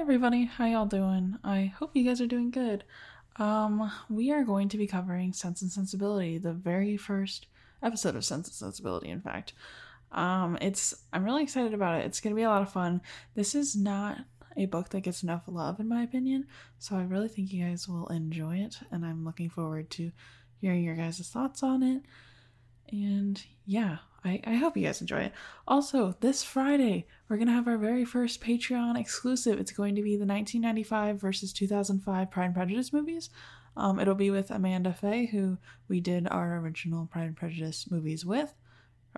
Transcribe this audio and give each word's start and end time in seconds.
everybody, 0.00 0.46
how 0.46 0.64
y'all 0.64 0.86
doing? 0.86 1.36
I 1.44 1.74
hope 1.78 1.94
you 1.94 2.04
guys 2.04 2.22
are 2.22 2.26
doing 2.26 2.50
good. 2.50 2.84
Um, 3.36 3.92
we 4.08 4.32
are 4.32 4.44
going 4.44 4.70
to 4.70 4.78
be 4.78 4.86
covering 4.86 5.34
Sense 5.34 5.60
and 5.60 5.70
Sensibility, 5.70 6.38
the 6.38 6.54
very 6.54 6.96
first 6.96 7.46
episode 7.82 8.16
of 8.16 8.24
Sense 8.24 8.48
and 8.48 8.54
Sensibility, 8.54 9.10
in 9.10 9.20
fact. 9.20 9.52
Um, 10.10 10.56
it's 10.62 10.94
I'm 11.12 11.22
really 11.22 11.42
excited 11.42 11.74
about 11.74 12.00
it. 12.00 12.06
It's 12.06 12.18
gonna 12.18 12.34
be 12.34 12.44
a 12.44 12.48
lot 12.48 12.62
of 12.62 12.72
fun. 12.72 13.02
This 13.34 13.54
is 13.54 13.76
not 13.76 14.16
a 14.56 14.64
book 14.64 14.88
that 14.88 15.02
gets 15.02 15.22
enough 15.22 15.42
love, 15.46 15.78
in 15.80 15.86
my 15.86 16.02
opinion, 16.02 16.46
so 16.78 16.96
I 16.96 17.02
really 17.02 17.28
think 17.28 17.52
you 17.52 17.62
guys 17.62 17.86
will 17.86 18.08
enjoy 18.08 18.56
it, 18.56 18.78
and 18.90 19.04
I'm 19.04 19.22
looking 19.22 19.50
forward 19.50 19.90
to 19.90 20.12
hearing 20.62 20.82
your 20.82 20.96
guys' 20.96 21.28
thoughts 21.28 21.62
on 21.62 21.82
it. 21.82 22.02
And 22.90 23.40
yeah, 23.66 23.98
I, 24.24 24.40
I 24.44 24.54
hope 24.54 24.76
you 24.76 24.84
guys 24.84 25.00
enjoy 25.00 25.20
it. 25.20 25.32
Also, 25.66 26.14
this 26.20 26.42
Friday, 26.42 27.06
we're 27.28 27.36
going 27.36 27.48
to 27.48 27.54
have 27.54 27.68
our 27.68 27.78
very 27.78 28.04
first 28.04 28.40
Patreon 28.40 28.98
exclusive. 28.98 29.58
It's 29.58 29.72
going 29.72 29.94
to 29.94 30.02
be 30.02 30.16
the 30.16 30.26
1995 30.26 31.20
versus 31.20 31.52
2005 31.52 32.30
Pride 32.30 32.44
and 32.44 32.54
Prejudice 32.54 32.92
movies. 32.92 33.30
Um, 33.76 33.98
it'll 33.98 34.14
be 34.14 34.30
with 34.30 34.50
Amanda 34.50 34.92
Fay, 34.92 35.26
who 35.26 35.56
we 35.88 36.00
did 36.00 36.28
our 36.28 36.58
original 36.58 37.06
Pride 37.06 37.28
and 37.28 37.36
Prejudice 37.36 37.90
movies 37.90 38.26
with, 38.26 38.54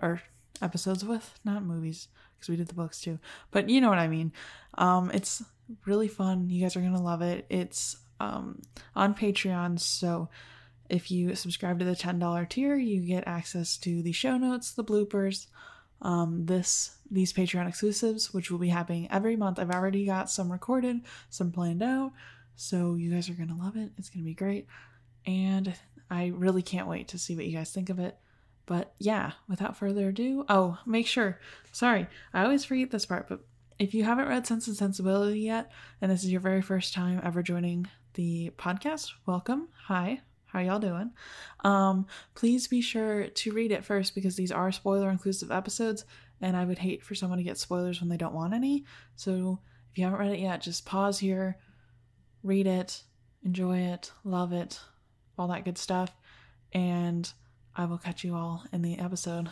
or 0.01 0.21
episodes 0.61 1.03
with, 1.03 1.39
not 1.43 1.63
movies, 1.63 2.07
because 2.35 2.49
we 2.49 2.55
did 2.55 2.67
the 2.67 2.73
books 2.73 3.01
too. 3.01 3.19
But 3.51 3.69
you 3.69 3.81
know 3.81 3.89
what 3.89 3.99
I 3.99 4.07
mean. 4.07 4.31
Um, 4.77 5.11
it's 5.11 5.43
really 5.85 6.07
fun. 6.07 6.49
You 6.49 6.61
guys 6.61 6.75
are 6.75 6.81
going 6.81 6.93
to 6.93 6.99
love 6.99 7.21
it. 7.21 7.45
It's 7.49 7.97
um, 8.19 8.61
on 8.95 9.15
Patreon, 9.15 9.79
so 9.79 10.29
if 10.89 11.09
you 11.09 11.35
subscribe 11.35 11.79
to 11.79 11.85
the 11.85 11.95
$10 11.95 12.49
tier, 12.49 12.75
you 12.75 13.01
get 13.01 13.27
access 13.27 13.77
to 13.77 14.01
the 14.01 14.11
show 14.11 14.37
notes, 14.37 14.71
the 14.71 14.83
bloopers, 14.83 15.47
um, 16.03 16.45
this 16.45 16.97
these 17.09 17.31
Patreon 17.31 17.67
exclusives, 17.67 18.33
which 18.33 18.51
will 18.51 18.59
be 18.59 18.69
happening 18.69 19.07
every 19.09 19.35
month. 19.35 19.59
I've 19.59 19.71
already 19.71 20.05
got 20.05 20.29
some 20.29 20.51
recorded, 20.51 21.01
some 21.29 21.51
planned 21.51 21.81
out, 21.81 22.11
so 22.55 22.95
you 22.95 23.11
guys 23.11 23.29
are 23.29 23.33
gonna 23.33 23.57
love 23.57 23.77
it. 23.77 23.91
It's 23.97 24.09
gonna 24.09 24.25
be 24.25 24.33
great, 24.33 24.67
and 25.25 25.73
I 26.09 26.27
really 26.27 26.61
can't 26.61 26.87
wait 26.87 27.07
to 27.09 27.17
see 27.17 27.35
what 27.35 27.45
you 27.45 27.55
guys 27.55 27.71
think 27.71 27.89
of 27.89 27.99
it. 27.99 28.17
But 28.65 28.93
yeah, 28.99 29.31
without 29.47 29.77
further 29.77 30.09
ado, 30.09 30.45
oh, 30.49 30.77
make 30.85 31.07
sure. 31.07 31.39
Sorry, 31.71 32.07
I 32.33 32.43
always 32.43 32.65
forget 32.65 32.91
this 32.91 33.05
part, 33.05 33.27
but 33.29 33.41
if 33.79 33.93
you 33.93 34.03
haven't 34.03 34.27
read 34.27 34.47
Sense 34.47 34.67
and 34.67 34.75
Sensibility 34.75 35.41
yet, 35.41 35.71
and 36.01 36.11
this 36.11 36.23
is 36.23 36.31
your 36.31 36.41
very 36.41 36.61
first 36.61 36.93
time 36.93 37.21
ever 37.23 37.43
joining 37.43 37.87
the 38.13 38.51
podcast, 38.57 39.11
welcome. 39.25 39.69
Hi, 39.87 40.21
how 40.53 40.59
y'all 40.59 40.79
doing? 40.79 41.11
Um, 41.63 42.05
please 42.35 42.67
be 42.67 42.79
sure 42.79 43.27
to 43.27 43.51
read 43.51 43.71
it 43.71 43.83
first 43.83 44.13
because 44.13 44.35
these 44.35 44.51
are 44.51 44.71
spoiler 44.71 45.09
inclusive 45.09 45.51
episodes, 45.51 46.05
and 46.41 46.55
I 46.55 46.63
would 46.63 46.77
hate 46.77 47.03
for 47.03 47.15
someone 47.15 47.39
to 47.39 47.43
get 47.43 47.57
spoilers 47.57 47.99
when 47.99 48.09
they 48.09 48.17
don't 48.17 48.35
want 48.35 48.53
any. 48.53 48.85
So 49.15 49.59
if 49.91 49.97
you 49.97 50.03
haven't 50.03 50.19
read 50.19 50.33
it 50.33 50.39
yet, 50.39 50.61
just 50.61 50.85
pause 50.85 51.17
here, 51.17 51.57
read 52.43 52.67
it, 52.67 53.01
enjoy 53.43 53.79
it, 53.79 54.11
love 54.23 54.53
it, 54.53 54.79
all 55.39 55.47
that 55.47 55.65
good 55.65 55.79
stuff, 55.79 56.15
and 56.71 57.33
I 57.75 57.85
will 57.85 57.97
catch 57.97 58.23
you 58.23 58.35
all 58.35 58.63
in 58.71 58.83
the 58.83 58.99
episode. 58.99 59.49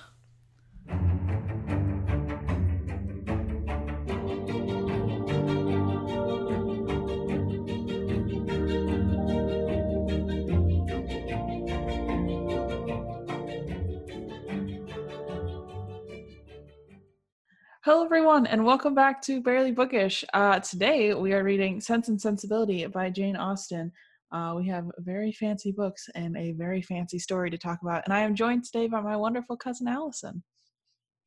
Hello, 17.83 18.03
everyone, 18.05 18.45
and 18.45 18.63
welcome 18.63 18.93
back 18.93 19.21
to 19.23 19.41
Barely 19.41 19.71
Bookish. 19.71 20.23
Uh, 20.33 20.59
today, 20.59 21.13
we 21.15 21.33
are 21.33 21.43
reading 21.43 21.81
Sense 21.81 22.09
and 22.09 22.21
Sensibility 22.21 22.85
by 22.85 23.09
Jane 23.09 23.35
Austen. 23.35 23.91
Uh, 24.31 24.53
we 24.55 24.67
have 24.67 24.85
very 24.99 25.31
fancy 25.31 25.71
books 25.71 26.07
and 26.15 26.37
a 26.37 26.51
very 26.53 26.81
fancy 26.81 27.17
story 27.17 27.49
to 27.49 27.57
talk 27.57 27.81
about, 27.81 28.03
and 28.05 28.13
I 28.13 28.19
am 28.19 28.35
joined 28.35 28.65
today 28.65 28.87
by 28.87 29.01
my 29.01 29.15
wonderful 29.17 29.57
cousin 29.57 29.87
Allison. 29.87 30.43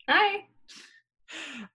Hi. 0.09 0.45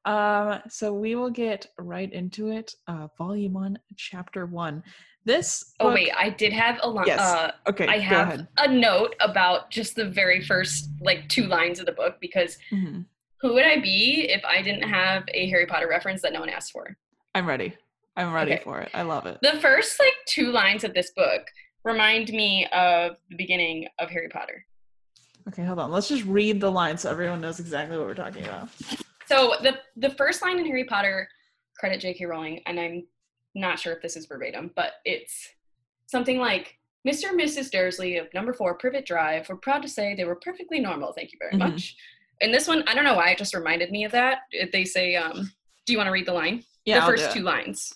Um, 0.05 0.61
so 0.69 0.93
we 0.93 1.15
will 1.15 1.31
get 1.31 1.67
right 1.79 2.11
into 2.13 2.49
it. 2.49 2.73
Uh, 2.87 3.07
volume 3.17 3.53
one, 3.53 3.79
chapter 3.97 4.45
one. 4.45 4.81
This. 5.25 5.73
Oh 5.81 5.91
wait, 5.93 6.11
I 6.17 6.29
did 6.29 6.53
have 6.53 6.79
a 6.81 6.89
line. 6.89 7.07
Yes. 7.07 7.19
Uh, 7.19 7.51
Okay, 7.67 7.87
I 7.87 7.95
go 7.97 8.01
have 8.03 8.27
ahead. 8.27 8.47
a 8.59 8.67
note 8.71 9.15
about 9.19 9.69
just 9.71 9.95
the 9.95 10.05
very 10.05 10.41
first 10.45 10.89
like 11.01 11.27
two 11.29 11.47
lines 11.47 11.79
of 11.79 11.87
the 11.87 11.91
book 11.91 12.17
because 12.21 12.57
Mhm. 12.71 13.05
Who 13.41 13.53
would 13.53 13.65
I 13.65 13.79
be 13.79 14.27
if 14.29 14.43
I 14.45 14.61
didn't 14.61 14.87
have 14.89 15.23
a 15.33 15.49
Harry 15.49 15.65
Potter 15.65 15.87
reference 15.87 16.21
that 16.21 16.33
no 16.33 16.39
one 16.41 16.49
asked 16.49 16.71
for? 16.71 16.95
I'm 17.35 17.47
ready. 17.47 17.73
I'm 18.17 18.33
ready 18.33 18.53
Okay. 18.53 18.63
for 18.63 18.81
it. 18.81 18.89
I 18.93 19.03
love 19.03 19.25
it. 19.25 19.37
The 19.41 19.59
first 19.61 19.99
like 19.99 20.13
two 20.27 20.51
lines 20.51 20.83
of 20.83 20.93
this 20.93 21.11
book 21.11 21.47
remind 21.85 22.29
me 22.29 22.65
of 22.73 23.15
the 23.29 23.37
beginning 23.37 23.87
of 23.99 24.09
Harry 24.09 24.27
Potter. 24.29 24.65
Okay, 25.47 25.63
hold 25.63 25.79
on. 25.79 25.89
Let's 25.91 26.09
just 26.09 26.25
read 26.25 26.59
the 26.59 26.69
line 26.69 26.97
so 26.97 27.09
everyone 27.09 27.39
knows 27.41 27.59
exactly 27.59 27.97
what 27.97 28.05
we're 28.07 28.13
talking 28.13 28.43
about. 28.43 28.69
So 29.27 29.53
the 29.63 29.79
the 29.95 30.09
first 30.11 30.41
line 30.41 30.59
in 30.59 30.65
Harry 30.65 30.83
Potter, 30.83 31.29
credit 31.77 32.01
J.K. 32.01 32.25
Rowling, 32.25 32.61
and 32.65 32.79
I'm 32.79 33.07
not 33.55 33.79
sure 33.79 33.93
if 33.93 34.01
this 34.01 34.17
is 34.17 34.25
verbatim, 34.25 34.71
but 34.75 34.93
it's 35.05 35.47
something 36.07 36.39
like 36.39 36.75
Mr. 37.07 37.29
and 37.29 37.39
Mrs. 37.39 37.71
Dursley 37.71 38.17
of 38.17 38.27
number 38.33 38.51
four 38.53 38.75
Privet 38.77 39.05
Drive 39.05 39.47
were 39.47 39.55
proud 39.55 39.81
to 39.83 39.87
say 39.87 40.13
they 40.13 40.25
were 40.25 40.35
perfectly 40.35 40.79
normal. 40.79 41.13
Thank 41.13 41.31
you 41.31 41.37
very 41.39 41.53
Mhm. 41.53 41.59
much. 41.71 41.95
And 42.41 42.53
this 42.53 42.67
one, 42.67 42.83
I 42.87 42.93
don't 42.93 43.03
know 43.03 43.15
why 43.15 43.31
it 43.31 43.37
just 43.37 43.53
reminded 43.53 43.91
me 43.91 44.05
of 44.05 44.11
that. 44.13 44.39
They 44.71 44.85
say, 44.85 45.15
um, 45.15 45.51
"Do 45.85 45.93
you 45.93 45.97
want 45.97 46.07
to 46.07 46.11
read 46.11 46.25
the 46.25 46.33
line?" 46.33 46.63
Yeah, 46.85 47.01
the 47.01 47.05
first 47.05 47.31
two 47.31 47.41
lines. 47.41 47.93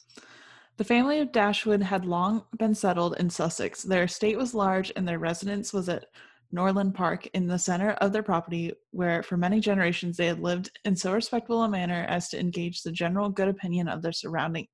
The 0.78 0.84
family 0.84 1.20
of 1.20 1.32
Dashwood 1.32 1.84
had 1.84 2.06
long 2.06 2.46
been 2.58 2.74
settled 2.74 3.16
in 3.20 3.30
Sussex. 3.30 3.84
Their 3.84 4.04
estate 4.04 4.38
was 4.38 4.56
large, 4.56 4.92
and 4.96 5.08
their 5.08 5.20
residence 5.20 5.72
was 5.72 5.88
at 5.88 6.06
Norland 6.52 6.94
Park 6.94 7.28
in 7.34 7.48
the 7.48 7.60
center 7.60 7.92
of 7.94 8.12
their 8.12 8.24
property, 8.24 8.74
where 8.92 9.24
for 9.24 9.38
many 9.38 9.60
generations 9.60 10.18
they 10.18 10.28
had 10.28 10.40
lived 10.40 10.72
in 10.86 10.96
so 10.96 11.14
respectable 11.14 11.64
a 11.64 11.70
manner 11.70 12.06
as 12.08 12.30
to 12.30 12.40
engage 12.40 12.82
the 12.82 12.92
general 12.92 13.30
good 13.30 13.48
opinion 13.48 13.88
of 13.88 14.02
their 14.02 14.12
surrounding 14.12 14.68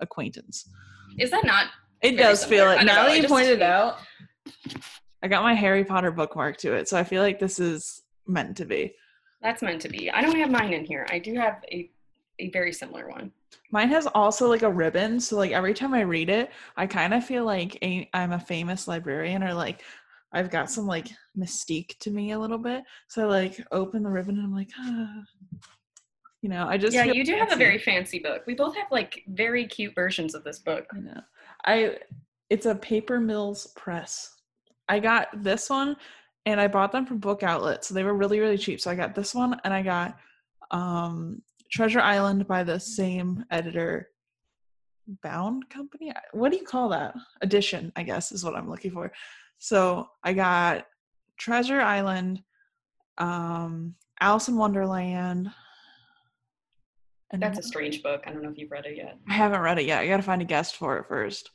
acquaintance. 0.00 0.68
Is 1.18 1.30
that 1.30 1.44
not? 1.44 1.66
It 2.02 2.16
does 2.16 2.44
feel 2.44 2.64
similar. 2.64 2.80
it. 2.80 2.84
Now 2.84 3.02
know, 3.02 3.08
that 3.08 3.22
you 3.22 3.28
pointed 3.28 3.58
it 3.58 3.62
out, 3.62 3.98
I 5.22 5.28
got 5.28 5.42
my 5.42 5.54
Harry 5.54 5.84
Potter 5.84 6.10
bookmark 6.10 6.56
to 6.58 6.74
it, 6.74 6.88
so 6.88 6.98
I 6.98 7.04
feel 7.04 7.22
like 7.22 7.38
this 7.38 7.60
is 7.60 8.02
meant 8.26 8.56
to 8.56 8.64
be. 8.64 8.94
That's 9.42 9.62
meant 9.62 9.82
to 9.82 9.88
be. 9.88 10.10
I 10.10 10.22
don't 10.22 10.36
have 10.36 10.50
mine 10.50 10.72
in 10.72 10.84
here. 10.84 11.06
I 11.10 11.18
do 11.18 11.34
have 11.34 11.64
a 11.70 11.90
a 12.38 12.50
very 12.50 12.72
similar 12.72 13.08
one. 13.08 13.30
Mine 13.70 13.88
has 13.88 14.06
also 14.06 14.48
like 14.48 14.62
a 14.62 14.70
ribbon, 14.70 15.20
so 15.20 15.36
like 15.36 15.52
every 15.52 15.74
time 15.74 15.94
I 15.94 16.00
read 16.00 16.30
it, 16.30 16.50
I 16.76 16.86
kind 16.86 17.14
of 17.14 17.24
feel 17.24 17.44
like 17.44 17.78
a, 17.82 18.08
I'm 18.14 18.32
a 18.32 18.40
famous 18.40 18.88
librarian 18.88 19.42
or 19.42 19.54
like 19.54 19.82
I've 20.32 20.50
got 20.50 20.70
some 20.70 20.86
like 20.86 21.08
mystique 21.38 21.98
to 22.00 22.10
me 22.10 22.32
a 22.32 22.38
little 22.38 22.58
bit. 22.58 22.84
So 23.08 23.22
I 23.22 23.26
like 23.26 23.66
open 23.70 24.02
the 24.02 24.08
ribbon 24.08 24.36
and 24.36 24.44
I'm 24.44 24.54
like, 24.54 24.70
ah. 24.78 25.22
you 26.40 26.48
know, 26.48 26.66
I 26.66 26.78
just 26.78 26.94
yeah, 26.94 27.04
you 27.04 27.24
do 27.24 27.36
have 27.36 27.52
a 27.52 27.56
very 27.56 27.78
fancy 27.78 28.18
book. 28.18 28.42
We 28.46 28.54
both 28.54 28.74
have 28.76 28.90
like 28.90 29.22
very 29.28 29.66
cute 29.66 29.94
versions 29.94 30.34
of 30.34 30.44
this 30.44 30.58
book. 30.58 30.86
I 30.94 31.00
know. 31.00 31.20
I 31.66 31.98
it's 32.50 32.66
a 32.66 32.74
Paper 32.74 33.20
Mills 33.20 33.68
press. 33.76 34.36
I 34.88 34.98
got 34.98 35.28
this 35.42 35.70
one 35.70 35.96
and 36.46 36.60
I 36.60 36.68
bought 36.68 36.92
them 36.92 37.06
from 37.06 37.18
Book 37.18 37.42
Outlet, 37.42 37.84
so 37.84 37.94
they 37.94 38.04
were 38.04 38.14
really 38.14 38.40
really 38.40 38.58
cheap. 38.58 38.80
So 38.80 38.90
I 38.90 38.94
got 38.94 39.14
this 39.14 39.34
one 39.34 39.60
and 39.64 39.72
I 39.72 39.82
got 39.82 40.18
um 40.70 41.42
Treasure 41.70 42.00
Island 42.00 42.46
by 42.46 42.64
the 42.64 42.78
same 42.78 43.44
editor 43.50 44.10
Bound 45.22 45.68
Company. 45.68 46.12
What 46.32 46.52
do 46.52 46.58
you 46.58 46.64
call 46.64 46.88
that? 46.90 47.14
Edition, 47.40 47.92
I 47.96 48.02
guess 48.02 48.32
is 48.32 48.44
what 48.44 48.54
I'm 48.54 48.68
looking 48.70 48.90
for. 48.90 49.12
So 49.58 50.08
I 50.22 50.32
got 50.32 50.86
Treasure 51.38 51.80
Island, 51.80 52.42
um 53.18 53.94
Alice 54.20 54.48
in 54.48 54.56
Wonderland. 54.56 55.50
And 57.30 57.42
That's 57.42 57.58
a 57.58 57.62
strange 57.62 58.02
book. 58.02 58.24
I 58.26 58.30
don't 58.32 58.42
know 58.42 58.50
if 58.50 58.58
you've 58.58 58.70
read 58.70 58.84
it 58.84 58.96
yet. 58.96 59.16
I 59.26 59.32
haven't 59.32 59.62
read 59.62 59.78
it 59.78 59.86
yet. 59.86 60.00
I 60.02 60.06
got 60.06 60.18
to 60.18 60.22
find 60.22 60.42
a 60.42 60.44
guest 60.44 60.76
for 60.76 60.98
it 60.98 61.06
first. 61.08 61.50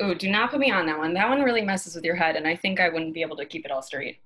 Oh, 0.00 0.12
do 0.14 0.30
not 0.30 0.50
put 0.50 0.58
me 0.60 0.70
on 0.70 0.86
that 0.86 0.98
one. 0.98 1.14
That 1.14 1.28
one 1.28 1.42
really 1.42 1.62
messes 1.62 1.94
with 1.94 2.04
your 2.04 2.16
head, 2.16 2.36
and 2.36 2.46
I 2.48 2.56
think 2.56 2.80
I 2.80 2.88
wouldn't 2.88 3.14
be 3.14 3.22
able 3.22 3.36
to 3.36 3.44
keep 3.44 3.64
it 3.64 3.70
all 3.70 3.82
straight. 3.82 4.18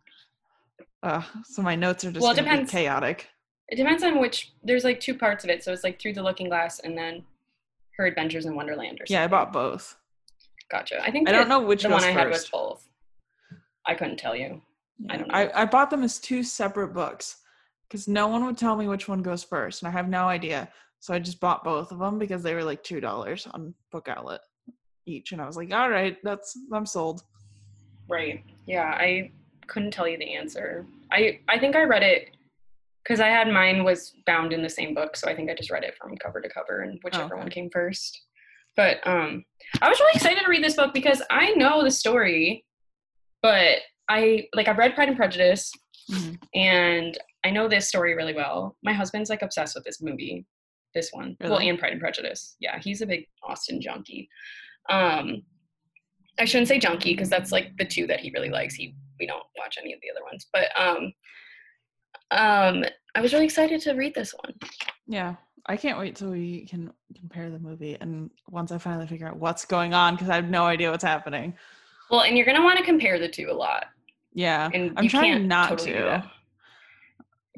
Uh, 1.02 1.22
so 1.44 1.62
my 1.62 1.74
notes 1.74 2.04
are 2.04 2.10
just 2.10 2.22
Well, 2.22 2.32
it 2.32 2.36
depends. 2.36 2.70
chaotic. 2.70 3.28
It 3.68 3.76
depends 3.76 4.02
on 4.02 4.18
which. 4.18 4.52
There's 4.62 4.84
like 4.84 4.98
two 4.98 5.14
parts 5.14 5.44
of 5.44 5.50
it, 5.50 5.62
so 5.62 5.72
it's 5.72 5.84
like 5.84 6.00
Through 6.00 6.14
the 6.14 6.22
Looking 6.22 6.48
Glass 6.48 6.80
and 6.80 6.96
then 6.96 7.22
Her 7.98 8.06
Adventures 8.06 8.46
in 8.46 8.54
Wonderland. 8.54 8.96
Or 9.00 9.06
something. 9.06 9.14
Yeah, 9.14 9.24
I 9.24 9.28
bought 9.28 9.52
both. 9.52 9.96
Gotcha. 10.70 11.02
I 11.02 11.10
think 11.10 11.28
I 11.28 11.32
don't 11.32 11.48
know 11.48 11.60
which 11.60 11.82
the 11.82 11.90
one 11.90 12.04
I 12.04 12.10
had 12.10 12.28
was 12.28 12.48
both. 12.48 12.88
I 13.86 13.94
couldn't 13.94 14.18
tell 14.18 14.34
you. 14.36 14.60
I 15.08 15.16
don't 15.16 15.28
know. 15.28 15.34
I, 15.34 15.62
I 15.62 15.64
bought 15.66 15.90
them 15.90 16.02
as 16.02 16.18
two 16.18 16.42
separate 16.42 16.92
books 16.92 17.36
because 17.88 18.08
no 18.08 18.26
one 18.28 18.44
would 18.44 18.58
tell 18.58 18.76
me 18.76 18.88
which 18.88 19.06
one 19.08 19.22
goes 19.22 19.44
first, 19.44 19.82
and 19.82 19.88
I 19.88 19.92
have 19.92 20.08
no 20.08 20.28
idea. 20.28 20.68
So 21.00 21.14
I 21.14 21.18
just 21.18 21.40
bought 21.40 21.62
both 21.62 21.92
of 21.92 21.98
them 21.98 22.18
because 22.18 22.42
they 22.42 22.54
were 22.54 22.64
like 22.64 22.82
two 22.82 23.00
dollars 23.00 23.46
on 23.52 23.74
Book 23.92 24.08
Outlet 24.08 24.40
each, 25.08 25.32
and 25.32 25.40
I 25.40 25.46
was 25.46 25.56
like, 25.56 25.72
all 25.72 25.90
right, 25.90 26.16
that's 26.22 26.56
I'm 26.72 26.86
sold. 26.86 27.22
Right. 28.08 28.44
Yeah, 28.66 28.84
I 28.98 29.30
couldn't 29.66 29.90
tell 29.92 30.08
you 30.08 30.18
the 30.18 30.34
answer. 30.34 30.86
I 31.10 31.40
I 31.48 31.58
think 31.58 31.76
I 31.76 31.82
read 31.84 32.02
it 32.02 32.30
because 33.02 33.20
I 33.20 33.28
had 33.28 33.48
mine 33.48 33.84
was 33.84 34.14
bound 34.26 34.52
in 34.52 34.62
the 34.62 34.68
same 34.68 34.94
book, 34.94 35.16
so 35.16 35.28
I 35.28 35.34
think 35.34 35.50
I 35.50 35.54
just 35.54 35.70
read 35.70 35.84
it 35.84 35.94
from 36.00 36.16
cover 36.16 36.40
to 36.40 36.48
cover 36.48 36.80
and 36.82 37.00
whichever 37.02 37.34
okay. 37.34 37.42
one 37.42 37.50
came 37.50 37.70
first. 37.70 38.20
But 38.76 38.98
um, 39.06 39.44
I 39.82 39.88
was 39.88 39.98
really 39.98 40.12
excited 40.14 40.44
to 40.44 40.50
read 40.50 40.62
this 40.62 40.76
book 40.76 40.94
because 40.94 41.20
I 41.30 41.50
know 41.52 41.82
the 41.82 41.90
story, 41.90 42.64
but 43.42 43.78
I 44.08 44.46
like 44.54 44.68
I've 44.68 44.78
read 44.78 44.94
Pride 44.94 45.08
and 45.08 45.16
Prejudice, 45.16 45.72
Mhm. 46.10 46.38
and 46.54 47.18
I 47.44 47.50
know 47.50 47.68
this 47.68 47.88
story 47.88 48.14
really 48.14 48.34
well. 48.34 48.76
My 48.82 48.92
husband's 48.92 49.30
like 49.30 49.42
obsessed 49.42 49.74
with 49.74 49.84
this 49.84 50.00
movie, 50.00 50.46
this 50.94 51.10
one. 51.12 51.36
Well, 51.40 51.58
and 51.58 51.78
Pride 51.78 51.92
and 51.92 52.00
Prejudice. 52.00 52.56
Yeah, 52.60 52.78
he's 52.78 53.00
a 53.02 53.06
big 53.06 53.26
Austen 53.42 53.80
junkie. 53.80 54.28
Um, 54.88 55.42
I 56.38 56.44
shouldn't 56.44 56.68
say 56.68 56.78
junkie 56.78 57.12
because 57.14 57.28
that's 57.28 57.52
like 57.52 57.76
the 57.78 57.84
two 57.84 58.06
that 58.06 58.20
he 58.20 58.30
really 58.30 58.50
likes. 58.50 58.74
He 58.74 58.94
we 59.18 59.26
don't 59.26 59.42
watch 59.58 59.76
any 59.80 59.92
of 59.92 60.00
the 60.00 60.10
other 60.10 60.24
ones, 60.24 60.46
but 60.52 60.68
um, 60.80 61.12
um, 62.30 62.84
I 63.14 63.20
was 63.20 63.32
really 63.32 63.46
excited 63.46 63.80
to 63.82 63.92
read 63.94 64.14
this 64.14 64.32
one. 64.34 64.54
Yeah. 65.06 65.34
I 65.66 65.76
can't 65.76 65.98
wait 65.98 66.16
till 66.16 66.30
we 66.30 66.66
can 66.66 66.90
compare 67.14 67.50
the 67.50 67.58
movie 67.58 67.96
and 68.00 68.30
once 68.48 68.72
I 68.72 68.78
finally 68.78 69.06
figure 69.06 69.26
out 69.28 69.36
what's 69.36 69.66
going 69.66 69.92
on 69.92 70.14
because 70.14 70.30
I 70.30 70.36
have 70.36 70.48
no 70.48 70.64
idea 70.64 70.90
what's 70.90 71.04
happening. 71.04 71.52
Well, 72.10 72.22
and 72.22 72.36
you're 72.36 72.46
gonna 72.46 72.62
want 72.64 72.78
to 72.78 72.84
compare 72.84 73.18
the 73.18 73.28
two 73.28 73.48
a 73.50 73.52
lot, 73.52 73.86
Yeah. 74.32 74.70
and 74.72 74.94
I'm 74.96 75.08
trying 75.08 75.46
not 75.46 75.68
totally 75.70 75.92
to. 75.92 76.30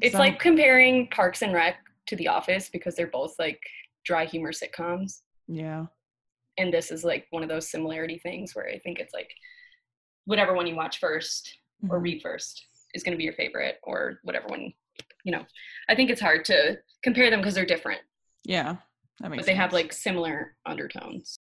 It's 0.01 0.13
So- 0.13 0.19
like 0.19 0.39
comparing 0.39 1.07
Parks 1.07 1.41
and 1.41 1.53
Rec 1.53 1.75
to 2.07 2.15
The 2.17 2.27
Office 2.27 2.69
because 2.69 2.95
they're 2.95 3.07
both 3.07 3.35
like 3.39 3.61
dry 4.03 4.25
humor 4.25 4.51
sitcoms. 4.51 5.21
Yeah. 5.47 5.85
And 6.61 6.73
this 6.73 6.91
is 6.91 7.03
like 7.03 7.25
one 7.31 7.43
of 7.43 7.49
those 7.49 7.69
similarity 7.69 8.19
things 8.19 8.55
where 8.55 8.67
I 8.67 8.77
think 8.79 8.99
it's 8.99 9.13
like 9.13 9.29
whatever 10.25 10.53
one 10.53 10.67
you 10.67 10.75
watch 10.75 10.99
first 10.99 11.57
or 11.89 11.99
Mhm. 11.99 12.03
read 12.03 12.21
first 12.21 12.65
is 12.93 13.03
going 13.03 13.13
to 13.13 13.17
be 13.17 13.23
your 13.23 13.33
favorite, 13.33 13.79
or 13.83 14.19
whatever 14.23 14.47
one, 14.47 14.71
you 15.23 15.31
know. 15.31 15.45
I 15.89 15.95
think 15.95 16.09
it's 16.09 16.21
hard 16.21 16.45
to 16.45 16.77
compare 17.03 17.29
them 17.29 17.39
because 17.39 17.55
they're 17.55 17.65
different, 17.65 18.01
Yeah. 18.43 18.77
That 19.19 19.29
makes 19.29 19.41
but 19.41 19.45
they 19.47 19.55
have 19.55 19.73
like 19.73 19.91
similar 19.93 20.55
undertones. 20.65 21.37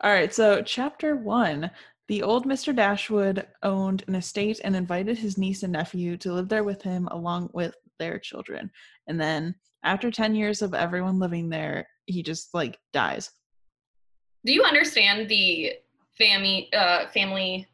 All 0.00 0.10
right, 0.10 0.32
so 0.32 0.62
chapter 0.62 1.16
one. 1.16 1.70
The 2.08 2.22
old 2.22 2.44
Mr. 2.46 2.74
Dashwood 2.74 3.46
owned 3.62 4.04
an 4.08 4.14
estate 4.16 4.60
and 4.64 4.74
invited 4.76 5.16
his 5.18 5.38
niece 5.38 5.62
and 5.62 5.72
nephew 5.72 6.16
to 6.18 6.32
live 6.32 6.48
there 6.48 6.64
with 6.64 6.82
him 6.82 7.08
along 7.08 7.50
with 7.54 7.74
their 7.98 8.18
children. 8.18 8.70
And 9.06 9.20
then 9.20 9.54
after 9.82 10.10
10 10.10 10.34
years 10.34 10.60
of 10.62 10.74
everyone 10.74 11.18
living 11.18 11.48
there, 11.48 11.88
he 12.06 12.22
just 12.22 12.52
like 12.54 12.78
dies. 12.92 13.30
Do 14.44 14.52
you 14.52 14.62
understand 14.64 15.28
the 15.28 15.74
family 16.18 16.68
uh, 16.72 17.08
family 17.08 17.66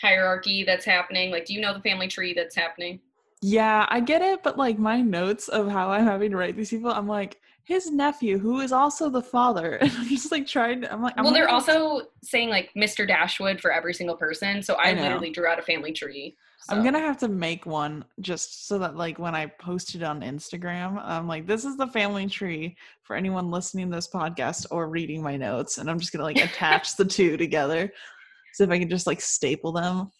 hierarchy 0.00 0.64
that's 0.64 0.84
happening? 0.84 1.30
Like, 1.30 1.46
do 1.46 1.54
you 1.54 1.60
know 1.60 1.72
the 1.72 1.80
family 1.80 2.08
tree 2.08 2.34
that's 2.34 2.56
happening? 2.56 3.00
Yeah, 3.40 3.86
I 3.88 4.00
get 4.00 4.22
it, 4.22 4.42
but 4.42 4.56
like 4.56 4.78
my 4.78 5.00
notes 5.00 5.48
of 5.48 5.68
how 5.68 5.90
I'm 5.90 6.04
having 6.04 6.30
to 6.30 6.36
write 6.36 6.56
these 6.56 6.70
people, 6.70 6.92
I'm 6.92 7.08
like, 7.08 7.40
his 7.64 7.90
nephew, 7.90 8.38
who 8.38 8.60
is 8.60 8.72
also 8.72 9.08
the 9.08 9.22
father. 9.22 9.76
And 9.80 9.92
I'm 9.92 10.08
just 10.08 10.32
like 10.32 10.46
trying 10.46 10.82
to, 10.82 10.92
I'm 10.92 11.02
like, 11.02 11.14
I'm 11.16 11.24
well, 11.24 11.32
they're 11.32 11.44
like- 11.44 11.52
also 11.54 12.02
saying 12.22 12.48
like 12.50 12.70
Mr. 12.76 13.06
Dashwood 13.06 13.60
for 13.60 13.72
every 13.72 13.94
single 13.94 14.16
person, 14.16 14.62
so 14.62 14.74
I, 14.74 14.90
I 14.90 14.92
literally 14.94 15.30
drew 15.30 15.46
out 15.46 15.58
a 15.58 15.62
family 15.62 15.92
tree. 15.92 16.36
I'm 16.68 16.84
gonna 16.84 17.00
have 17.00 17.18
to 17.18 17.28
make 17.28 17.66
one 17.66 18.04
just 18.20 18.68
so 18.68 18.78
that 18.78 18.96
like 18.96 19.18
when 19.18 19.34
I 19.34 19.46
post 19.46 19.96
it 19.96 20.02
on 20.04 20.20
Instagram, 20.20 20.96
I'm 21.04 21.26
like, 21.26 21.44
this 21.44 21.64
is 21.64 21.76
the 21.76 21.88
family 21.88 22.28
tree 22.28 22.76
for 23.02 23.16
anyone 23.16 23.50
listening 23.50 23.90
to 23.90 23.96
this 23.96 24.06
podcast 24.06 24.66
or 24.70 24.88
reading 24.88 25.22
my 25.24 25.36
notes, 25.36 25.78
and 25.78 25.90
I'm 25.90 25.98
just 25.98 26.12
gonna 26.12 26.22
like 26.24 26.36
attach 26.36 26.96
the 26.96 27.04
two 27.04 27.36
together. 27.46 27.92
So 28.54 28.62
if 28.64 28.70
I 28.70 28.78
can 28.78 28.88
just 28.88 29.08
like 29.08 29.20
staple 29.20 29.72
them, 29.72 30.12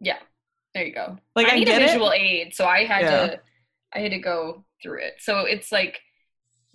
Yeah, 0.00 0.18
there 0.74 0.84
you 0.84 0.92
go. 0.94 1.16
like 1.36 1.46
I, 1.46 1.52
I, 1.52 1.58
need 1.58 1.68
a 1.68 1.74
it. 1.76 1.78
visual 1.78 2.10
aid, 2.12 2.52
so 2.54 2.66
I 2.66 2.84
had 2.84 3.02
Yeah. 3.02 3.26
to 3.28 3.40
I 3.94 3.98
had 4.00 4.10
to 4.10 4.18
go 4.18 4.64
through 4.82 4.98
it. 5.02 5.14
So 5.20 5.40
it's 5.40 5.70
like 5.70 6.00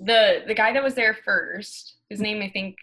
the 0.04 0.44
the 0.48 0.54
guy 0.56 0.74
that 0.74 0.84
was 0.84 0.96
there 0.96 1.14
first, 1.26 1.96
his 2.10 2.20
name 2.20 2.42
I 2.42 2.50
think 2.50 2.76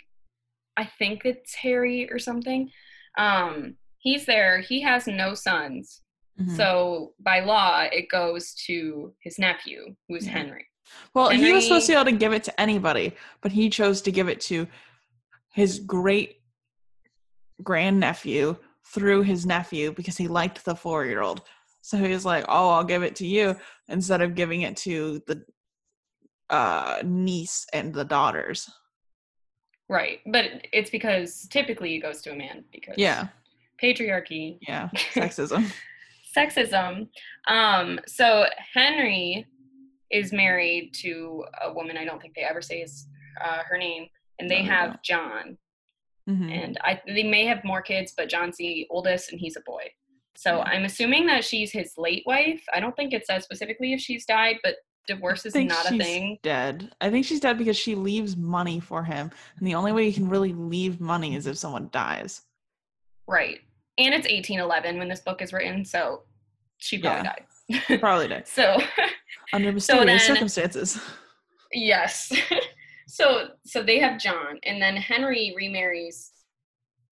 I 0.76 0.84
think 0.98 1.24
it's 1.24 1.54
Harry 1.54 2.10
or 2.10 2.18
something. 2.18 2.70
Um 3.18 3.76
he's 3.98 4.24
there, 4.26 4.60
he 4.60 4.80
has 4.82 5.06
no 5.06 5.34
sons. 5.34 6.02
Mhm. 6.40 6.56
So 6.56 7.14
by 7.18 7.40
law 7.40 7.82
it 7.90 8.08
goes 8.08 8.54
to 8.66 9.12
his 9.20 9.38
nephew, 9.38 9.96
who's 10.08 10.26
Yeah. 10.26 10.32
Henry. 10.38 10.66
well, 11.14 11.28
he 11.30 11.52
was 11.52 11.64
supposed 11.64 11.86
to 11.86 11.92
be 11.92 11.96
able 11.96 12.10
to 12.12 12.16
give 12.16 12.32
it 12.32 12.44
to 12.44 12.60
anybody, 12.60 13.12
but 13.42 13.52
he 13.52 13.68
chose 13.68 14.00
to 14.02 14.12
give 14.12 14.28
it 14.28 14.40
to 14.42 14.66
his 15.52 15.80
great 15.80 16.40
grandnephew 17.62 18.56
through 18.84 19.22
his 19.22 19.44
nephew 19.44 19.92
because 19.92 20.16
he 20.16 20.28
liked 20.28 20.64
the 20.64 20.74
four 20.74 21.04
year 21.04 21.20
old. 21.20 21.42
So 21.82 21.96
he 21.98 22.08
was 22.10 22.24
like, 22.24 22.44
"Oh, 22.48 22.68
I'll 22.70 22.84
give 22.84 23.02
it 23.02 23.16
to 23.16 23.26
you," 23.26 23.56
instead 23.88 24.20
of 24.22 24.34
giving 24.34 24.62
it 24.62 24.76
to 24.78 25.20
the 25.26 25.44
uh, 26.50 26.98
niece 27.04 27.66
and 27.72 27.92
the 27.94 28.04
daughters. 28.04 28.68
Right. 29.88 30.20
But 30.26 30.66
it's 30.72 30.90
because 30.90 31.46
typically 31.50 31.94
it 31.96 32.00
goes 32.00 32.20
to 32.22 32.32
a 32.32 32.36
man 32.36 32.64
because 32.72 32.94
Yeah, 32.98 33.28
patriarchy 33.82 34.58
yeah, 34.62 34.88
sexism. 35.14 35.72
sexism. 36.36 37.08
Um, 37.48 37.98
so 38.06 38.44
Henry 38.74 39.46
is 40.10 40.32
married 40.32 40.92
to 41.02 41.44
a 41.62 41.72
woman. 41.72 41.96
I 41.96 42.04
don't 42.04 42.20
think 42.20 42.34
they 42.34 42.42
ever 42.42 42.62
say 42.62 42.80
his, 42.80 43.08
uh, 43.42 43.62
her 43.68 43.78
name, 43.78 44.06
and 44.38 44.50
they 44.50 44.62
No, 44.62 44.68
have 44.70 44.90
don't. 44.90 45.02
John. 45.02 45.58
Mhm. 46.28 46.50
And 46.64 46.78
I 46.82 47.00
they 47.06 47.22
may 47.22 47.46
have 47.46 47.64
more 47.64 47.80
kids, 47.80 48.12
but 48.16 48.28
John's 48.28 48.58
the 48.58 48.86
oldest, 48.90 49.32
and 49.32 49.40
he's 49.40 49.56
a 49.56 49.62
boy. 49.62 49.84
So 50.36 50.56
Yeah. 50.58 50.64
I'm 50.64 50.84
assuming 50.84 51.26
that 51.26 51.44
she's 51.44 51.72
his 51.72 51.94
late 51.96 52.22
wife. 52.26 52.62
I 52.74 52.80
don't 52.80 52.94
think 52.96 53.12
it 53.14 53.26
says 53.26 53.44
specifically 53.44 53.92
if 53.94 54.00
she's 54.00 54.26
died, 54.26 54.56
but 54.62 54.76
divorce 55.08 55.44
I 55.44 55.48
is 55.48 55.54
not 55.68 55.90
a 55.90 55.98
thing. 55.98 56.38
Dead. 56.42 56.92
I 57.00 57.10
think 57.10 57.26
she's 57.26 57.40
dead 57.40 57.58
because 57.58 57.76
she 57.76 57.96
leaves 57.96 58.36
money 58.36 58.78
for 58.78 59.02
him, 59.02 59.30
and 59.58 59.66
the 59.66 59.74
only 59.74 59.90
way 59.90 60.06
you 60.06 60.12
can 60.12 60.28
really 60.28 60.52
leave 60.52 61.00
money 61.00 61.34
is 61.34 61.46
if 61.48 61.58
someone 61.58 61.88
dies. 61.90 62.42
Right. 63.26 63.58
And 63.98 64.14
it's 64.14 64.28
1811 64.28 64.98
when 64.98 65.08
this 65.08 65.20
book 65.20 65.42
is 65.42 65.52
written, 65.52 65.84
so 65.84 66.22
she 66.76 66.98
probably 66.98 67.24
died. 67.24 67.98
Probably 68.00 68.28
dead 68.28 68.46
so 68.46 68.78
under 69.52 69.72
mysterious 69.78 70.26
then- 70.26 70.34
circumstances. 70.36 71.00
Yes. 71.72 72.32
so 73.08 73.48
so 73.64 73.82
they 73.82 73.98
have 73.98 74.20
John, 74.20 74.58
and 74.62 74.80
then 74.80 74.96
Henry 74.96 75.52
remarries. 75.56 76.30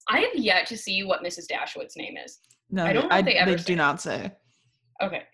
I 0.08 0.20
have 0.20 0.37
yet 0.37 0.66
to 0.69 0.76
see 0.76 1.02
what 1.02 1.25
Mrs. 1.25 1.49
Dashwood's 1.49 1.96
name 1.96 2.16
is. 2.16 2.38
No, 2.70 2.84
I 2.84 2.92
don't 2.92 3.08
know 3.08 3.16
if 3.19 3.25
they 3.25 3.34
ever 3.34 3.58
say 3.58 3.64
do 3.64 3.72
it. 3.72 3.76
not 3.76 4.00
say. 4.00 4.31
Okay. 5.02 5.25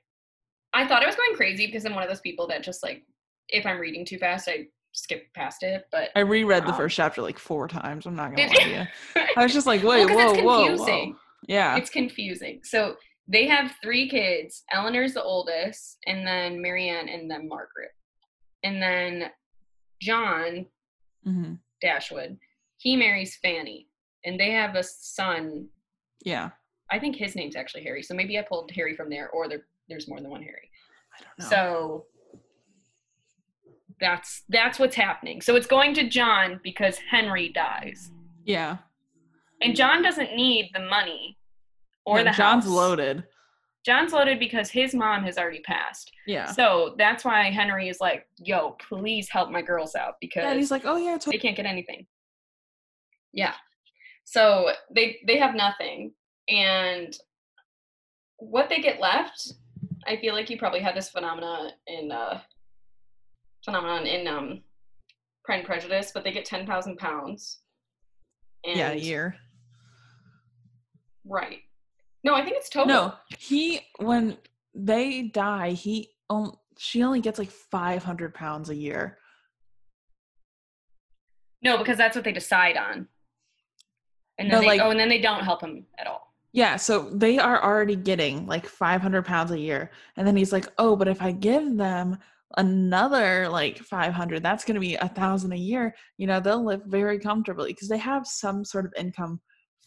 I 0.75 0.87
thought 0.87 1.03
I 1.03 1.07
was 1.07 1.17
going 1.17 1.35
crazy 1.35 1.67
because 1.67 1.85
I'm 1.85 1.95
one 1.95 2.03
of 2.03 2.09
those 2.09 2.21
people 2.21 2.47
that 2.49 2.63
just 2.63 2.83
like 2.83 3.03
if 3.49 3.67
I'm 3.67 3.79
reading 3.79 4.05
too 4.07 4.19
fast, 4.19 4.49
I 4.49 4.67
skip 4.93 5.33
past 5.35 5.63
it. 5.63 5.85
But 5.93 6.11
I 6.17 6.21
reread 6.21 6.65
the 6.65 6.71
Um, 6.71 6.77
first 6.77 6.97
chapter 6.97 7.23
like 7.23 7.39
four 7.39 7.69
times. 7.69 8.07
I'm 8.07 8.17
not 8.17 8.35
gonna 8.35 8.49
lie 8.49 8.55
to 8.55 8.71
you. 8.71 8.87
I 9.37 9.43
was 9.43 9.53
just 9.53 9.67
like, 9.67 9.83
wait, 9.83 10.07
Well, 10.07 10.15
whoa, 10.15 10.33
it's 10.35 10.43
whoa, 10.43 10.67
confusing. 10.67 11.11
whoa. 11.13 11.19
Yeah. 11.49 11.77
it's 11.77 11.91
confusing. 11.91 12.61
So 12.65 12.97
they 13.29 13.47
have 13.47 13.75
three 13.83 14.09
kids. 14.09 14.63
Elinor's 14.73 15.15
the 15.15 15.23
oldest, 15.23 15.99
and 16.07 16.27
then 16.27 16.61
Marianne, 16.63 17.09
and 17.09 17.31
then 17.31 17.49
Margaret. 17.49 17.91
And 18.65 18.81
then 18.83 19.31
John 20.01 20.67
hmm 21.25 21.55
Dashwood, 21.81 22.39
he 22.79 22.97
marries 22.97 23.37
Fanny, 23.43 23.89
and 24.25 24.39
they 24.39 24.51
have 24.53 24.77
a 24.77 24.83
son. 24.85 25.69
Yeah. 26.25 26.51
I 26.91 26.99
think 26.99 27.17
his 27.17 27.35
name's 27.35 27.57
actually 27.57 27.83
Harry, 27.85 28.03
so 28.03 28.15
maybe 28.15 28.39
I 28.39 28.43
pulled 28.43 28.71
Harry 28.73 28.95
from 28.95 29.09
there, 29.11 29.31
or 29.31 29.49
there, 29.49 29.67
there's 29.89 30.07
more 30.09 30.21
than 30.21 30.31
one 30.31 30.43
Harry. 30.43 30.71
I 31.25 31.43
don't 31.43 31.51
know. 31.51 31.57
So 31.57 32.07
that's 34.01 34.43
that's 34.49 34.79
what's 34.79 34.97
happening. 34.97 35.41
So 35.41 35.57
it's 35.57 35.67
going 35.67 35.95
to 35.95 36.09
John 36.09 36.61
because 36.65 36.99
Henry 36.99 37.51
dies, 37.51 38.11
yeah. 38.45 38.79
and 39.61 39.77
John 39.77 40.03
doesn't 40.03 40.35
need 40.35 40.71
the 40.75 40.81
money 40.81 41.39
or 42.05 42.19
No, 42.19 42.25
the 42.25 42.31
John's 42.31 42.65
house. 42.65 42.73
loaded. 42.73 43.25
John's 43.85 44.13
loaded 44.13 44.39
because 44.39 44.71
his 44.71 44.95
mom 44.95 45.25
has 45.25 45.39
already 45.39 45.61
passed. 45.61 46.11
Yeah. 46.27 46.47
So 46.53 46.95
that's 46.99 47.25
why 47.25 47.51
Henry 47.51 47.89
is 47.89 47.99
like, 48.01 48.27
"Yo, 48.39 48.77
please 48.89 49.29
help 49.29 49.51
my 49.51 49.63
girls 49.63 49.95
out 49.95 50.15
because 50.21 50.45
Yeah, 50.45 50.55
he's 50.55 50.71
like, 50.71 50.83
oh 50.85 50.97
yeah, 50.97 51.19
they 51.25 51.39
can't 51.39 51.57
get 51.57 51.67
anything." 51.67 52.07
Yeah. 53.33 53.55
So 54.25 54.71
they 54.95 55.19
they 55.27 55.37
have 55.39 55.55
nothing, 55.55 56.13
and 56.49 57.17
what 58.39 58.69
they 58.69 58.81
get 58.81 59.01
left, 59.01 59.53
I 60.07 60.17
feel 60.17 60.35
like 60.35 60.51
you 60.51 60.59
probably 60.59 60.81
had 60.81 60.97
this 60.97 61.09
phenomena 61.11 61.71
in 61.87 62.11
uh, 62.13 62.41
phenomenon 63.65 64.07
in 64.07 64.27
um, 64.27 64.63
Pride 65.45 65.59
and 65.59 65.67
Prejudice, 65.67 66.11
but 66.13 66.25
they 66.25 66.33
get 66.33 66.45
ten 66.45 66.67
thousand 66.67 66.99
pounds. 66.99 67.61
Yeah, 68.65 68.93
a 68.93 68.97
year. 68.97 69.37
Right. 71.25 71.61
No, 72.25 72.35
I 72.35 72.45
think 72.45 72.57
it's 72.57 72.69
total. 72.69 72.87
No, 72.87 73.15
he 73.39 73.81
when 73.99 74.37
they 74.75 75.23
die, 75.23 75.71
he 75.71 76.11
on 76.31 76.57
she 76.79 77.03
only 77.03 77.21
gets 77.21 77.39
like 77.39 77.51
five 77.51 78.03
hundred 78.03 78.35
pounds 78.35 78.71
a 78.71 78.75
year. 78.75 79.19
No, 81.63 81.79
because 81.79 81.97
that's 81.97 82.17
what 82.17 82.25
they 82.25 82.33
decide 82.33 82.77
on. 82.77 83.07
And 84.39 84.49
No, 84.49 84.55
then 84.57 84.61
they, 84.63 84.67
like- 84.67 84.81
oh, 84.81 84.91
and 84.91 84.99
then 84.99 85.09
they 85.09 85.21
don't 85.21 85.45
help 85.45 85.61
him 85.63 85.87
at 85.99 86.07
all. 86.07 86.32
Yeah, 86.53 86.77
so 86.77 87.09
they 87.11 87.39
are 87.39 87.63
already 87.63 87.97
getting 87.97 88.47
like 88.47 88.67
500 88.67 89.25
pounds 89.25 89.51
a 89.51 89.59
year. 89.59 89.91
And 90.17 90.27
then 90.27 90.37
he's 90.37 90.53
like, 90.53 90.69
oh, 90.79 90.97
but 90.97 91.09
if 91.09 91.23
I 91.23 91.33
give 91.33 91.77
them 91.77 92.19
another 92.59 93.49
like 93.49 93.79
500 93.79 94.43
that's 94.43 94.65
going 94.65 94.75
to 94.75 94.81
be 94.81 94.95
a 94.97 95.09
thousand 95.09 95.53
a 95.53 95.57
year 95.57 95.95
you 96.19 96.27
know 96.27 96.41
they'll 96.41 96.65
live 96.65 96.83
very 96.85 97.19
comfortably 97.19 97.73
because 97.73 97.89
they 97.89 97.99
have 97.99 98.27
some 98.27 98.65
sort 98.65 98.85
of 98.85 98.93
income 98.97 99.41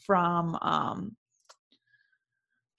from 0.05 0.57
um 0.61 1.15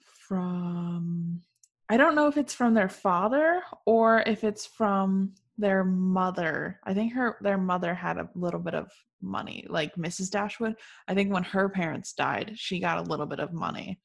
from 0.00 1.40
i 1.88 1.96
don't 1.96 2.16
know 2.16 2.26
if 2.26 2.36
it's 2.36 2.54
from 2.54 2.74
their 2.74 2.88
father 2.88 3.62
or 3.84 4.24
if 4.26 4.42
it's 4.42 4.66
from 4.66 5.32
their 5.58 5.84
mother 5.84 6.78
i 6.84 6.92
think 6.92 7.12
her 7.12 7.36
their 7.40 7.56
mother 7.58 7.94
had 7.94 8.18
a 8.18 8.28
little 8.34 8.60
bit 8.60 8.74
of 8.74 8.90
money 9.22 9.64
like 9.68 9.94
mrs 9.96 10.30
dashwood 10.30 10.74
i 11.08 11.14
think 11.14 11.32
when 11.32 11.42
her 11.42 11.68
parents 11.68 12.12
died 12.12 12.52
she 12.56 12.78
got 12.78 12.98
a 12.98 13.02
little 13.10 13.24
bit 13.26 13.40
of 13.40 13.52
money 13.52 13.98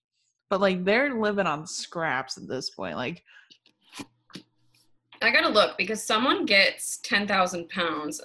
but 0.50 0.62
like 0.62 0.84
they're 0.86 1.14
living 1.20 1.46
on 1.48 1.68
scraps 1.68 2.38
at 2.38 2.48
this 2.48 2.70
point 2.70 2.96
like 2.96 3.24
I 5.24 5.30
gotta 5.32 5.50
look 5.50 5.78
because 5.78 6.02
someone 6.04 6.46
gets 6.46 6.98
ten 7.04 7.28
thousand 7.28 7.70
pounds. 7.70 8.22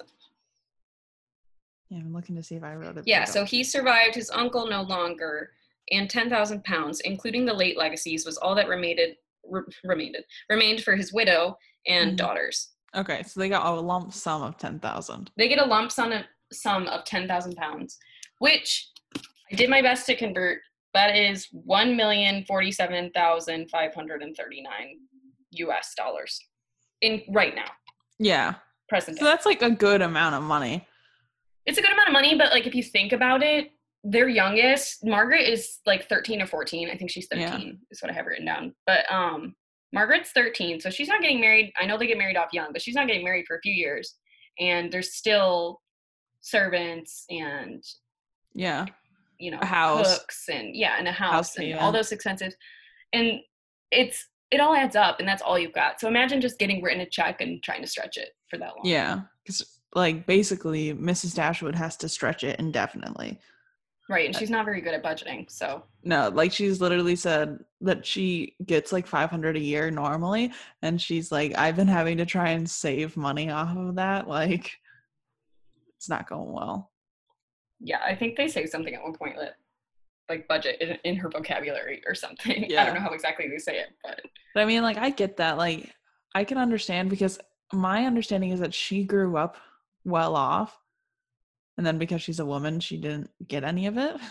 yeah 1.89 1.99
i'm 1.99 2.11
looking 2.13 2.35
to 2.35 2.41
see 2.41 2.55
if 2.55 2.63
i 2.63 2.73
wrote 2.73 2.97
it 2.97 3.03
Yeah, 3.05 3.23
so 3.25 3.45
he 3.45 3.63
survived 3.63 4.15
his 4.15 4.31
uncle 4.31 4.65
no 4.67 4.81
longer, 4.81 5.51
and 5.91 6.09
ten 6.09 6.27
thousand 6.29 6.63
pounds, 6.63 6.99
including 7.01 7.45
the 7.45 7.53
late 7.53 7.77
legacies, 7.77 8.25
was 8.25 8.37
all 8.37 8.55
that 8.55 8.67
remained 8.67 8.99
re- 9.47 9.61
remained 9.83 10.17
remained 10.49 10.81
for 10.83 10.95
his 10.95 11.13
widow 11.13 11.55
and 11.87 12.13
Mhm. 12.13 12.17
daughters. 12.17 12.69
Okay 12.95 13.23
so 13.23 13.39
they 13.39 13.49
got 13.49 13.65
a 13.65 13.79
lump 13.79 14.13
sum 14.13 14.41
of 14.43 14.57
10000 14.57 15.31
They 15.37 15.47
get 15.47 15.59
a 15.59 15.65
lump 15.65 15.91
sum 15.91 16.11
of, 16.11 16.23
sum 16.51 16.87
of 16.87 17.03
ten 17.03 17.27
thousand 17.27 17.55
pounds, 17.55 17.97
which 18.39 18.89
I 19.51 19.55
did 19.55 19.69
my 19.69 19.81
best 19.81 20.05
to 20.07 20.15
convert. 20.15 20.59
That 20.93 21.15
is 21.15 21.47
one 21.51 21.95
million 21.97 22.43
forty-seven 22.45 23.11
thousand 23.13 23.69
five 23.69 23.93
hundred 23.93 24.21
and 24.23 24.35
thirty-nine 24.35 24.99
U.S. 25.51 25.93
dollars 25.95 26.39
in 27.01 27.21
right 27.29 27.53
now, 27.55 27.69
yeah 28.19 28.55
present 28.89 29.17
so 29.19 29.25
day. 29.25 29.31
that's 29.31 29.45
like 29.45 29.61
a 29.61 29.69
good 29.69 30.01
amount 30.01 30.33
of 30.35 30.41
money 30.43 30.87
it's 31.65 31.77
a 31.77 31.81
good 31.81 31.91
amount 31.91 32.07
of 32.07 32.13
money, 32.13 32.35
but 32.37 32.51
like 32.51 32.65
if 32.65 32.73
you 32.73 32.81
think 32.81 33.11
about 33.11 33.43
it, 33.43 33.67
their 34.05 34.29
youngest, 34.29 35.05
Margaret 35.05 35.41
is 35.49 35.79
like 35.85 36.07
13 36.07 36.41
or 36.41 36.47
14. 36.47 36.89
I 36.89 36.95
think 36.95 37.11
she's 37.11 37.27
13 37.27 37.41
Yeah. 37.45 37.57
is 37.91 38.01
what 38.01 38.09
I 38.09 38.13
have 38.13 38.25
written 38.25 38.45
down. 38.45 38.73
But 38.85 39.03
um 39.11 39.53
Margaret's 39.97 40.31
13, 40.31 40.79
so 40.79 40.89
she's 40.89 41.07
not 41.07 41.21
getting 41.21 41.41
married. 41.41 41.71
I 41.79 41.85
know 41.85 41.97
they 41.97 42.07
get 42.07 42.17
married 42.17 42.37
off 42.37 42.49
young, 42.53 42.71
but 42.71 42.81
she's 42.81 42.95
not 42.95 43.07
getting 43.07 43.23
married 43.23 43.45
for 43.47 43.57
a 43.57 43.61
few 43.61 43.73
years. 43.73 44.15
And 44.59 44.91
there's 44.91 45.13
still 45.13 45.81
servants 46.41 47.25
and 47.29 47.83
yeah 48.53 48.85
you 49.39 49.51
know 49.51 49.59
A 49.61 49.65
house. 49.65 50.17
cooks 50.19 50.45
and 50.51 50.75
yeah, 50.75 50.95
and 50.97 51.07
a 51.07 51.11
house, 51.11 51.31
House 51.31 51.55
and 51.57 51.65
payment. 51.65 51.81
all 51.81 51.91
those 51.91 52.11
expenses. 52.11 52.55
And 53.13 53.39
it's 53.91 54.27
it 54.49 54.59
all 54.61 54.73
adds 54.73 54.95
up 54.95 55.19
and 55.19 55.27
that's 55.27 55.41
all 55.41 55.59
you've 55.59 55.73
got. 55.73 55.99
So 55.99 56.07
imagine 56.07 56.41
just 56.41 56.57
getting 56.57 56.81
written 56.81 57.01
a 57.01 57.09
check 57.09 57.41
and 57.41 57.61
trying 57.61 57.81
to 57.81 57.87
stretch 57.87 58.17
it 58.17 58.29
for 58.49 58.57
that 58.57 58.75
long. 58.75 58.85
Yeah, 58.85 59.21
because 59.43 59.79
like 59.93 60.25
basically, 60.25 60.93
Mrs. 60.93 61.35
Dashwood 61.35 61.75
has 61.75 61.97
to 61.97 62.09
stretch 62.09 62.43
it 62.43 62.59
indefinitely. 62.59 63.39
Right. 64.09 64.25
And 64.27 64.35
uh, 64.35 64.39
she's 64.39 64.49
not 64.49 64.65
very 64.65 64.81
good 64.81 64.93
at 64.93 65.03
budgeting. 65.03 65.49
So 65.51 65.83
No, 66.03 66.29
like 66.29 66.51
she's 66.51 66.79
literally 66.79 67.15
said 67.15 67.59
that 67.81 68.05
she 68.05 68.55
gets 68.65 68.91
like 68.91 69.05
500 69.05 69.57
a 69.57 69.59
year 69.59 69.91
normally, 69.91 70.51
and 70.81 71.01
she's 71.01 71.31
like, 71.31 71.57
I've 71.57 71.75
been 71.75 71.87
having 71.87 72.17
to 72.17 72.25
try 72.25 72.49
and 72.49 72.69
save 72.69 73.17
money 73.17 73.49
off 73.49 73.75
of 73.75 73.95
that. 73.95 74.27
Like, 74.27 74.71
it's 75.97 76.09
not 76.09 76.29
going 76.29 76.51
well. 76.53 76.91
yeah, 77.79 77.99
I 78.05 78.15
think 78.15 78.37
they 78.37 78.47
say 78.47 78.65
something 78.65 78.93
at 78.93 79.03
one 79.03 79.13
point 79.13 79.35
that 79.37 79.55
like 80.29 80.47
budget 80.47 80.81
in, 80.81 80.97
in 81.03 81.15
her 81.15 81.29
vocabulary 81.29 82.01
or 82.05 82.15
something. 82.15 82.65
Yeah. 82.69 82.81
I 82.83 82.85
don't 82.85 82.95
know 82.95 83.01
how 83.01 83.11
exactly 83.11 83.47
they 83.47 83.57
say 83.57 83.79
it, 83.79 83.89
but 84.03 84.21
But 84.53 84.61
I 84.61 84.65
mean, 84.65 84.83
like, 84.83 84.97
I 84.97 85.09
get 85.09 85.37
that. 85.37 85.57
Like, 85.57 85.93
I 86.35 86.43
can 86.43 86.57
understand 86.57 87.09
because 87.09 87.39
my 87.73 88.05
understanding 88.05 88.51
is 88.51 88.59
that 88.59 88.73
she 88.73 89.03
grew 89.03 89.37
up 89.37 89.57
well 90.05 90.35
off, 90.35 90.77
and 91.77 91.85
then 91.85 91.97
because 91.97 92.21
she's 92.21 92.39
a 92.39 92.45
woman, 92.45 92.79
she 92.79 92.97
didn't 92.97 93.29
get 93.47 93.63
any 93.63 93.87
of 93.87 93.97
it. 93.97 94.17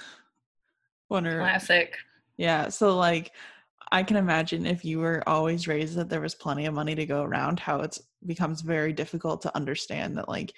When 1.08 1.24
her 1.24 1.38
classic. 1.38 1.96
Yeah, 2.36 2.68
so 2.68 2.96
like 2.96 3.30
I 3.92 4.02
can 4.02 4.16
imagine 4.16 4.66
if 4.66 4.84
you 4.84 4.98
were 4.98 5.22
always 5.28 5.68
raised 5.68 5.94
that 5.96 6.08
there 6.08 6.20
was 6.20 6.34
plenty 6.34 6.66
of 6.66 6.74
money 6.74 6.96
to 6.96 7.06
go 7.06 7.22
around, 7.22 7.60
how 7.60 7.80
it 7.80 7.96
becomes 8.26 8.60
very 8.60 8.92
difficult 8.92 9.42
to 9.42 9.56
understand 9.56 10.18
that 10.18 10.28
like 10.28 10.52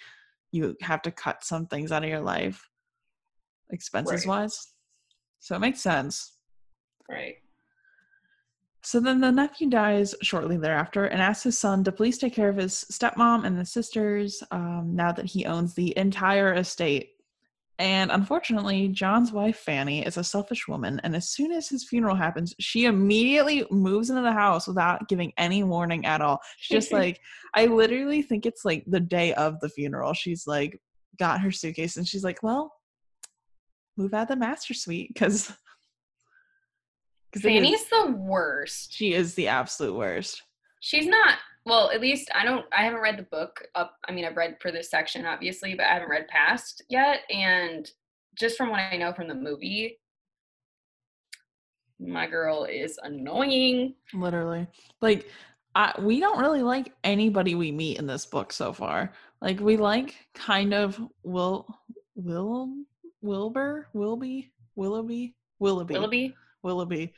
you 0.50 0.74
have 0.80 1.02
to 1.02 1.10
cut 1.10 1.44
some 1.44 1.66
things 1.66 1.92
out 1.92 2.02
of 2.02 2.08
your 2.08 2.20
life 2.20 2.66
expenses 3.70 4.24
Right. 4.24 4.40
wise. 4.40 4.68
So 5.40 5.54
it 5.54 5.60
makes 5.60 5.80
sense. 5.80 6.32
Right. 7.10 7.36
So 8.82 9.00
then 9.00 9.20
the 9.20 9.32
nephew 9.32 9.68
dies 9.68 10.14
shortly 10.22 10.56
thereafter 10.56 11.06
and 11.06 11.20
asks 11.20 11.44
his 11.44 11.58
son 11.58 11.84
to 11.84 11.92
please 11.92 12.18
take 12.18 12.34
care 12.34 12.48
of 12.48 12.56
his 12.56 12.84
stepmom 12.90 13.44
and 13.44 13.58
the 13.58 13.64
sisters 13.64 14.42
um, 14.50 14.92
now 14.94 15.12
that 15.12 15.26
he 15.26 15.44
owns 15.46 15.74
the 15.74 15.96
entire 15.96 16.54
estate. 16.54 17.10
And 17.80 18.10
unfortunately, 18.10 18.88
John's 18.88 19.30
wife, 19.30 19.58
Fanny, 19.58 20.04
is 20.04 20.16
a 20.16 20.24
selfish 20.24 20.66
woman. 20.66 21.00
And 21.04 21.14
as 21.14 21.28
soon 21.28 21.52
as 21.52 21.68
his 21.68 21.84
funeral 21.84 22.16
happens, 22.16 22.52
she 22.58 22.86
immediately 22.86 23.64
moves 23.70 24.10
into 24.10 24.22
the 24.22 24.32
house 24.32 24.66
without 24.66 25.08
giving 25.08 25.32
any 25.38 25.62
warning 25.62 26.04
at 26.04 26.20
all. 26.20 26.40
She's 26.56 26.76
just 26.76 26.92
like, 26.92 27.20
I 27.54 27.66
literally 27.66 28.22
think 28.22 28.46
it's 28.46 28.64
like 28.64 28.84
the 28.86 29.00
day 29.00 29.32
of 29.34 29.60
the 29.60 29.68
funeral. 29.68 30.12
She's 30.12 30.46
like, 30.46 30.80
got 31.18 31.40
her 31.40 31.52
suitcase 31.52 31.96
and 31.96 32.06
she's 32.06 32.24
like, 32.24 32.42
well, 32.42 32.72
move 33.96 34.14
out 34.14 34.22
of 34.22 34.28
the 34.28 34.36
master 34.36 34.74
suite 34.74 35.10
because. 35.14 35.52
Fanny's 37.40 37.88
the 37.88 38.12
worst. 38.16 38.92
she 38.92 39.14
is 39.14 39.34
the 39.34 39.48
absolute 39.48 39.94
worst. 39.94 40.42
She's 40.80 41.06
not 41.06 41.36
well, 41.66 41.90
at 41.90 42.00
least 42.00 42.30
I 42.34 42.44
don't 42.44 42.64
I 42.76 42.82
haven't 42.82 43.00
read 43.00 43.18
the 43.18 43.24
book 43.24 43.66
up 43.74 43.96
I 44.08 44.12
mean 44.12 44.24
I've 44.24 44.36
read 44.36 44.56
for 44.60 44.72
this 44.72 44.90
section 44.90 45.26
obviously, 45.26 45.74
but 45.74 45.86
I 45.86 45.94
haven't 45.94 46.10
read 46.10 46.28
past 46.28 46.82
yet. 46.88 47.20
And 47.30 47.90
just 48.38 48.56
from 48.56 48.70
what 48.70 48.80
I 48.80 48.96
know 48.96 49.12
from 49.12 49.28
the 49.28 49.34
movie, 49.34 49.98
my 52.00 52.26
girl 52.26 52.64
is 52.64 52.98
annoying. 53.02 53.94
Literally. 54.14 54.66
Like 55.00 55.28
I, 55.74 55.94
we 56.00 56.20
don't 56.20 56.40
really 56.40 56.62
like 56.62 56.92
anybody 57.04 57.54
we 57.54 57.70
meet 57.70 57.98
in 57.98 58.06
this 58.06 58.26
book 58.26 58.52
so 58.52 58.72
far. 58.72 59.12
Like 59.40 59.60
we 59.60 59.76
like 59.76 60.14
kind 60.34 60.72
of 60.72 61.00
Will 61.22 61.66
Will 62.14 62.72
Wilbur 63.20 63.88
Wilby 63.92 64.50
Willoughby 64.74 65.34
Willoughby 65.58 65.94
Willoughby. 65.94 66.34
Willoughby 66.62 67.12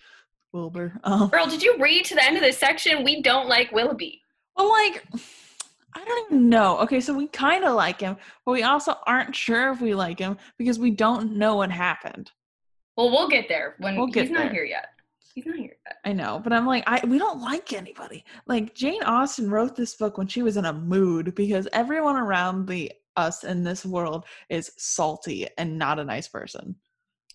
Wilbur. 0.52 1.00
Um, 1.04 1.28
Girl, 1.28 1.46
did 1.46 1.62
you 1.62 1.76
read 1.78 2.04
to 2.06 2.14
the 2.14 2.24
end 2.24 2.36
of 2.36 2.42
this 2.42 2.58
section? 2.58 3.04
We 3.04 3.22
don't 3.22 3.48
like 3.48 3.70
Willoughby. 3.72 4.20
well, 4.56 4.70
like 4.70 5.04
I 5.94 6.04
don't 6.04 6.26
even 6.32 6.48
know. 6.48 6.78
Okay, 6.78 7.00
so 7.00 7.14
we 7.14 7.26
kind 7.28 7.64
of 7.64 7.74
like 7.74 8.00
him, 8.00 8.16
but 8.44 8.52
we 8.52 8.62
also 8.62 8.94
aren't 9.06 9.34
sure 9.34 9.72
if 9.72 9.80
we 9.80 9.94
like 9.94 10.18
him 10.18 10.36
because 10.56 10.78
we 10.78 10.90
don't 10.90 11.36
know 11.36 11.56
what 11.56 11.70
happened. 11.70 12.30
Well, 12.96 13.10
we'll 13.10 13.28
get 13.28 13.48
there 13.48 13.76
when 13.78 13.96
We'll 13.96 14.06
get 14.06 14.24
he's 14.24 14.30
not 14.30 14.52
here 14.52 14.64
yet. 14.64 14.88
He's 15.34 15.46
not 15.46 15.56
here 15.56 15.76
yet. 15.86 15.96
I 16.04 16.12
know, 16.12 16.40
but 16.42 16.52
I'm 16.52 16.66
like, 16.66 16.84
I 16.86 17.00
we 17.06 17.18
don't 17.18 17.40
like 17.40 17.72
anybody. 17.72 18.24
Like 18.46 18.74
Jane 18.74 19.02
Austen 19.02 19.50
wrote 19.50 19.74
this 19.74 19.94
book 19.94 20.18
when 20.18 20.26
she 20.26 20.42
was 20.42 20.56
in 20.56 20.64
a 20.64 20.72
mood 20.72 21.34
because 21.34 21.66
everyone 21.72 22.16
around 22.16 22.66
the 22.66 22.92
us 23.16 23.44
in 23.44 23.62
this 23.64 23.84
world 23.84 24.24
is 24.48 24.72
salty 24.78 25.48
and 25.58 25.78
not 25.78 25.98
a 25.98 26.04
nice 26.04 26.28
person. 26.28 26.76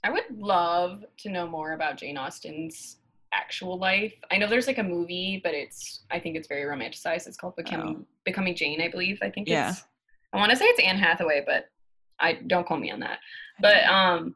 I 0.05 0.09
would 0.11 0.23
love 0.37 1.03
to 1.17 1.29
know 1.29 1.47
more 1.47 1.73
about 1.73 1.97
Jane 1.97 2.15
Austen's 2.17 2.97
actual 3.33 3.77
life. 3.79 4.13
I 4.31 4.37
know 4.37 4.47
there's 4.47 4.67
like 4.67 4.77
a 4.77 4.83
movie, 4.83 5.41
but 5.43 5.53
it's 5.55 6.03
I 6.11 6.19
think 6.19 6.35
it's 6.37 6.47
very 6.47 6.61
romanticized. 6.63 7.27
It's 7.27 7.37
called 7.37 7.55
Becoming 7.55 7.97
Oh. 8.01 8.05
Becoming 8.23 8.55
Jane, 8.55 8.81
I 8.81 8.87
believe. 8.89 9.17
I 9.23 9.31
think 9.31 9.47
Yeah. 9.49 9.71
it's 9.71 9.83
I 10.31 10.37
want 10.37 10.51
to 10.51 10.55
say 10.57 10.65
it's 10.65 10.79
Anne 10.79 10.97
Hathaway, 10.99 11.43
but 11.45 11.69
I 12.19 12.33
don't 12.33 12.67
call 12.67 12.77
me 12.77 12.91
on 12.91 12.99
that. 12.99 13.17
But 13.59 13.83
um 13.85 14.35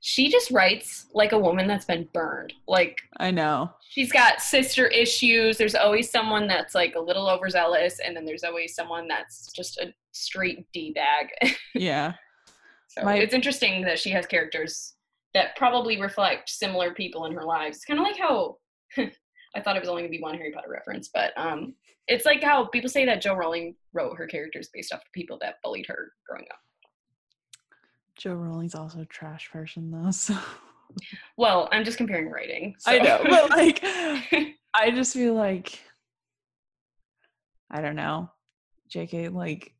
she 0.00 0.30
just 0.30 0.52
writes 0.52 1.06
like 1.14 1.32
a 1.32 1.38
woman 1.38 1.66
that's 1.66 1.84
been 1.84 2.08
burned. 2.12 2.52
Like 2.68 3.00
I 3.16 3.32
know. 3.32 3.72
she's 3.88 4.12
got 4.12 4.40
sister 4.40 4.86
issues. 4.86 5.58
There's 5.58 5.74
always 5.74 6.08
someone 6.10 6.46
that's 6.46 6.76
like 6.76 6.94
a 6.94 7.00
little 7.00 7.28
overzealous, 7.28 7.98
and 7.98 8.16
then 8.16 8.24
there's 8.24 8.44
always 8.44 8.72
someone 8.74 9.08
that's 9.08 9.50
just 9.52 9.78
a 9.78 9.92
straight 10.12 10.64
D 10.72 10.92
bag. 10.92 11.30
Yeah. 11.74 12.12
So 12.98 13.04
My- 13.04 13.16
it's 13.16 13.34
interesting 13.34 13.82
that 13.82 13.98
she 13.98 14.10
has 14.10 14.26
characters 14.26 14.94
that 15.34 15.54
probably 15.56 16.00
reflect 16.00 16.48
similar 16.48 16.94
people 16.94 17.26
in 17.26 17.32
her 17.32 17.44
lives. 17.44 17.84
Kind 17.84 17.98
of 18.00 18.04
like 18.04 18.16
how 18.16 18.56
I 18.96 19.60
thought 19.62 19.76
it 19.76 19.80
was 19.80 19.88
only 19.88 20.02
gonna 20.02 20.10
be 20.10 20.20
one 20.20 20.36
Harry 20.36 20.50
Potter 20.52 20.70
reference, 20.70 21.08
but 21.12 21.32
um, 21.36 21.74
it's 22.08 22.24
like 22.24 22.42
how 22.42 22.64
people 22.66 22.88
say 22.88 23.04
that 23.06 23.20
Jo 23.20 23.34
Rowling 23.34 23.74
wrote 23.92 24.16
her 24.16 24.26
characters 24.26 24.68
based 24.72 24.92
off 24.92 25.00
of 25.00 25.12
people 25.12 25.38
that 25.42 25.56
bullied 25.62 25.86
her 25.88 26.12
growing 26.26 26.46
up. 26.50 26.58
Jo 28.16 28.32
Rowling's 28.34 28.74
also 28.74 29.00
a 29.00 29.06
trash 29.06 29.50
person 29.50 29.90
though, 29.90 30.10
so 30.12 30.36
Well, 31.36 31.68
I'm 31.72 31.84
just 31.84 31.98
comparing 31.98 32.30
writing. 32.30 32.74
I 32.86 32.98
so- 32.98 33.04
know, 33.04 33.20
but 33.28 33.50
like 33.50 33.80
I 34.74 34.90
just 34.90 35.12
feel 35.14 35.34
like 35.34 35.78
I 37.70 37.80
don't 37.82 37.96
know. 37.96 38.30
JK 38.94 39.32
like 39.34 39.74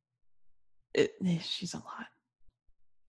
it, 0.93 1.13
eh, 1.25 1.39
she's 1.43 1.73
a 1.75 1.79
lot. 1.79 2.07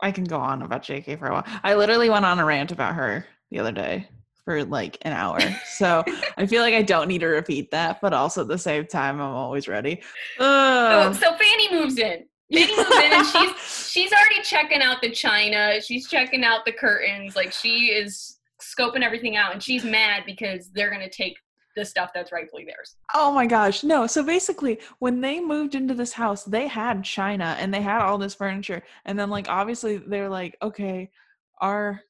I 0.02 0.12
can 0.12 0.24
go 0.26 0.38
on 0.38 0.62
about 0.62 0.84
JK 0.84 1.18
for 1.20 1.28
a 1.28 1.34
while. 1.34 1.46
I 1.64 1.76
literally 1.76 2.10
went 2.10 2.26
on 2.26 2.40
a 2.40 2.46
rant 2.46 2.72
about 2.72 2.96
her 2.96 3.26
the 3.52 3.60
other 3.60 3.72
day. 3.72 4.08
for 4.46 4.64
like 4.64 4.98
an 5.02 5.12
hour. 5.12 5.40
So 5.72 6.06
I 6.38 6.46
feel 6.46 6.62
like 6.62 6.74
I 6.74 6.82
don't 6.82 7.10
need 7.10 7.20
to 7.20 7.28
repeat 7.28 7.70
that, 7.72 8.00
but 8.02 8.14
also 8.14 8.42
at 8.42 8.48
the 8.48 8.58
same 8.58 8.86
time, 8.88 9.16
I'm 9.20 9.34
always 9.34 9.68
ready. 9.68 10.02
Oh, 10.40 11.12
so, 11.12 11.20
so 11.20 11.38
Fanny 11.38 11.70
moves 11.72 11.98
in. 11.98 12.24
Fanny 12.54 12.78
moves 12.78 12.96
in 12.96 13.14
and 13.14 13.26
she's 13.28 13.90
she's 13.92 14.12
already 14.14 14.42
checking 14.44 14.82
out 14.82 15.02
the 15.02 15.12
china. 15.12 15.82
She's 15.82 16.08
checking 16.08 16.46
out 16.46 16.64
the 16.64 16.72
curtains. 16.72 17.36
Like 17.36 17.52
she 17.52 17.88
is 17.88 18.38
scoping 18.62 19.04
everything 19.04 19.36
out, 19.36 19.52
and 19.52 19.62
she's 19.62 19.84
mad 19.84 20.24
because 20.26 20.70
they're 20.74 20.92
gonna 20.92 21.10
take 21.10 21.38
the 21.78 21.86
stuff 21.86 22.12
that's 22.14 22.32
rightfully 22.32 22.66
theirs. 22.66 22.96
Oh 23.14 23.32
my 23.32 23.46
gosh. 23.46 23.84
No. 23.84 24.08
So 24.08 24.24
basically, 24.24 24.80
when 25.00 25.22
they 25.22 25.40
moved 25.40 25.76
into 25.76 25.94
this 25.94 26.12
house, 26.12 26.44
they 26.44 26.68
had 26.68 27.04
China 27.04 27.56
and 27.60 27.74
they 27.74 27.82
had 27.82 28.02
all 28.02 28.18
this 28.18 28.34
furniture. 28.34 28.84
And 29.06 29.18
then, 29.18 29.30
like, 29.30 29.48
obviously, 29.48 29.98
they're 29.98 30.28
like, 30.28 30.58
okay, 30.62 31.12
our 31.62 32.02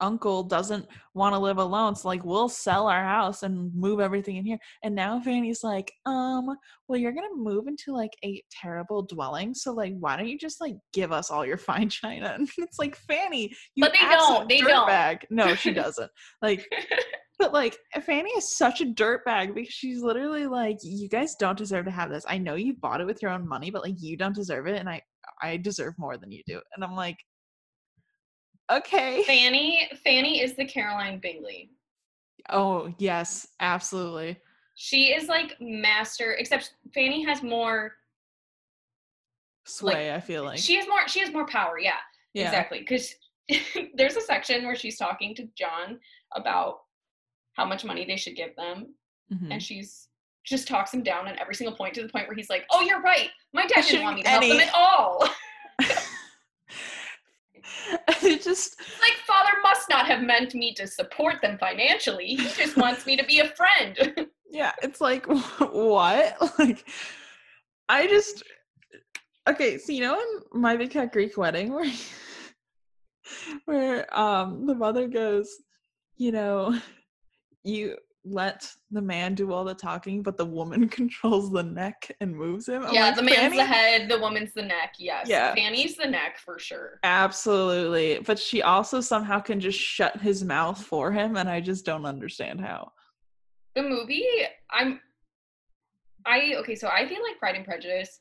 uncle 0.00 0.42
doesn't 0.42 0.86
want 1.14 1.34
to 1.34 1.38
live 1.38 1.58
alone. 1.58 1.94
So, 1.94 2.08
like, 2.08 2.24
we'll 2.24 2.48
sell 2.48 2.86
our 2.86 3.04
house 3.04 3.42
and 3.42 3.74
move 3.74 4.00
everything 4.00 4.36
in 4.36 4.44
here. 4.44 4.58
And 4.82 4.94
now 4.94 5.20
Fanny's 5.20 5.62
like, 5.62 5.92
um, 6.06 6.46
well, 6.88 6.98
you're 6.98 7.12
going 7.12 7.28
to 7.28 7.36
move 7.36 7.66
into 7.66 7.92
like 7.92 8.12
a 8.24 8.42
terrible 8.50 9.02
dwelling. 9.02 9.54
So, 9.54 9.72
like, 9.72 9.94
why 9.98 10.16
don't 10.16 10.28
you 10.28 10.38
just 10.38 10.60
like 10.60 10.76
give 10.92 11.12
us 11.12 11.30
all 11.30 11.44
your 11.44 11.56
fine 11.58 11.88
China? 11.88 12.34
And 12.36 12.48
it's 12.58 12.78
like, 12.78 12.96
Fanny, 12.96 13.54
you 13.74 13.84
But 13.84 13.92
they 13.92 14.06
don't. 14.06 14.48
They 14.48 14.60
don't. 14.60 14.86
Bag. 14.86 15.26
No, 15.30 15.54
she 15.54 15.72
doesn't. 15.74 16.10
like, 16.42 16.66
but 17.38 17.54
like 17.54 17.78
Fanny 18.02 18.30
is 18.30 18.56
such 18.56 18.82
a 18.82 18.86
dirtbag 18.86 19.54
because 19.54 19.72
she's 19.72 20.02
literally 20.02 20.46
like, 20.46 20.76
you 20.82 21.08
guys 21.08 21.34
don't 21.40 21.56
deserve 21.56 21.86
to 21.86 21.90
have 21.90 22.10
this. 22.10 22.24
I 22.28 22.36
know 22.36 22.54
you 22.54 22.74
bought 22.74 23.00
it 23.00 23.06
with 23.06 23.22
your 23.22 23.30
own 23.30 23.48
money, 23.48 23.70
but 23.70 23.82
like 23.82 23.94
you 23.98 24.16
don't 24.16 24.34
deserve 24.34 24.66
it, 24.66 24.78
and 24.78 24.88
I 24.88 25.00
I 25.42 25.56
deserve 25.56 25.94
more 25.98 26.18
than 26.18 26.30
you 26.30 26.42
do. 26.46 26.60
And 26.74 26.84
I'm 26.84 26.94
like, 26.94 27.16
okay. 28.70 29.22
Fanny 29.24 29.88
Fanny 30.04 30.40
is 30.40 30.54
the 30.56 30.64
Caroline 30.64 31.18
Bingley. 31.18 31.70
Oh 32.48 32.92
yes, 32.98 33.48
absolutely. 33.60 34.38
She 34.74 35.12
is 35.12 35.28
like 35.28 35.56
master, 35.60 36.32
except 36.32 36.74
Fanny 36.94 37.24
has 37.24 37.42
more 37.42 37.92
sway. 39.66 40.10
Like, 40.10 40.22
I 40.22 40.24
feel 40.24 40.44
like 40.44 40.58
she 40.58 40.76
has 40.76 40.88
more. 40.88 41.06
She 41.06 41.20
has 41.20 41.32
more 41.32 41.46
power. 41.46 41.78
Yeah, 41.78 41.92
yeah. 42.34 42.46
exactly. 42.46 42.80
Because 42.80 43.14
there's 43.94 44.16
a 44.16 44.20
section 44.20 44.64
where 44.64 44.76
she's 44.76 44.96
talking 44.96 45.34
to 45.34 45.48
John 45.56 45.98
about 46.34 46.80
how 47.54 47.64
much 47.64 47.84
money 47.84 48.04
they 48.04 48.16
should 48.16 48.36
give 48.36 48.54
them. 48.56 48.94
Mm-hmm. 49.32 49.52
And 49.52 49.62
she's 49.62 50.08
just 50.44 50.66
talks 50.66 50.92
him 50.92 51.02
down 51.02 51.28
on 51.28 51.38
every 51.38 51.54
single 51.54 51.76
point 51.76 51.94
to 51.94 52.02
the 52.02 52.08
point 52.08 52.26
where 52.26 52.36
he's 52.36 52.50
like, 52.50 52.64
"Oh, 52.70 52.80
you're 52.80 53.02
right. 53.02 53.28
My 53.52 53.66
dad 53.66 53.84
didn't 53.84 54.02
want 54.02 54.16
me 54.16 54.22
to 54.22 54.28
help 54.28 54.42
them 54.42 54.60
at 54.60 54.74
all." 54.74 55.28
it 58.22 58.42
just 58.42 58.80
like 59.00 59.16
father 59.26 59.50
must 59.62 59.88
not 59.88 60.06
have 60.06 60.22
meant 60.22 60.54
me 60.54 60.74
to 60.74 60.86
support 60.86 61.40
them 61.42 61.58
financially. 61.58 62.26
He 62.26 62.48
just 62.48 62.76
wants 62.76 63.06
me 63.06 63.16
to 63.16 63.24
be 63.24 63.40
a 63.40 63.48
friend. 63.48 64.28
yeah, 64.50 64.72
it's 64.82 65.00
like 65.00 65.26
what? 65.26 66.36
Like 66.58 66.86
I 67.88 68.06
just 68.06 68.42
okay. 69.48 69.78
So 69.78 69.92
you 69.92 70.02
know 70.02 70.18
in 70.18 70.60
My 70.60 70.76
Big 70.76 70.92
Fat 70.92 71.12
Greek 71.12 71.36
Wedding 71.36 71.72
where 71.72 71.90
where 73.64 74.18
um 74.18 74.66
the 74.66 74.74
mother 74.74 75.08
goes, 75.08 75.48
you 76.16 76.32
know, 76.32 76.78
you 77.64 77.96
let 78.24 78.70
the 78.90 79.00
man 79.00 79.34
do 79.34 79.52
all 79.52 79.64
the 79.64 79.74
talking, 79.74 80.22
but 80.22 80.36
the 80.36 80.44
woman 80.44 80.88
controls 81.00 81.50
the 81.50 81.62
neck 81.62 82.10
and 82.20 82.34
moves 82.34 82.68
him. 82.68 82.84
I'm 82.84 82.94
yeah, 82.94 83.06
like, 83.06 83.16
the 83.16 83.22
man's 83.22 83.38
Fanny? 83.38 83.56
the 83.56 83.64
head, 83.64 84.08
the 84.08 84.18
woman's 84.18 84.52
the 84.52 84.62
neck. 84.62 84.94
Yes. 84.98 85.28
Yeah. 85.28 85.54
Fanny's 85.54 85.96
the 85.96 86.06
neck 86.06 86.38
for 86.38 86.58
sure. 86.58 86.98
Absolutely. 87.02 88.20
But 88.26 88.38
she 88.38 88.62
also 88.62 89.00
somehow 89.00 89.40
can 89.40 89.60
just 89.60 89.78
shut 89.78 90.20
his 90.20 90.44
mouth 90.44 90.82
for 90.82 91.12
him, 91.12 91.36
and 91.36 91.48
I 91.48 91.60
just 91.60 91.84
don't 91.86 92.06
understand 92.06 92.60
how. 92.60 92.92
The 93.74 93.82
movie, 93.82 94.26
I'm 94.70 95.00
I 96.26 96.54
okay, 96.58 96.74
so 96.74 96.88
I 96.88 97.06
feel 97.06 97.22
like 97.22 97.38
Pride 97.38 97.56
and 97.56 97.64
Prejudice. 97.64 98.20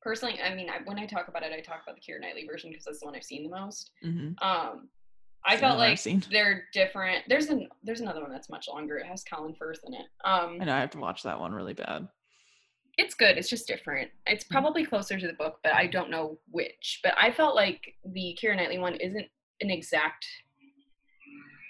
Personally, 0.00 0.40
I 0.40 0.54
mean, 0.54 0.70
I, 0.70 0.78
when 0.84 0.98
I 0.98 1.06
talk 1.06 1.28
about 1.28 1.42
it, 1.42 1.52
I 1.52 1.60
talk 1.60 1.82
about 1.82 1.96
the 1.96 2.00
Keira 2.00 2.20
Knightley 2.20 2.46
version 2.46 2.70
because 2.70 2.84
that's 2.84 3.00
the 3.00 3.06
one 3.06 3.16
I've 3.16 3.24
seen 3.24 3.42
the 3.42 3.50
most. 3.50 3.90
Mm-hmm. 4.04 4.46
Um, 4.46 4.88
I 5.44 5.56
felt 5.56 5.78
like 5.78 6.02
they're 6.30 6.64
different. 6.72 7.24
There's 7.28 7.46
an 7.46 7.68
there's 7.82 8.00
another 8.00 8.20
one 8.20 8.30
that's 8.30 8.50
much 8.50 8.68
longer. 8.68 8.98
It 8.98 9.06
has 9.06 9.24
Colin 9.24 9.54
Firth 9.58 9.80
in 9.86 9.94
it. 9.94 10.06
Um, 10.24 10.58
I 10.60 10.64
know 10.64 10.74
I 10.74 10.80
have 10.80 10.90
to 10.90 10.98
watch 10.98 11.22
that 11.22 11.38
one 11.38 11.52
really 11.52 11.74
bad. 11.74 12.08
It's 12.96 13.14
good. 13.14 13.38
It's 13.38 13.48
just 13.48 13.68
different. 13.68 14.10
It's 14.26 14.44
mm. 14.44 14.50
probably 14.50 14.84
closer 14.84 15.18
to 15.18 15.26
the 15.26 15.32
book, 15.34 15.60
but 15.62 15.72
I 15.72 15.86
don't 15.86 16.10
know 16.10 16.38
which. 16.50 17.00
But 17.02 17.14
I 17.16 17.30
felt 17.30 17.54
like 17.54 17.94
the 18.04 18.36
Keira 18.40 18.56
Knightley 18.56 18.78
one 18.78 18.94
isn't 18.96 19.26
an 19.60 19.70
exact, 19.70 20.26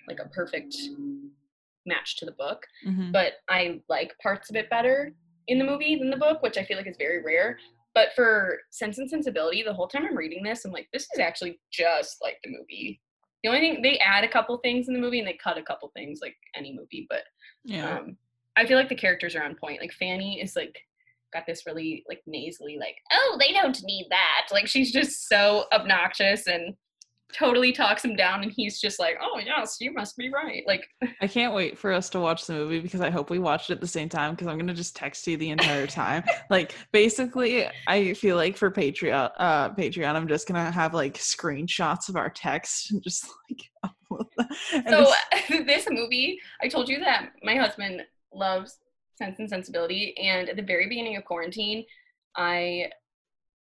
like 0.08 0.18
a 0.24 0.28
perfect 0.30 0.74
match 1.86 2.16
to 2.18 2.24
the 2.24 2.32
book. 2.32 2.66
Mm-hmm. 2.86 3.12
But 3.12 3.34
I 3.48 3.80
like 3.88 4.12
parts 4.22 4.50
of 4.50 4.56
it 4.56 4.70
better 4.70 5.12
in 5.48 5.58
the 5.58 5.64
movie 5.64 5.96
than 5.96 6.10
the 6.10 6.16
book, 6.16 6.42
which 6.42 6.58
I 6.58 6.64
feel 6.64 6.76
like 6.76 6.86
is 6.86 6.96
very 6.98 7.22
rare. 7.22 7.58
But 7.94 8.08
for 8.14 8.58
Sense 8.70 8.98
and 8.98 9.10
Sensibility, 9.10 9.62
the 9.62 9.74
whole 9.74 9.88
time 9.88 10.06
I'm 10.06 10.16
reading 10.16 10.42
this, 10.42 10.64
I'm 10.64 10.72
like, 10.72 10.88
this 10.92 11.08
is 11.14 11.18
actually 11.18 11.58
just 11.72 12.18
like 12.22 12.36
the 12.44 12.50
movie. 12.50 13.00
The 13.42 13.48
only 13.48 13.60
thing 13.60 13.82
they 13.82 13.98
add 13.98 14.24
a 14.24 14.28
couple 14.28 14.56
things 14.58 14.88
in 14.88 14.94
the 14.94 15.00
movie 15.00 15.18
and 15.18 15.28
they 15.28 15.38
cut 15.42 15.58
a 15.58 15.62
couple 15.62 15.90
things 15.94 16.18
like 16.20 16.36
any 16.54 16.72
movie, 16.72 17.06
but 17.08 17.22
yeah. 17.64 17.98
Um, 17.98 18.16
I 18.56 18.66
feel 18.66 18.76
like 18.76 18.88
the 18.88 18.96
characters 18.96 19.36
are 19.36 19.44
on 19.44 19.54
point. 19.54 19.80
Like 19.80 19.92
Fanny 19.92 20.40
is 20.40 20.56
like 20.56 20.76
got 21.32 21.44
this 21.46 21.66
really 21.66 22.04
like 22.08 22.22
nasally 22.26 22.76
like, 22.78 22.96
"Oh, 23.12 23.36
they 23.38 23.52
don't 23.52 23.80
need 23.84 24.06
that." 24.10 24.48
Like 24.50 24.66
she's 24.66 24.90
just 24.90 25.28
so 25.28 25.66
obnoxious 25.72 26.46
and 26.48 26.74
totally 27.32 27.72
talks 27.72 28.04
him 28.04 28.16
down 28.16 28.42
and 28.42 28.52
he's 28.52 28.80
just 28.80 28.98
like 28.98 29.16
oh 29.20 29.38
yes 29.38 29.76
you 29.80 29.92
must 29.92 30.16
be 30.16 30.30
right. 30.30 30.64
Like 30.66 30.88
i 31.20 31.26
can't 31.26 31.54
wait 31.54 31.76
for 31.76 31.92
us 31.92 32.08
to 32.10 32.20
watch 32.20 32.46
the 32.46 32.54
movie 32.54 32.80
because 32.80 33.00
i 33.00 33.10
hope 33.10 33.30
we 33.30 33.38
watched 33.38 33.70
it 33.70 33.74
at 33.74 33.80
the 33.80 33.86
same 33.86 34.08
time 34.08 34.34
because 34.34 34.46
i'm 34.46 34.58
gonna 34.58 34.74
just 34.74 34.96
text 34.96 35.26
you 35.26 35.36
the 35.36 35.50
entire 35.50 35.86
time. 35.86 36.24
Like 36.50 36.74
basically 36.92 37.66
i 37.86 38.14
feel 38.14 38.36
like 38.36 38.56
for 38.56 38.70
patreon 38.70 39.30
uh 39.36 39.70
patreon 39.70 40.14
i'm 40.14 40.26
just 40.26 40.48
gonna 40.48 40.70
have 40.70 40.94
like 40.94 41.14
screenshots 41.14 42.08
of 42.08 42.16
our 42.16 42.30
text 42.30 42.90
and 42.90 43.02
just 43.02 43.26
like 43.50 43.90
and 44.72 44.88
so 44.88 45.12
this 45.64 45.86
movie 45.90 46.40
i 46.62 46.68
told 46.68 46.88
you 46.88 47.00
that 47.00 47.32
my 47.42 47.54
husband 47.54 48.02
loves 48.32 48.78
sense 49.16 49.38
and 49.38 49.48
sensibility 49.48 50.16
and 50.16 50.48
at 50.48 50.56
the 50.56 50.62
very 50.62 50.88
beginning 50.88 51.16
of 51.16 51.24
quarantine 51.24 51.84
i 52.36 52.88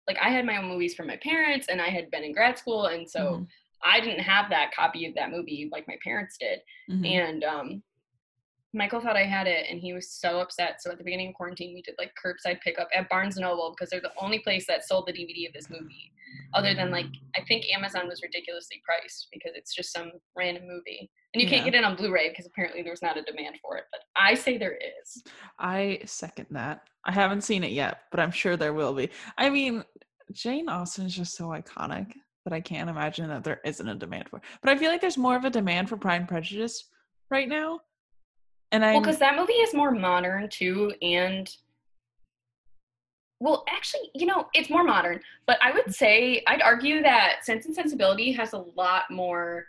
like 0.09 0.19
I 0.21 0.31
had 0.31 0.47
my 0.47 0.57
own 0.57 0.67
movies 0.67 0.95
from 0.95 1.07
my 1.07 1.19
parents 1.23 1.69
and 1.69 1.81
I 1.81 1.89
had 1.89 2.11
been 2.11 2.25
in 2.25 2.33
grad 2.33 2.59
school 2.59 2.87
and 2.87 3.09
so 3.09 3.21
mm-hmm. 3.21 3.43
I 3.85 4.01
didn't 4.01 4.25
have 4.25 4.51
that 4.51 4.75
copy 4.75 5.07
of 5.07 5.15
that 5.15 5.31
movie 5.31 5.69
like 5.71 5.87
my 5.87 5.97
parents 6.03 6.37
did. 6.41 6.61
Mm-hmm. 6.91 7.05
And 7.05 7.45
um 7.45 7.83
Michael 8.75 9.01
thought 9.01 9.17
I 9.17 9.25
had 9.25 9.47
it 9.47 9.67
and 9.71 9.81
he 9.81 9.93
was 9.93 10.11
so 10.11 10.41
upset. 10.41 10.83
So 10.83 10.91
at 10.91 10.99
the 10.99 11.05
beginning 11.05 11.29
of 11.29 11.35
quarantine 11.35 11.75
we 11.75 11.83
did 11.83 11.95
like 11.99 12.13
curbside 12.23 12.61
pickup 12.61 12.89
at 12.95 13.09
Barnes 13.09 13.37
and 13.37 13.45
Noble 13.45 13.75
because 13.77 13.91
they're 13.91 14.01
the 14.01 14.13
only 14.21 14.41
place 14.41 14.67
that 14.67 14.87
sold 14.87 15.07
the 15.07 15.13
DVD 15.13 15.47
of 15.47 15.53
this 15.53 15.71
movie. 15.71 16.13
Other 16.55 16.75
than 16.75 16.91
like 16.91 17.07
I 17.37 17.43
think 17.47 17.67
Amazon 17.75 18.09
was 18.09 18.23
ridiculously 18.23 18.83
priced 18.85 19.29
because 19.33 19.53
it's 19.55 19.75
just 19.75 19.93
some 19.93 20.13
random 20.37 20.65
movie. 20.67 21.11
And 21.35 21.43
you 21.43 21.49
can't 21.49 21.65
get 21.65 21.75
it 21.75 21.85
on 21.85 21.95
Blu-ray 21.95 22.31
because 22.31 22.47
apparently 22.47 22.83
there's 22.83 23.03
not 23.03 23.19
a 23.19 23.23
demand 23.23 23.57
for 23.61 23.77
it. 23.77 23.85
But 23.93 24.01
I 24.17 24.35
say 24.35 24.57
there 24.57 24.79
is. 24.79 25.23
I 25.59 26.01
second 26.07 26.47
that. 26.51 26.83
I 27.05 27.13
haven't 27.13 27.43
seen 27.43 27.65
it 27.65 27.73
yet, 27.73 28.03
but 28.11 28.19
I'm 28.19 28.31
sure 28.31 28.57
there 28.57 28.73
will 28.73 28.95
be. 28.95 29.11
I 29.37 29.51
mean, 29.51 29.85
Jane 30.33 30.69
Austen 30.69 31.07
is 31.07 31.15
just 31.15 31.37
so 31.37 31.49
iconic 31.49 32.13
that 32.45 32.55
I 32.55 32.61
can't 32.61 32.89
imagine 32.89 33.29
that 33.29 33.45
there 33.45 33.61
isn't 33.65 33.89
a 33.89 33.95
demand 33.95 34.29
for. 34.29 34.37
It. 34.37 34.45
But 34.63 34.71
I 34.71 34.77
feel 34.77 34.91
like 34.91 35.03
there's 35.03 35.19
more 35.19 35.37
of 35.37 35.45
a 35.45 35.51
demand 35.51 35.91
for 35.91 35.99
Pride 35.99 36.21
and 36.21 36.29
Prejudice 36.29 36.85
right 37.31 37.49
now. 37.49 37.81
And 38.73 38.85
I 38.85 38.93
well, 38.93 39.01
because 39.01 39.19
that 39.19 39.37
movie 39.37 39.55
is 39.55 39.75
more 39.75 39.91
modern 39.91 40.49
too, 40.49 40.93
and 41.01 41.49
well, 43.41 43.65
actually, 43.69 44.11
you 44.15 44.27
know, 44.27 44.47
it's 44.53 44.69
more 44.69 44.85
modern. 44.85 45.21
But 45.47 45.59
I 45.63 45.73
would 45.73 45.87
mm. 45.87 45.95
say 45.95 46.43
I'd 46.47 46.63
argue 46.63 47.03
that 47.03 47.45
Sense 47.45 47.67
and 47.67 47.75
Sensibility 47.75 48.33
has 48.33 48.53
a 48.53 48.65
lot 48.77 49.05
more 49.11 49.67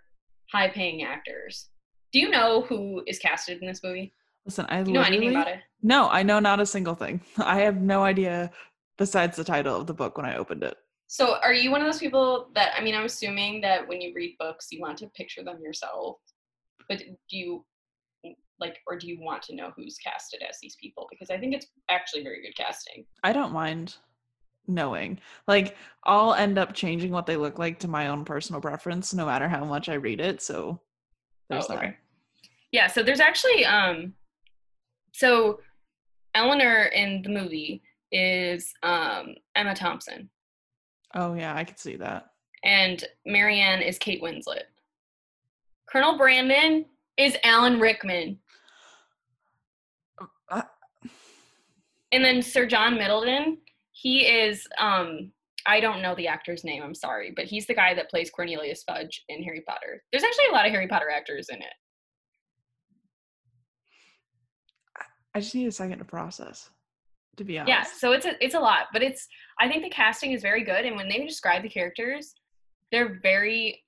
high-paying 0.51 1.03
actors. 1.03 1.69
Do 2.11 2.19
you 2.19 2.29
know 2.29 2.61
who 2.61 3.03
is 3.07 3.19
casted 3.19 3.61
in 3.61 3.67
this 3.67 3.83
movie? 3.83 4.13
Listen, 4.45 4.65
I 4.69 4.81
know 4.81 5.01
anything 5.01 5.29
about 5.31 5.47
it. 5.47 5.59
No, 5.83 6.09
I 6.09 6.23
know 6.23 6.39
not 6.39 6.59
a 6.59 6.65
single 6.65 6.95
thing. 6.95 7.21
I 7.37 7.59
have 7.61 7.81
no 7.81 8.03
idea 8.03 8.51
besides 8.97 9.37
the 9.37 9.43
title 9.43 9.75
of 9.79 9.87
the 9.87 9.93
book 9.93 10.17
when 10.17 10.25
I 10.25 10.37
opened 10.37 10.63
it. 10.63 10.75
So, 11.07 11.37
are 11.41 11.53
you 11.53 11.71
one 11.71 11.81
of 11.81 11.87
those 11.87 11.99
people 11.99 12.49
that 12.55 12.73
I 12.77 12.83
mean, 12.83 12.95
I'm 12.95 13.05
assuming 13.05 13.61
that 13.61 13.87
when 13.87 14.01
you 14.01 14.13
read 14.15 14.35
books, 14.39 14.67
you 14.71 14.81
want 14.81 14.97
to 14.99 15.07
picture 15.07 15.43
them 15.43 15.59
yourself, 15.61 16.17
but 16.87 16.99
do 16.99 17.37
you 17.37 17.65
like, 18.59 18.77
or 18.87 18.97
do 18.97 19.07
you 19.07 19.19
want 19.21 19.41
to 19.43 19.55
know 19.55 19.71
who's 19.75 19.97
casted 19.97 20.41
as 20.47 20.57
these 20.61 20.75
people? 20.81 21.07
Because 21.09 21.29
I 21.29 21.37
think 21.37 21.55
it's 21.55 21.67
actually 21.89 22.23
very 22.23 22.41
good 22.41 22.55
casting. 22.55 23.05
I 23.23 23.33
don't 23.33 23.53
mind 23.53 23.95
knowing. 24.69 25.19
Like, 25.47 25.75
I'll 26.05 26.33
end 26.33 26.57
up 26.57 26.73
changing 26.73 27.11
what 27.11 27.25
they 27.25 27.35
look 27.35 27.59
like 27.59 27.79
to 27.79 27.87
my 27.87 28.07
own 28.07 28.23
personal 28.23 28.61
preference, 28.61 29.13
no 29.13 29.25
matter 29.25 29.49
how 29.49 29.65
much 29.65 29.89
I 29.89 29.95
read 29.95 30.21
it. 30.21 30.41
So, 30.41 30.79
there's 31.49 31.65
oh, 31.69 31.75
okay. 31.75 31.87
that. 31.87 31.95
Yeah. 32.71 32.87
So 32.87 33.03
there's 33.03 33.19
actually 33.19 33.65
um, 33.65 34.13
so 35.13 35.59
Elinor 36.35 36.85
in 36.85 37.21
the 37.23 37.29
movie 37.29 37.81
is 38.11 38.73
um, 38.83 39.35
Emma 39.55 39.75
Thompson. 39.75 40.29
Oh 41.15 41.33
yeah, 41.33 41.55
I 41.55 41.63
could 41.63 41.79
see 41.79 41.95
that. 41.97 42.27
And 42.63 43.03
Marianne 43.25 43.81
is 43.81 43.97
Kate 43.97 44.21
Winslet. 44.21 44.63
Colonel 45.89 46.17
Brandon 46.17 46.85
is 47.17 47.35
Alan 47.43 47.79
Rickman. 47.79 48.37
Uh, 50.51 50.61
And 52.11 52.23
then 52.23 52.41
Sir 52.41 52.65
John 52.65 52.95
Middleton, 52.95 53.57
he 54.01 54.25
is 54.25 54.67
um 54.79 55.31
I 55.67 55.81
don't 55.81 56.01
know 56.01 56.15
the 56.15 56.27
actor's 56.27 56.63
name, 56.63 56.81
I'm 56.81 56.95
sorry, 56.95 57.33
but 57.35 57.45
he's 57.45 57.67
the 57.67 57.75
guy 57.75 57.93
that 57.93 58.09
plays 58.09 58.29
Cornelius 58.31 58.83
Fudge 58.83 59.23
in 59.27 59.43
Harry 59.43 59.61
Potter. 59.67 60.01
There's 60.11 60.23
actually 60.23 60.45
a 60.49 60.53
lot 60.53 60.65
of 60.65 60.71
Harry 60.71 60.87
Potter 60.87 61.09
actors 61.09 61.49
in 61.49 61.57
it. 61.57 61.73
I 65.35 65.41
just 65.41 65.53
need 65.53 65.67
a 65.67 65.71
second 65.71 65.99
to 65.99 66.05
process. 66.05 66.69
To 67.37 67.43
be 67.43 67.57
honest. 67.59 67.69
Yeah, 67.69 67.83
so 67.83 68.11
it's 68.13 68.25
a 68.25 68.43
it's 68.43 68.55
a 68.55 68.59
lot, 68.59 68.87
but 68.91 69.01
it's 69.03 69.27
I 69.59 69.67
think 69.69 69.83
the 69.83 69.89
casting 69.89 70.31
is 70.31 70.41
very 70.41 70.63
good 70.63 70.85
and 70.85 70.95
when 70.95 71.07
they 71.07 71.25
describe 71.25 71.61
the 71.63 71.69
characters, 71.69 72.33
they're 72.91 73.19
very 73.21 73.83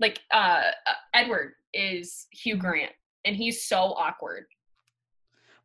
like 0.00 0.20
uh 0.32 0.62
uh, 0.86 0.92
Edward 1.14 1.52
is 1.72 2.26
Hugh 2.32 2.56
Mhm. 2.56 2.60
Grant 2.60 2.92
and 3.24 3.36
he's 3.36 3.66
so 3.66 3.78
awkward. 3.94 4.44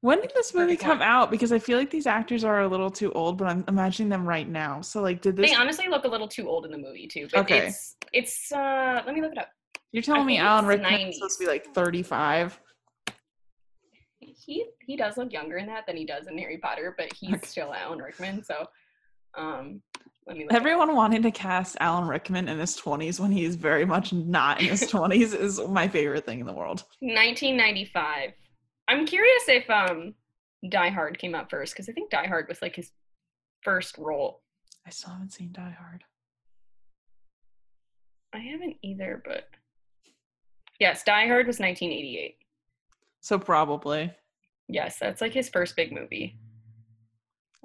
When 0.02 0.20
did 0.20 0.32
this 0.34 0.54
movie 0.56 0.78
come 0.78 1.02
out? 1.02 1.30
Because 1.30 1.52
I 1.52 1.60
feel 1.60 1.78
like 1.78 1.92
these 1.92 2.08
actors 2.08 2.44
are 2.44 2.62
a 2.62 2.68
little 2.68 2.90
too 2.90 3.12
old, 3.14 3.38
but 3.38 3.48
I'm 3.48 3.64
imagining 3.68 4.10
them 4.10 4.28
right 4.28 4.50
now. 4.50 4.82
So 4.82 5.02
like, 5.02 5.22
did 5.22 5.36
this? 5.36 5.52
They 5.52 5.56
honestly 5.56 5.88
look 5.90 6.06
a 6.06 6.08
little 6.08 6.28
too 6.28 6.50
old 6.50 6.66
in 6.66 6.72
the 6.72 6.78
movie 6.78 7.08
too, 7.08 7.28
but 7.32 7.42
Okay. 7.42 7.68
it's 7.68 7.96
it's 8.12 8.52
uh 8.52 9.04
let 9.06 9.14
me 9.14 9.22
look 9.22 9.32
it 9.32 9.38
up. 9.38 9.50
You're 9.92 10.02
telling 10.04 10.26
me 10.26 10.38
Alan 10.38 10.66
Rickman 10.66 11.10
is 11.10 11.16
supposed 11.18 11.38
to 11.38 11.46
be 11.46 11.48
like 11.48 11.74
35? 11.74 12.60
He 14.20 14.66
he 14.86 14.96
does 14.98 15.18
look 15.18 15.32
younger 15.32 15.58
in 15.58 15.68
that 15.68 15.86
than 15.86 15.98
he 15.98 16.06
does 16.06 16.26
in 16.28 16.38
Harry 16.38 16.58
Potter, 16.58 16.96
but 16.98 17.14
he's 17.14 17.36
Okay. 17.36 17.46
still 17.46 17.72
Alan 17.74 18.00
Rickman, 18.00 18.44
so 18.44 18.66
um 19.38 19.82
let 20.26 20.36
me 20.38 20.46
look 20.46 20.54
it 20.54 20.56
up. 20.56 20.62
Everyone 20.62 20.96
wanting 20.96 21.22
to 21.24 21.32
cast 21.32 21.78
Alan 21.80 22.08
Rickman 22.08 22.48
in 22.48 22.58
his 22.58 22.76
20s 22.80 23.20
when 23.20 23.32
he's 23.32 23.56
very 23.56 23.86
much 23.86 24.14
not 24.14 24.62
in 24.62 24.68
his 24.68 24.82
20s 24.92 25.36
is 25.40 25.60
my 25.68 25.88
favorite 25.88 26.26
thing 26.26 26.40
in 26.40 26.48
the 26.48 26.54
world. 26.54 26.86
1995. 27.02 28.32
I'm 28.92 29.06
curious 29.06 29.44
if 29.48 29.70
um 29.70 30.14
Die 30.70 30.90
Hard 30.90 31.18
came 31.18 31.34
out 31.34 31.50
first 31.50 31.74
because 31.74 31.88
I 31.90 31.94
think 31.94 32.12
Die 32.12 32.28
Hard 32.28 32.48
was 32.50 32.62
like 32.62 32.76
his 32.76 32.92
first 33.62 33.98
role. 33.98 34.42
I 34.86 34.90
still 34.90 35.12
haven't 35.14 35.32
seen 35.34 35.52
Die 35.54 35.76
Hard. 35.80 36.04
I 38.34 38.40
haven't 38.40 38.78
either, 38.82 39.22
but 39.26 39.46
yes, 40.80 41.04
Die 41.04 41.28
Hard 41.28 41.48
was 41.48 41.60
1988. 41.60 42.36
So 43.22 43.38
probably. 43.40 44.12
Yes, 44.68 44.98
that's 45.00 45.22
like 45.22 45.34
his 45.34 45.50
first 45.50 45.76
big 45.76 45.92
movie. 45.92 46.38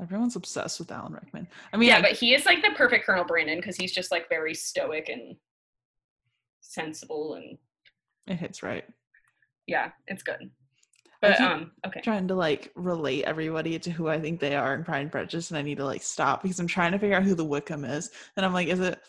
Everyone's 0.00 0.36
obsessed 0.36 0.78
with 0.78 0.90
Alan 0.92 1.14
Rickman. 1.14 1.48
I 1.72 1.76
mean, 1.76 1.88
yeah, 1.88 1.98
I- 1.98 2.02
but 2.02 2.12
he 2.12 2.34
is 2.34 2.44
like 2.46 2.62
the 2.62 2.70
perfect 2.76 3.06
Colonel 3.06 3.24
Brandon 3.24 3.58
because 3.58 3.76
he's 3.76 3.92
just 3.92 4.10
like 4.10 4.28
very 4.28 4.54
stoic 4.54 5.08
and 5.08 5.36
sensible 6.60 7.34
and 7.34 7.58
it 8.26 8.36
hits 8.36 8.62
right. 8.62 8.84
yeah, 9.66 9.90
it's 10.08 10.22
good. 10.22 10.50
But 11.20 11.40
um, 11.40 11.72
okay. 11.86 12.00
trying 12.02 12.28
to 12.28 12.34
like 12.34 12.70
relate 12.74 13.24
everybody 13.24 13.78
to 13.78 13.90
who 13.90 14.08
I 14.08 14.20
think 14.20 14.38
they 14.38 14.54
are 14.54 14.74
in 14.74 14.84
Pride 14.84 15.00
and 15.00 15.12
Prejudice, 15.12 15.50
and 15.50 15.58
I 15.58 15.62
need 15.62 15.78
to 15.78 15.84
like 15.84 16.02
stop 16.02 16.42
because 16.42 16.60
I'm 16.60 16.66
trying 16.66 16.92
to 16.92 16.98
figure 16.98 17.16
out 17.16 17.22
who 17.24 17.34
the 17.34 17.44
Wickham 17.44 17.84
is, 17.84 18.10
and 18.36 18.44
I'm 18.44 18.52
like, 18.52 18.68
is 18.68 18.80
it 18.80 19.00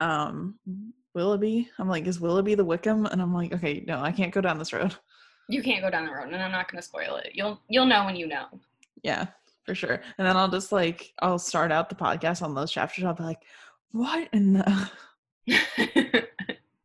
um 0.00 0.54
Willoughby? 1.14 1.68
I'm 1.78 1.88
like, 1.88 2.06
is 2.06 2.20
Willoughby 2.20 2.54
the 2.54 2.64
Wickham? 2.64 3.06
And 3.06 3.20
I'm 3.20 3.34
like, 3.34 3.52
okay, 3.52 3.84
no, 3.86 4.00
I 4.00 4.12
can't 4.12 4.32
go 4.32 4.40
down 4.40 4.58
this 4.58 4.72
road. 4.72 4.94
You 5.48 5.62
can't 5.62 5.82
go 5.82 5.90
down 5.90 6.06
the 6.06 6.12
road, 6.12 6.32
and 6.32 6.42
I'm 6.42 6.52
not 6.52 6.70
going 6.70 6.80
to 6.80 6.86
spoil 6.86 7.16
it. 7.16 7.30
You'll 7.34 7.60
you'll 7.68 7.86
know 7.86 8.04
when 8.04 8.16
you 8.16 8.26
know. 8.26 8.46
Yeah, 9.02 9.26
for 9.64 9.74
sure. 9.74 10.00
And 10.16 10.26
then 10.26 10.36
I'll 10.36 10.48
just 10.48 10.72
like 10.72 11.12
I'll 11.20 11.38
start 11.38 11.72
out 11.72 11.88
the 11.88 11.96
podcast 11.96 12.42
on 12.42 12.54
those 12.54 12.70
chapters. 12.70 13.04
I'll 13.04 13.14
be 13.14 13.24
like, 13.24 13.42
what 13.90 14.28
in 14.32 14.54
the? 14.54 14.90
yeah, 15.46 15.56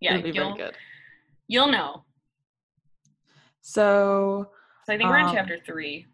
It'll 0.01 0.21
be 0.21 0.31
very 0.31 0.33
you'll 0.33 0.55
good. 0.55 0.75
you'll 1.47 1.71
know. 1.71 2.03
So 3.67 4.49
So 4.85 4.93
I 4.93 4.97
think 4.97 5.09
we're 5.09 5.17
in 5.17 5.25
Um, 5.27 5.35
chapter 5.35 5.57
three. 5.57 6.07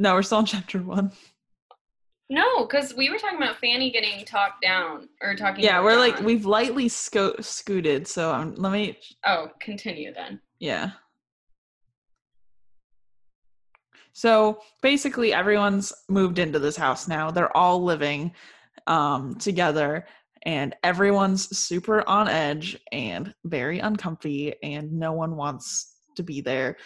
no, 0.00 0.14
we're 0.14 0.22
still 0.22 0.40
in 0.40 0.46
chapter 0.56 0.80
one. 0.80 1.12
No, 2.28 2.64
because 2.66 2.92
we 2.94 3.08
were 3.08 3.18
talking 3.18 3.36
about 3.38 3.58
Fanny 3.58 3.92
getting 3.92 4.24
talked 4.24 4.62
down 4.62 5.08
or 5.22 5.36
talking. 5.36 5.62
Yeah, 5.62 5.80
we're 5.80 5.96
like 5.96 6.18
we've 6.20 6.44
lightly 6.44 6.88
sco- 6.88 7.36
scooted. 7.40 8.08
So 8.08 8.32
um, 8.32 8.56
let 8.56 8.72
me 8.72 8.98
Oh, 9.24 9.50
continue 9.60 10.12
then. 10.12 10.40
Yeah. 10.58 10.90
So 14.12 14.58
basically 14.82 15.32
everyone's 15.32 15.92
moved 16.08 16.40
into 16.40 16.58
this 16.58 16.76
house 16.76 17.06
now. 17.06 17.30
They're 17.30 17.56
all 17.56 17.82
living 17.84 18.32
um 18.88 19.36
together 19.36 20.06
and 20.44 20.74
everyone's 20.82 21.56
super 21.56 22.02
on 22.08 22.26
edge 22.26 22.76
and 22.90 23.32
very 23.44 23.78
uncomfy 23.78 24.54
and 24.64 24.92
no 24.92 25.12
one 25.12 25.36
wants 25.36 25.91
to 26.16 26.22
be 26.22 26.40
there. 26.40 26.76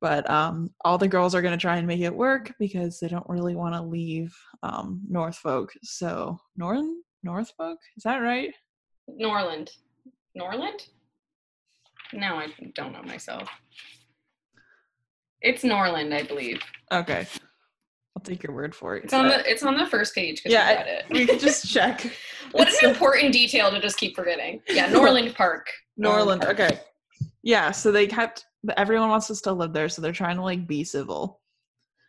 But 0.00 0.28
um 0.28 0.70
all 0.84 0.98
the 0.98 1.08
girls 1.08 1.34
are 1.34 1.42
going 1.42 1.56
to 1.56 1.60
try 1.60 1.76
and 1.76 1.86
make 1.86 2.00
it 2.00 2.14
work 2.14 2.52
because 2.58 3.00
they 3.00 3.08
don't 3.08 3.28
really 3.28 3.54
want 3.54 3.74
to 3.74 3.82
leave 3.82 4.34
um 4.62 5.00
Northfolk. 5.08 5.72
So 5.82 6.38
Northern 6.56 7.02
Northfolk, 7.22 7.78
is 7.96 8.02
that 8.04 8.18
right? 8.18 8.52
Norland. 9.08 9.70
Norland? 10.34 10.80
Now 12.12 12.38
I 12.38 12.48
don't 12.74 12.92
know 12.92 13.02
myself. 13.02 13.48
It's 15.40 15.64
Norland, 15.64 16.14
I 16.14 16.22
believe. 16.22 16.60
Okay. 16.92 17.26
I'll 18.16 18.22
take 18.22 18.42
your 18.42 18.54
word 18.54 18.74
for 18.74 18.96
it. 18.96 19.04
It's 19.04 19.12
on 19.12 19.26
the 19.28 19.50
it's 19.50 19.62
on 19.62 19.76
the 19.76 19.86
first 19.86 20.14
page 20.14 20.36
because 20.42 20.52
Yeah, 20.52 20.80
it. 20.82 21.04
we 21.10 21.26
could 21.26 21.40
just 21.40 21.68
check. 21.72 22.10
what 22.52 22.68
it's 22.68 22.82
an 22.82 22.90
important 22.90 23.32
detail 23.32 23.70
to 23.70 23.80
just 23.80 23.96
keep 23.98 24.14
forgetting. 24.14 24.60
Yeah, 24.68 24.86
Norland 24.90 25.34
Park. 25.34 25.66
Norland. 25.96 26.42
Park. 26.42 26.60
Okay. 26.60 26.78
Yeah. 27.44 27.70
So 27.70 27.92
they 27.92 28.06
kept. 28.08 28.46
Everyone 28.76 29.10
wants 29.10 29.26
to 29.28 29.34
still 29.34 29.54
live 29.54 29.72
there, 29.72 29.88
so 29.90 30.00
they're 30.00 30.12
trying 30.12 30.36
to 30.36 30.42
like 30.42 30.66
be 30.66 30.82
civil. 30.82 31.40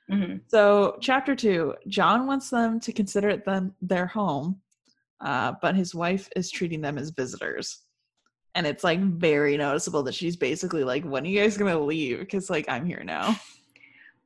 Mhm. 0.10 0.42
So 0.48 0.98
chapter 1.02 1.36
two, 1.36 1.76
John 1.88 2.26
wants 2.26 2.50
them 2.50 2.80
to 2.80 2.94
consider 2.94 3.30
it 3.30 3.44
them 3.44 3.76
their 3.82 4.06
home, 4.06 4.62
uh, 5.20 5.54
but 5.62 5.76
his 5.76 5.94
wife 5.94 6.30
is 6.36 6.50
treating 6.50 6.80
them 6.80 6.98
as 6.98 7.10
visitors, 7.10 7.82
and 8.54 8.66
it's 8.66 8.84
like 8.84 9.02
very 9.02 9.58
noticeable 9.58 10.04
that 10.04 10.16
she's 10.16 10.38
basically 10.38 10.84
like, 10.86 11.04
"When 11.04 11.26
are 11.26 11.28
you 11.28 11.42
guys 11.42 11.58
gonna 11.58 11.78
leave?" 11.80 12.20
Because 12.20 12.50
like 12.50 12.70
I'm 12.70 12.86
here 12.86 13.04
now. 13.04 13.36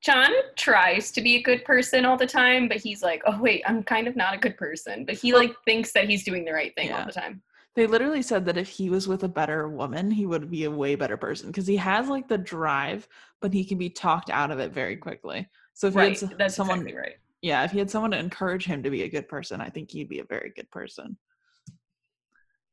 John 0.02 0.32
tries 0.56 1.12
to 1.12 1.22
be 1.22 1.36
a 1.36 1.42
good 1.42 1.66
person 1.66 2.06
all 2.06 2.16
the 2.16 2.28
time, 2.28 2.68
but 2.70 2.78
he's 2.78 3.02
like, 3.04 3.22
oh 3.26 3.38
wait, 3.42 3.64
I'm 3.66 3.84
kind 3.84 4.08
of 4.08 4.16
not 4.16 4.34
a 4.34 4.38
good 4.38 4.56
person. 4.58 5.04
But 5.04 5.16
he 5.16 5.34
like 5.34 5.54
thinks 5.66 5.92
that 5.92 6.08
he's 6.08 6.24
doing 6.24 6.46
the 6.46 6.54
right 6.54 6.74
thing 6.76 6.92
all 6.94 7.06
the 7.06 7.12
time. 7.12 7.42
They 7.80 7.88
literally 7.88 8.22
said 8.22 8.46
that 8.48 8.58
if 8.58 8.68
he 8.68 8.90
was 8.90 9.08
with 9.08 9.24
a 9.24 9.30
better 9.30 9.70
woman, 9.70 10.12
he 10.12 10.26
would 10.26 10.52
be 10.52 10.66
a 10.66 10.70
way 10.70 10.96
better 10.96 11.16
person 11.16 11.48
because 11.48 11.66
he 11.66 11.78
has 11.78 12.10
like 12.10 12.28
the 12.28 12.38
drive, 12.38 13.08
but 13.40 13.54
he 13.54 13.64
can 13.64 13.78
be 13.78 13.90
talked 13.90 14.30
out 14.30 14.52
of 14.52 14.60
it 14.60 14.74
very 14.74 14.98
quickly. 14.98 15.48
So 15.76 15.88
if 15.88 15.96
Right. 15.96 16.20
he 16.20 16.26
had 16.26 16.38
That's 16.40 16.56
someone 16.56 16.80
exactly 16.80 16.98
right. 17.00 17.16
yeah, 17.42 17.64
if 17.64 17.72
he 17.72 17.80
had 17.80 17.90
someone 17.90 18.12
to 18.12 18.20
encourage 18.20 18.66
him 18.66 18.84
to 18.84 18.90
be 18.90 19.04
a 19.04 19.10
good 19.10 19.30
person, 19.30 19.62
I 19.62 19.70
think 19.70 19.92
he'd 19.92 20.10
be 20.10 20.20
a 20.20 20.26
very 20.26 20.52
good 20.54 20.70
person. 20.72 21.18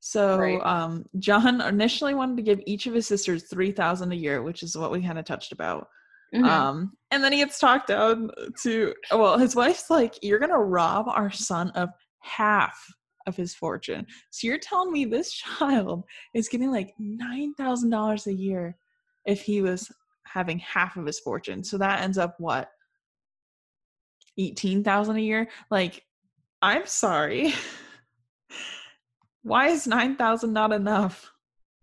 So, 0.01 0.41
Right. 0.41 0.67
um, 0.67 1.05
John 1.21 1.61
initially 1.61 2.15
wanted 2.15 2.39
to 2.39 2.43
give 2.43 2.61
each 2.67 2.89
of 2.89 2.95
his 2.95 3.07
sisters 3.07 3.45
three 3.45 3.71
thousand 3.71 4.11
a 4.11 4.17
year, 4.17 4.43
which 4.43 4.65
is 4.65 4.77
what 4.77 4.91
we 4.91 5.03
kind 5.03 5.21
of 5.21 5.25
touched 5.25 5.53
about. 5.53 5.87
Mhm. 6.35 6.45
Um, 6.45 6.97
and 7.13 7.23
then 7.23 7.31
he 7.31 7.39
gets 7.39 7.61
talked 7.61 7.87
down 7.87 8.33
to 8.65 8.93
well, 9.13 9.39
his 9.39 9.55
wife's 9.55 9.89
like, 9.89 10.19
"You're 10.21 10.41
gonna 10.41 10.59
rob 10.59 11.07
our 11.07 11.31
son 11.31 11.71
of 11.77 11.91
half 12.19 12.77
of 13.27 13.37
his 13.37 13.55
fortune." 13.55 14.07
So 14.31 14.47
you're 14.47 14.59
telling 14.59 14.93
me 14.93 15.05
this 15.05 15.33
child 15.59 16.05
is 16.35 16.49
getting 16.49 16.71
like 16.71 16.95
nine 16.99 17.55
thousand 17.55 17.91
dollars 17.91 18.27
a 18.27 18.35
year 18.35 18.77
if 19.25 19.43
he 19.43 19.63
was 19.63 19.91
having 20.25 20.59
half 20.59 20.97
of 20.97 21.07
his 21.07 21.21
fortune. 21.21 21.65
So 21.65 21.79
that 21.79 22.03
ends 22.03 22.19
up 22.19 22.37
what 22.39 22.71
eighteen 24.39 24.85
thousand 24.85 25.17
a 25.17 25.21
year. 25.21 25.49
Like, 25.71 26.05
I'm 26.63 26.87
sorry. 26.87 27.55
Why 29.43 29.69
is 29.69 29.87
nine 29.87 30.17
thousand 30.17 30.53
not 30.53 30.73
enough 30.73 31.31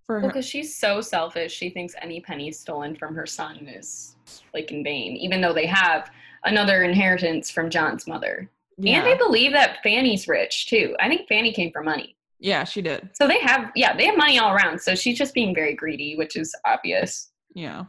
for 0.06 0.20
her? 0.20 0.28
because 0.28 0.46
she's 0.46 0.76
so 0.76 1.00
selfish, 1.02 1.54
she 1.54 1.70
thinks 1.70 1.96
any 2.02 2.20
penny 2.20 2.52
stolen 2.52 2.96
from 2.96 3.16
her 3.16 3.26
son 3.26 3.68
is 3.68 4.16
like 4.54 4.72
in 4.72 4.84
vain, 4.84 5.16
even 5.16 5.42
though 5.42 5.54
they 5.54 5.66
have 5.66 6.12
another 6.46 6.84
inheritance 6.84 7.50
from 7.50 7.70
John's 7.70 8.08
mother. 8.08 8.50
And 8.78 9.06
they 9.06 9.18
believe 9.18 9.52
that 9.54 9.78
Fanny's 9.84 10.28
rich 10.28 10.68
too. 10.68 10.96
I 11.00 11.08
think 11.08 11.28
Fanny 11.28 11.54
came 11.54 11.72
for 11.72 11.84
money. 11.84 12.16
yeah, 12.40 12.64
she 12.64 12.82
did. 12.82 13.10
So 13.14 13.28
they 13.28 13.40
have, 13.40 13.72
yeah, 13.76 13.96
they 13.96 14.06
have 14.06 14.18
money 14.18 14.38
all 14.40 14.54
around. 14.54 14.80
So 14.82 14.96
she's 14.96 15.18
just 15.18 15.34
being 15.34 15.54
very 15.56 15.76
greedy, 15.76 16.16
which 16.16 16.36
is 16.36 16.54
obvious. 16.66 17.32
Yeah. 17.54 17.86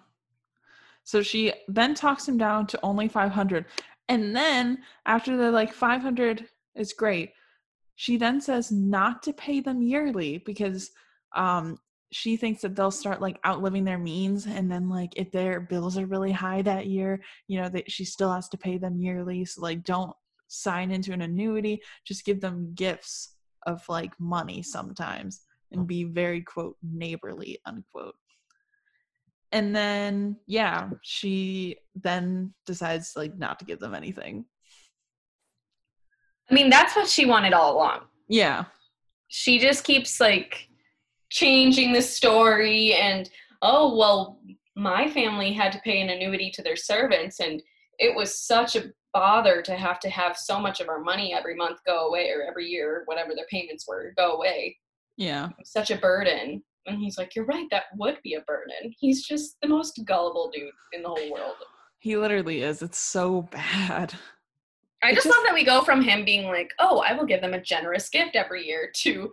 So 1.02 1.22
she 1.22 1.52
then 1.68 1.94
talks 1.94 2.28
him 2.28 2.38
down 2.38 2.66
to 2.68 2.78
only 2.82 3.08
500. 3.08 3.66
And 4.08 4.34
then 4.36 4.78
after 5.06 5.36
the 5.36 5.50
like 5.50 5.72
500 5.72 6.46
is 6.76 6.92
great, 6.92 7.32
she 7.96 8.16
then 8.16 8.40
says 8.40 8.70
not 8.70 9.22
to 9.24 9.32
pay 9.32 9.60
them 9.60 9.82
yearly 9.82 10.38
because 10.38 10.90
um 11.34 11.78
she 12.12 12.36
thinks 12.36 12.62
that 12.62 12.76
they'll 12.76 12.92
start 12.92 13.20
like 13.20 13.38
outliving 13.44 13.82
their 13.84 13.98
means 13.98 14.46
and 14.46 14.70
then 14.70 14.88
like 14.88 15.10
if 15.16 15.32
their 15.32 15.58
bills 15.60 15.98
are 15.98 16.06
really 16.06 16.30
high 16.30 16.62
that 16.62 16.86
year, 16.86 17.20
you 17.48 17.60
know, 17.60 17.68
that 17.68 17.90
she 17.90 18.04
still 18.04 18.32
has 18.32 18.48
to 18.50 18.56
pay 18.56 18.78
them 18.78 18.96
yearly. 19.00 19.44
So 19.44 19.62
like 19.62 19.82
don't 19.82 20.14
sign 20.54 20.90
into 20.90 21.12
an 21.12 21.22
annuity, 21.22 21.82
just 22.04 22.24
give 22.24 22.40
them 22.40 22.72
gifts 22.74 23.36
of 23.66 23.82
like 23.88 24.12
money 24.20 24.62
sometimes 24.62 25.40
and 25.72 25.86
be 25.86 26.04
very 26.04 26.40
quote 26.42 26.76
neighborly 26.82 27.58
unquote. 27.66 28.14
and 29.52 29.74
then 29.74 30.36
yeah, 30.46 30.90
she 31.02 31.76
then 31.94 32.52
decides 32.66 33.14
like 33.16 33.36
not 33.38 33.58
to 33.58 33.64
give 33.64 33.78
them 33.78 33.94
anything. 33.94 34.44
I 36.50 36.54
mean, 36.54 36.68
that's 36.68 36.94
what 36.96 37.08
she 37.08 37.24
wanted 37.24 37.52
all 37.52 37.76
along. 37.76 38.00
Yeah. 38.28 38.64
She 39.28 39.58
just 39.58 39.84
keeps 39.84 40.20
like 40.20 40.68
changing 41.30 41.92
the 41.92 42.02
story 42.02 42.94
and 42.94 43.30
oh 43.62 43.96
well 43.96 44.40
my 44.76 45.08
family 45.10 45.52
had 45.52 45.72
to 45.72 45.80
pay 45.80 46.00
an 46.00 46.10
annuity 46.10 46.50
to 46.50 46.62
their 46.62 46.76
servants 46.76 47.40
and 47.40 47.62
it 47.98 48.14
was 48.14 48.38
such 48.38 48.76
a 48.76 48.92
bother 49.14 49.62
to 49.62 49.74
have 49.76 49.98
to 50.00 50.10
have 50.10 50.36
so 50.36 50.58
much 50.60 50.80
of 50.80 50.88
our 50.90 51.00
money 51.00 51.32
every 51.32 51.54
month 51.54 51.78
go 51.86 52.08
away 52.08 52.28
or 52.30 52.42
every 52.42 52.66
year 52.66 53.02
whatever 53.06 53.34
their 53.34 53.46
payments 53.50 53.86
were 53.88 54.12
go 54.18 54.32
away 54.32 54.76
Yeah. 55.16 55.50
such 55.64 55.90
a 55.90 55.96
burden 55.96 56.62
and 56.86 56.98
he's 56.98 57.16
like 57.16 57.34
you're 57.34 57.46
right 57.46 57.66
that 57.70 57.84
would 57.96 58.18
be 58.22 58.34
a 58.34 58.40
burden 58.42 58.92
he's 58.98 59.24
just 59.26 59.56
the 59.62 59.68
most 59.68 60.00
gullible 60.04 60.50
dude 60.52 60.70
in 60.92 61.02
the 61.02 61.08
whole 61.08 61.32
world 61.32 61.56
He 62.00 62.16
literally 62.16 62.60
is. 62.62 62.82
It's 62.82 62.98
so 62.98 63.42
bad. 63.50 64.12
i 65.02 65.14
just, 65.14 65.24
just- 65.24 65.34
love 65.34 65.44
that 65.46 65.54
we 65.54 65.64
go 65.64 65.82
from 65.82 66.02
him 66.02 66.24
being 66.24 66.46
like 66.46 66.72
oh 66.80 66.98
i 67.08 67.12
will 67.14 67.24
give 67.26 67.40
them 67.40 67.54
a 67.54 67.60
generous 67.62 68.08
gift 68.08 68.34
every 68.36 68.66
year 68.66 68.90
to 69.02 69.32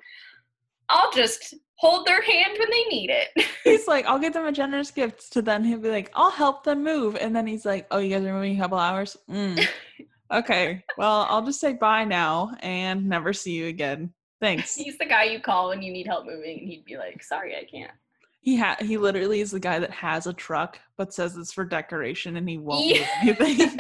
i'll 0.91 1.11
just 1.11 1.53
hold 1.75 2.05
their 2.05 2.21
hand 2.21 2.55
when 2.59 2.69
they 2.69 2.83
need 2.95 3.09
it 3.09 3.29
He's 3.63 3.87
like, 3.87 4.05
I'll 4.05 4.17
get 4.19 4.33
them 4.33 4.45
a 4.47 4.51
generous 4.51 4.89
gift. 4.91 5.31
To 5.33 5.41
then 5.43 5.63
he'll 5.63 5.77
be 5.79 5.89
like, 5.89 6.11
I'll 6.15 6.31
help 6.31 6.63
them 6.63 6.83
move. 6.83 7.15
And 7.15 7.35
then 7.35 7.45
he's 7.45 7.63
like, 7.65 7.85
Oh, 7.91 7.99
you 7.99 8.09
guys 8.09 8.23
are 8.25 8.33
moving 8.33 8.51
in 8.53 8.57
a 8.57 8.61
couple 8.61 8.77
hours? 8.79 9.15
Mm. 9.29 9.65
Okay. 10.33 10.83
Well, 10.97 11.27
I'll 11.29 11.45
just 11.45 11.59
say 11.59 11.73
bye 11.73 12.05
now 12.05 12.55
and 12.61 13.07
never 13.09 13.33
see 13.33 13.51
you 13.51 13.67
again. 13.67 14.13
Thanks. 14.39 14.73
he's 14.75 14.97
the 14.97 15.05
guy 15.05 15.25
you 15.25 15.39
call 15.39 15.69
when 15.69 15.81
you 15.83 15.91
need 15.91 16.07
help 16.07 16.25
moving 16.25 16.57
and 16.59 16.67
he'd 16.67 16.85
be 16.85 16.97
like 16.97 17.21
sorry 17.21 17.55
i 17.55 17.63
can't 17.69 17.91
He 18.39 18.57
ha- 18.57 18.77
he 18.79 18.97
literally 18.97 19.39
is 19.41 19.51
the 19.51 19.59
guy 19.59 19.77
that 19.77 19.91
has 19.91 20.25
a 20.25 20.33
truck 20.33 20.79
but 20.97 21.13
says 21.13 21.37
it's 21.37 21.53
for 21.53 21.63
decoration 21.65 22.37
and 22.37 22.49
he 22.49 22.57
won't 22.57 22.85
Yeah. 22.85 23.05
move 23.23 23.39
anything. 23.41 23.77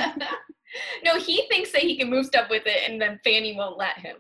no, 1.03 1.17
he 1.19 1.47
thinks 1.49 1.71
that 1.71 1.81
he 1.81 1.97
can 1.97 2.09
move 2.09 2.25
stuff 2.27 2.47
with 2.49 2.63
it, 2.67 2.87
and 2.89 3.01
then 3.01 3.19
Fanny 3.23 3.55
won't 3.57 3.77
let 3.77 3.97
him. 3.97 4.17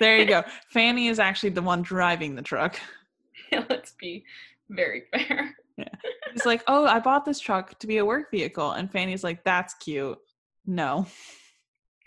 There 0.00 0.16
you 0.18 0.24
go. 0.26 0.42
Fanny 0.72 1.08
is 1.08 1.18
actually 1.18 1.50
the 1.50 1.62
one 1.62 1.82
driving 1.82 2.34
the 2.34 2.42
truck. 2.42 2.78
Let's 3.52 3.92
be 4.00 4.24
very 4.68 5.04
fair. 5.12 5.54
Yeah. 5.76 5.84
He's 6.32 6.46
like, 6.46 6.62
"Oh, 6.66 6.84
I 6.86 7.00
bought 7.00 7.24
this 7.24 7.40
truck 7.40 7.78
to 7.80 7.86
be 7.86 7.98
a 7.98 8.04
work 8.04 8.30
vehicle," 8.30 8.72
and 8.72 8.90
Fanny's 8.90 9.24
like, 9.24 9.42
"That's 9.44 9.74
cute." 9.74 10.18
No. 10.66 11.06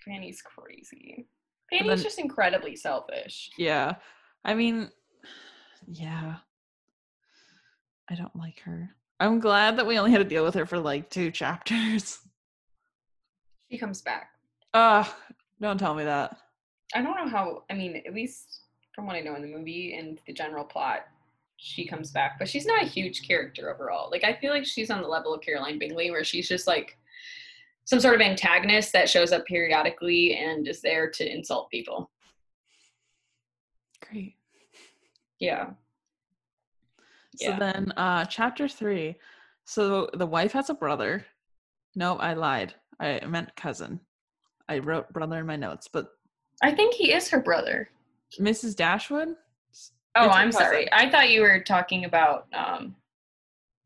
Fanny's 0.06 0.42
crazy. 0.42 1.28
Fanny's 1.72 1.88
then- 1.88 1.98
just 2.04 2.20
incredibly 2.20 2.76
selfish. 2.76 3.50
Yeah. 3.58 3.96
I 4.46 4.54
mean, 4.54 4.90
yeah. 5.88 6.36
I 8.10 8.16
don't 8.16 8.36
like 8.36 8.60
her. 8.66 8.90
I'm 9.20 9.40
glad 9.40 9.78
that 9.78 9.88
we 9.88 9.98
only 9.98 10.12
had 10.12 10.18
to 10.20 10.24
deal 10.26 10.44
with 10.44 10.54
her 10.56 10.66
for 10.66 10.78
like 10.80 11.10
two 11.10 11.32
chapters. 11.32 12.20
She 13.72 13.78
comes 13.80 14.02
back. 14.02 14.30
Ugh, 14.76 15.08
don't 15.62 15.80
tell 15.80 15.96
me 15.96 16.04
that. 16.04 16.38
I 16.94 17.02
don't 17.02 17.16
know 17.16 17.28
how. 17.30 17.64
I 17.70 17.74
mean, 17.74 18.02
at 18.06 18.14
least 18.14 18.62
from 18.94 19.06
what 19.08 19.16
I 19.16 19.22
know 19.22 19.36
in 19.36 19.42
the 19.42 19.48
movie 19.48 19.96
and 19.98 20.20
the 20.28 20.34
general 20.34 20.64
plot, 20.64 21.08
she 21.58 21.86
comes 21.86 22.12
back, 22.12 22.38
but 22.38 22.48
she's 22.50 22.66
not 22.66 22.84
a 22.84 22.88
huge 22.88 23.28
character 23.28 23.74
overall. 23.74 24.10
Like 24.12 24.24
I 24.24 24.34
feel 24.34 24.52
like 24.52 24.66
she's 24.66 24.92
on 24.92 25.02
the 25.02 25.08
level 25.08 25.34
of 25.34 25.42
Caroline 25.42 25.80
Bingley, 25.80 26.12
where 26.12 26.24
she's 26.24 26.48
just 26.48 26.68
like 26.68 26.98
some 27.86 28.00
sort 28.00 28.16
of 28.16 28.22
antagonist 28.22 28.94
that 28.94 29.10
shows 29.10 29.32
up 29.32 29.46
periodically 29.46 30.36
and 30.36 30.68
is 30.68 30.82
there 30.82 31.10
to 31.10 31.30
insult 31.30 31.70
people. 31.70 32.10
Great. 34.10 34.36
Yeah. 35.40 35.72
So 37.36 37.50
Yeah. 37.50 37.60
then, 37.60 37.92
uh, 37.98 38.26
chapter 38.26 38.68
three. 38.68 39.16
So 39.66 40.10
the 40.14 40.28
wife 40.28 40.52
has 40.52 40.70
a 40.70 40.74
brother. 40.74 41.26
No, 41.96 42.18
I 42.18 42.34
lied. 42.34 42.76
I 43.00 43.26
meant 43.26 43.56
cousin. 43.56 44.00
I 44.70 44.80
wrote 44.80 45.12
brother 45.12 45.40
in 45.40 45.46
my 45.46 45.56
notes, 45.56 45.88
but 45.88 46.08
I 46.62 46.72
think 46.72 46.94
he 46.94 47.12
is 47.14 47.30
her 47.30 47.42
brother. 47.42 47.90
Mrs. 48.40 48.76
Dashwood. 48.76 49.30
Oh, 50.16 50.26
It's 50.26 50.36
I'm 50.36 50.52
sorry. 50.52 50.92
I 50.94 51.10
thought 51.10 51.30
you 51.30 51.42
were 51.42 51.60
talking 51.60 52.06
about 52.06 52.48
um 52.54 52.96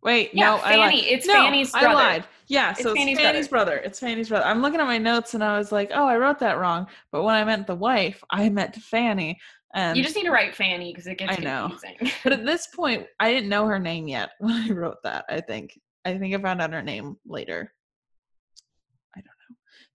Wait, 0.03 0.29
yeah, 0.33 0.51
no. 0.51 0.57
Fanny. 0.59 1.09
It's 1.09 1.25
no, 1.25 1.33
Fanny's 1.33 1.71
brother. 1.71 1.87
I 1.87 1.93
lied. 1.93 2.23
Yeah, 2.47 2.73
so 2.73 2.91
it's 2.91 2.99
Fanny's 2.99 3.17
Fanny's, 3.17 3.47
brother. 3.47 3.77
It's 3.77 3.99
Fanny's 3.99 4.29
brother. 4.29 4.45
I'm 4.45 4.61
looking 4.61 4.79
at 4.79 4.85
my 4.85 4.97
notes 4.97 5.33
and 5.33 5.43
I 5.43 5.57
was 5.57 5.71
like, 5.71 5.91
oh, 5.93 6.05
I 6.05 6.17
wrote 6.17 6.39
that 6.39 6.59
wrong. 6.59 6.87
But 7.11 7.23
when 7.23 7.35
I 7.35 7.43
meant 7.43 7.67
the 7.67 7.75
wife, 7.75 8.23
I 8.29 8.47
meant 8.49 8.75
Fanny. 8.75 9.37
And 9.73 9.97
You 9.97 10.03
just 10.03 10.15
need 10.15 10.23
to 10.23 10.31
write 10.31 10.55
Fanny 10.55 10.93
because 10.93 11.07
it 11.07 11.17
gets 11.17 11.37
I 11.37 11.41
know. 11.41 11.69
confusing. 11.69 12.11
but 12.23 12.31
at 12.33 12.45
this 12.45 12.67
point, 12.67 13.05
I 13.19 13.33
didn't 13.33 13.49
know 13.49 13.65
her 13.65 13.79
name 13.79 14.07
yet 14.07 14.29
when 14.39 14.53
I 14.53 14.73
wrote 14.73 15.03
that. 15.03 15.25
I 15.29 15.41
think. 15.41 15.77
I 16.05 16.17
think 16.17 16.33
I 16.33 16.41
found 16.41 16.61
out 16.61 16.71
her 16.71 16.81
name 16.81 17.17
later. 17.25 17.73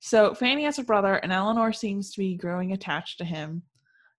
I 0.04 0.16
don't 0.16 0.22
know. 0.22 0.28
So 0.32 0.34
Fanny 0.34 0.64
has 0.64 0.78
a 0.78 0.84
brother, 0.84 1.14
and 1.14 1.32
Elinor 1.32 1.72
seems 1.72 2.12
to 2.12 2.18
be 2.18 2.34
growing 2.34 2.72
attached 2.72 3.18
to 3.18 3.24
him. 3.24 3.62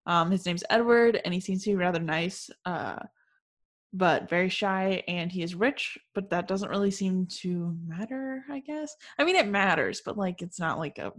Um, 0.05 0.31
his 0.31 0.45
name's 0.45 0.63
Edward, 0.69 1.21
and 1.23 1.33
he 1.33 1.39
seems 1.39 1.63
to 1.63 1.71
be 1.71 1.75
rather 1.75 1.99
nice, 1.99 2.49
uh, 2.65 2.99
but 3.93 4.29
very 4.29 4.49
shy. 4.49 5.03
And 5.07 5.31
he 5.31 5.43
is 5.43 5.55
rich, 5.55 5.97
but 6.15 6.29
that 6.31 6.47
doesn't 6.47 6.69
really 6.69 6.91
seem 6.91 7.25
to 7.41 7.75
matter. 7.85 8.43
I 8.49 8.59
guess. 8.59 8.95
I 9.17 9.23
mean, 9.23 9.35
it 9.35 9.47
matters, 9.47 10.01
but 10.05 10.17
like 10.17 10.41
it's 10.41 10.59
not 10.59 10.79
like 10.79 10.97
a 10.97 11.13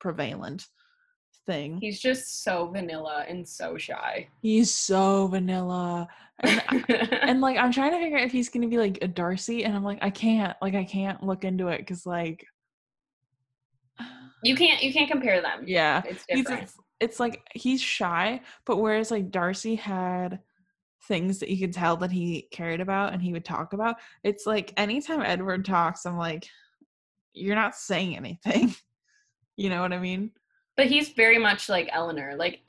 prevalent 0.00 0.66
thing. 1.46 1.78
He's 1.80 2.00
just 2.00 2.42
so 2.42 2.68
vanilla 2.68 3.24
and 3.28 3.48
so 3.48 3.78
shy. 3.78 4.28
He's 4.42 4.72
so 4.72 5.28
vanilla. 5.28 6.08
And 6.40 6.62
and 6.88 7.40
like 7.40 7.58
I'm 7.58 7.72
trying 7.72 7.92
to 7.92 7.98
figure 7.98 8.18
out 8.18 8.24
if 8.24 8.32
he's 8.32 8.48
gonna 8.48 8.68
be 8.68 8.78
like 8.78 8.98
a 9.02 9.08
Darcy, 9.08 9.64
and 9.64 9.74
I'm 9.74 9.84
like, 9.84 9.98
I 10.02 10.10
can't, 10.10 10.56
like, 10.62 10.74
I 10.74 10.84
can't 10.84 11.22
look 11.22 11.44
into 11.44 11.68
it 11.68 11.78
because, 11.78 12.06
like, 12.06 12.46
you 14.42 14.54
can't 14.56 14.82
you 14.82 14.92
can't 14.92 15.10
compare 15.10 15.40
them. 15.40 15.64
yeah, 15.66 16.02
It's 16.06 16.24
different. 16.26 16.62
it's, 16.62 16.76
it's 17.00 17.20
like 17.20 17.42
he's 17.54 17.80
shy, 17.80 18.40
but 18.66 18.76
whereas 18.78 19.10
like 19.10 19.30
Darcy 19.30 19.74
had 19.74 20.40
things 21.08 21.38
that 21.40 21.48
you 21.48 21.58
could 21.58 21.72
tell 21.72 21.96
that 21.96 22.12
he 22.12 22.42
cared 22.52 22.80
about 22.80 23.12
and 23.12 23.22
he 23.22 23.32
would 23.32 23.44
talk 23.44 23.72
about, 23.72 23.96
it's 24.22 24.46
like 24.46 24.72
anytime 24.76 25.22
Edward 25.22 25.64
talks, 25.64 26.04
I'm 26.06 26.16
like, 26.18 26.46
you're 27.32 27.54
not 27.56 27.74
saying 27.74 28.16
anything. 28.16 28.74
you 29.56 29.70
know 29.70 29.80
what 29.80 29.92
I 29.92 29.98
mean? 29.98 30.30
But 30.76 30.86
he's 30.86 31.10
very 31.10 31.38
much 31.38 31.68
like 31.68 31.88
Elinor. 31.92 32.34
Like 32.36 32.60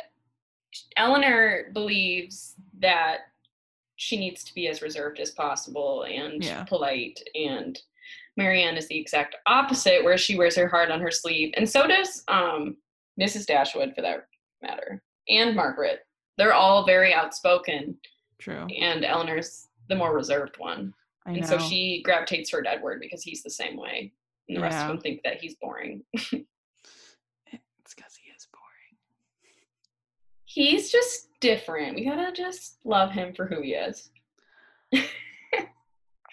Elinor 0.98 1.72
believes 1.74 2.56
that 2.80 3.20
she 3.98 4.18
needs 4.18 4.44
to 4.46 4.56
be 4.56 4.68
as 4.68 4.82
reserved 4.82 5.20
as 5.20 5.32
possible 5.32 6.04
and 6.04 6.44
Yeah. 6.44 6.64
polite 6.64 7.20
and 7.36 7.80
Marianne 8.38 8.78
is 8.78 8.88
the 8.88 9.00
exact 9.00 9.36
opposite 9.46 10.04
where 10.04 10.18
she 10.18 10.38
wears 10.38 10.56
her 10.56 10.68
heart 10.68 10.92
on 10.92 11.02
her 11.02 11.12
sleeve. 11.12 11.54
And 11.58 11.70
so 11.70 11.88
does 11.88 12.24
um 12.28 12.78
Mrs. 13.20 13.46
Dashwood 13.46 13.94
for 13.96 14.02
that 14.02 14.28
matter. 14.62 15.02
And 15.30 15.56
Margaret. 15.56 16.00
They're 16.38 16.54
all 16.54 16.86
very 16.86 17.14
outspoken 17.14 17.98
True. 18.40 18.66
and 18.68 19.04
Elinor's 19.06 19.68
the 19.90 19.96
more 19.96 20.16
reserved 20.16 20.58
one. 20.58 20.94
I 21.26 21.32
and 21.32 21.42
know. 21.42 21.48
so 21.48 21.58
she 21.60 22.02
gravitates 22.04 22.50
toward 22.50 22.66
Edward 22.68 23.00
because 23.00 23.22
he's 23.22 23.44
the 23.44 23.50
same 23.50 23.78
way. 23.78 24.12
And 24.48 24.58
the 24.58 24.62
rest 24.62 24.78
of 24.80 24.88
them 24.88 25.00
think 25.00 25.22
that 25.24 25.40
he's 25.40 25.56
boring. 25.56 26.04
it's 26.14 26.34
because 26.34 28.16
he 28.16 28.32
is 28.32 28.48
boring. 28.52 28.98
He's 30.46 30.92
just 30.92 31.28
different. 31.42 31.96
We 31.96 32.06
gotta 32.06 32.32
just 32.32 32.78
love 32.84 33.12
him 33.12 33.34
for 33.34 33.46
who 33.46 33.62
he 33.62 33.74
is. 33.74 34.10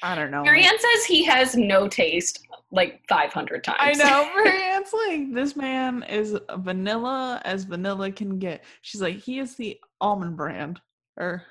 I 0.02 0.14
don't 0.14 0.30
know. 0.30 0.38
like- 0.38 0.46
Marianne 0.46 0.78
says 0.78 1.04
he 1.04 1.24
has 1.24 1.56
no 1.56 1.88
taste 1.88 2.46
like 2.70 3.02
500 3.08 3.64
times. 3.64 3.78
I 3.80 3.92
know. 3.92 4.30
Marianne's 4.44 4.92
like, 4.92 5.34
this 5.34 5.56
man 5.56 6.02
is 6.04 6.36
vanilla 6.58 7.40
as 7.44 7.64
vanilla 7.64 8.10
can 8.12 8.38
get. 8.38 8.64
She's 8.82 9.00
like, 9.02 9.16
he 9.16 9.38
is 9.38 9.56
the 9.56 9.78
almond 10.00 10.36
brand. 10.36 10.80
Or 11.16 11.42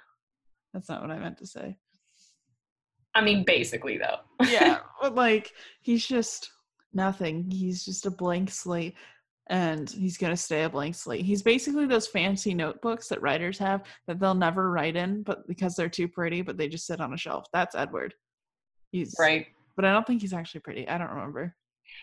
that's 0.73 0.89
not 0.89 1.01
what 1.01 1.12
I 1.12 1.17
meant 1.19 1.38
to 1.39 1.47
say. 1.47 1.77
I 3.15 3.21
mean, 3.21 3.43
basically, 3.45 3.97
though. 3.97 4.17
Yeah. 4.47 4.79
but 5.01 5.15
like, 5.15 5.51
he's 5.81 6.05
just 6.05 6.51
nothing. 6.93 7.49
He's 7.49 7.83
just 7.83 8.05
a 8.05 8.12
blank 8.12 8.51
slate. 8.51 8.95
And 9.49 9.89
he's 9.89 10.17
gonna 10.17 10.36
stay 10.38 10.63
a 10.63 10.69
blank 10.69 10.93
slate. 10.93 11.23
He's 11.25 11.41
basically 11.41 11.86
those 11.88 12.05
fancy 12.07 12.53
notebooks 12.53 13.07
that 13.07 13.21
writers 13.21 13.57
have 13.60 13.83
that 14.05 14.19
they'll 14.19 14.36
never 14.36 14.69
write 14.69 14.97
in, 14.97 15.23
but 15.23 15.47
because 15.47 15.73
they're 15.75 15.88
too 15.89 16.10
pretty, 16.10 16.41
but 16.41 16.57
they 16.57 16.67
just 16.67 16.86
sit 16.86 16.99
on 16.99 17.13
a 17.13 17.17
shelf. 17.17 17.45
That's 17.53 17.73
Edward. 17.73 18.13
He's 18.91 19.15
right. 19.19 19.47
but 19.76 19.86
I 19.86 19.91
don't 19.91 20.06
think 20.08 20.21
he's 20.21 20.34
actually 20.34 20.62
pretty. 20.62 20.88
I 20.88 20.97
don't 20.97 21.10
remember. 21.10 21.56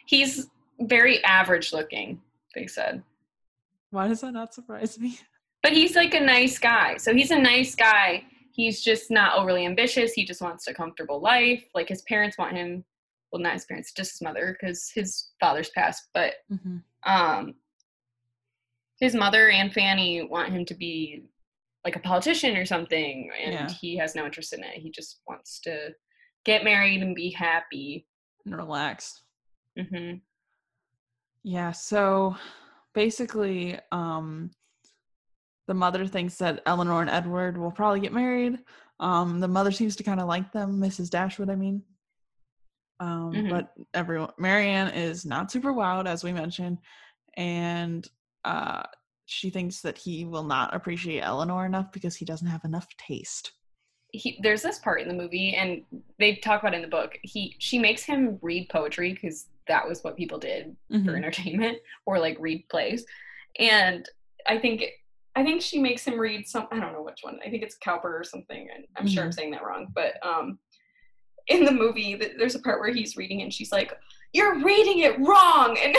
He's 0.07 0.49
very 0.81 1.23
average 1.25 1.73
looking, 1.73 2.21
they 2.55 2.67
said. 2.67 3.03
Why 3.91 4.09
does 4.09 4.21
that 4.23 4.33
not 4.33 4.55
surprise 4.55 4.99
me? 4.99 5.19
But 5.63 5.73
he's 5.73 5.97
like 5.97 6.13
a 6.13 6.21
nice 6.21 6.59
guy. 6.59 6.99
So 6.99 7.15
he's 7.15 7.31
a 7.31 7.39
nice 7.39 7.75
guy. 7.75 8.25
He's 8.53 8.83
just 8.83 9.11
not 9.11 9.39
overly 9.39 9.65
ambitious. 9.65 10.13
He 10.13 10.27
just 10.27 10.43
wants 10.43 10.67
a 10.69 10.75
comfortable 10.75 11.23
life. 11.23 11.65
Like 11.75 11.89
his 11.89 12.03
parents 12.03 12.37
want 12.37 12.55
him, 12.55 12.85
well, 13.33 13.41
not 13.41 13.55
his 13.55 13.65
parents, 13.65 13.91
just 13.93 14.13
his 14.13 14.21
mother, 14.21 14.55
because 14.61 14.91
his 14.95 15.31
father's 15.41 15.71
passed. 15.71 16.09
But 16.13 16.35
Mm-hmm. 16.53 17.11
um 17.11 17.55
his 19.01 19.15
mother 19.15 19.49
and 19.49 19.73
Fanny 19.73 20.23
want 20.23 20.53
him 20.53 20.67
to 20.67 20.75
be 20.75 21.25
like 21.85 21.97
a 21.97 22.01
politician 22.01 22.57
or 22.59 22.67
something 22.67 23.31
and 23.43 23.53
Yeah. 23.55 23.69
he 23.71 23.97
has 23.97 24.15
no 24.15 24.27
interest 24.27 24.53
in 24.53 24.63
it. 24.63 24.75
He 24.75 24.91
just 24.91 25.21
wants 25.27 25.61
to 25.61 25.95
get 26.45 26.65
married 26.65 27.03
and 27.03 27.15
be 27.15 27.31
happy. 27.31 28.07
and 28.45 28.57
relaxed. 28.57 29.23
hmm 29.79 30.15
Yeah, 31.43 31.73
so 31.73 32.37
basically, 32.95 33.79
um, 33.93 34.51
the 35.67 35.75
mother 35.75 36.07
thinks 36.07 36.37
that 36.39 36.63
Elinor 36.67 37.01
and 37.01 37.11
Edward 37.11 37.57
will 37.57 37.71
probably 37.71 38.01
get 38.01 38.13
married. 38.13 38.59
Um, 39.01 39.41
the 39.41 39.49
mother 39.49 39.73
seems 39.73 39.97
to 39.97 40.03
kind 40.03 40.21
of 40.21 40.29
like 40.29 40.53
them, 40.53 40.79
Mrs. 40.81 41.11
Dashwood, 41.11 41.51
I 41.51 41.57
mean. 41.57 41.83
Um, 43.01 43.33
Mhm. 43.35 43.51
but 43.51 43.73
everyone, 43.93 44.33
Marianne 44.39 44.89
is 44.95 45.25
not 45.27 45.51
super 45.51 45.73
wild, 45.73 46.07
as 46.07 46.23
we 46.23 46.33
mentioned, 46.33 46.79
and 47.37 48.09
uh, 48.45 48.83
she 49.27 49.51
thinks 49.51 49.81
that 49.81 49.99
he 49.99 50.25
will 50.25 50.45
not 50.45 50.75
appreciate 50.75 51.23
Elinor 51.23 51.67
enough 51.67 51.91
because 51.93 52.15
he 52.15 52.25
doesn't 52.25 52.47
have 52.47 52.65
enough 52.65 52.87
taste. 52.97 53.53
He, 54.17 54.39
there's 54.43 54.63
this 54.63 54.79
part 54.79 55.01
in 55.01 55.09
the 55.09 55.15
movie, 55.15 55.55
and 55.55 55.83
they 56.21 56.37
talk 56.37 56.61
about 56.61 56.73
it 56.73 56.77
in 56.77 56.83
the 56.83 56.89
book. 56.89 57.19
He 57.23 57.57
she 57.59 57.79
makes 57.79 58.03
him 58.05 58.39
read 58.43 58.69
poetry 58.69 59.13
because 59.13 59.49
that 59.67 59.87
was 59.89 60.05
what 60.05 60.17
people 60.17 60.39
did 60.39 60.77
for 60.91 60.97
Mhm. 60.99 61.17
entertainment, 61.17 61.79
or 62.07 62.19
like 62.21 62.37
read 62.39 62.69
plays. 62.69 63.05
And 63.59 64.09
I 64.47 64.59
think 64.59 64.85
I 65.35 65.43
think 65.43 65.63
she 65.63 65.81
makes 65.81 66.05
him 66.05 66.19
read 66.19 66.47
some. 66.47 66.69
I 66.71 66.79
don't 66.79 66.93
know 66.93 67.03
which 67.03 67.21
one. 67.23 67.41
I 67.45 67.51
think 67.51 67.65
it's 67.65 67.77
Cowper 67.77 68.17
or 68.17 68.23
something. 68.25 68.69
and 68.73 68.85
I'm 68.97 69.09
sure 69.09 69.25
I'm 69.25 69.33
saying 69.33 69.51
that 69.51 69.65
wrong, 69.65 69.89
but 69.95 70.15
um, 70.25 70.59
in 71.49 71.65
the 71.65 71.73
movie, 71.73 72.15
there's 72.39 72.55
a 72.55 72.61
part 72.61 72.79
where 72.81 72.93
he's 72.93 73.17
reading, 73.17 73.43
and 73.43 73.53
she's 73.53 73.73
like, 73.73 73.93
"You're 74.33 74.63
reading 74.63 75.01
it 75.01 75.19
wrong," 75.19 75.77
and 75.85 75.97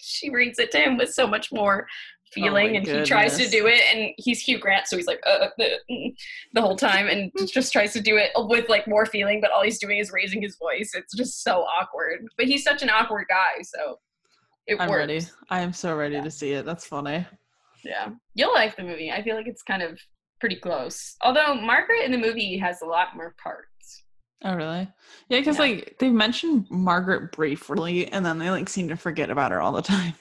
she 0.00 0.30
reads 0.30 0.58
it 0.58 0.70
to 0.72 0.78
him 0.78 0.96
with 0.96 1.12
so 1.12 1.26
much 1.26 1.52
more 1.52 1.86
feeling, 2.32 2.72
my 2.72 2.78
and 2.78 2.86
he 2.86 3.02
tries 3.04 3.36
to 3.38 3.48
do 3.48 3.66
it, 3.66 3.80
and 3.92 4.10
he's 4.18 4.40
Hugh 4.40 4.58
Grant, 4.58 4.86
so 4.86 4.96
he's 4.96 5.06
like, 5.06 5.20
uh, 5.26 5.48
uh, 5.60 5.64
mm, 5.90 6.14
the 6.52 6.60
whole 6.60 6.76
time, 6.76 7.08
and 7.08 7.30
just 7.48 7.72
tries 7.72 7.92
to 7.94 8.00
do 8.00 8.16
it 8.16 8.30
with 8.36 8.68
like 8.68 8.86
more 8.88 9.06
feeling, 9.06 9.40
but 9.40 9.50
all 9.50 9.62
he's 9.62 9.78
doing 9.78 9.98
is 9.98 10.10
raising 10.12 10.40
his 10.42 10.56
voice. 10.56 10.92
It's 10.94 11.14
just 11.16 11.42
so 11.42 11.62
awkward. 11.80 12.26
But 12.36 12.46
he's 12.46 12.62
such 12.64 12.82
an 12.82 12.90
awkward 12.90 13.26
guy, 13.28 13.62
so 13.62 13.98
it 14.66 14.76
I'm 14.80 14.88
works. 14.88 14.98
ready. 14.98 15.20
I 15.50 15.60
am 15.60 15.72
so 15.72 15.96
ready 15.96 16.14
Yeah. 16.16 16.22
to 16.24 16.30
see 16.30 16.52
it. 16.52 16.64
That's 16.64 16.86
funny. 16.86 17.26
Yeah, 17.84 18.10
you'll 18.34 18.52
like 18.54 18.76
the 18.76 18.82
movie. 18.84 19.10
I 19.10 19.22
feel 19.22 19.36
like 19.36 19.46
it's 19.48 19.62
kind 19.62 19.82
of 19.82 19.98
pretty 20.38 20.56
close. 20.56 21.16
Although 21.22 21.54
Margaret 21.54 22.04
in 22.04 22.12
the 22.12 22.18
movie 22.18 22.56
has 22.58 22.82
a 22.82 22.86
lot 22.86 23.16
more 23.16 23.34
parts. 23.42 23.66
Oh, 24.44 24.54
really? 24.54 24.88
Yeah, 25.28 25.38
because 25.40 25.56
Yeah. 25.56 25.62
like 25.62 25.96
they 25.98 26.08
mentioned 26.10 26.66
Margaret 26.70 27.32
briefly, 27.32 28.06
and 28.12 28.24
then 28.24 28.38
they 28.38 28.50
like 28.50 28.68
seem 28.68 28.88
to 28.88 28.96
forget 28.96 29.30
about 29.30 29.50
her 29.50 29.60
all 29.60 29.72
the 29.72 29.82
time. 29.82 30.14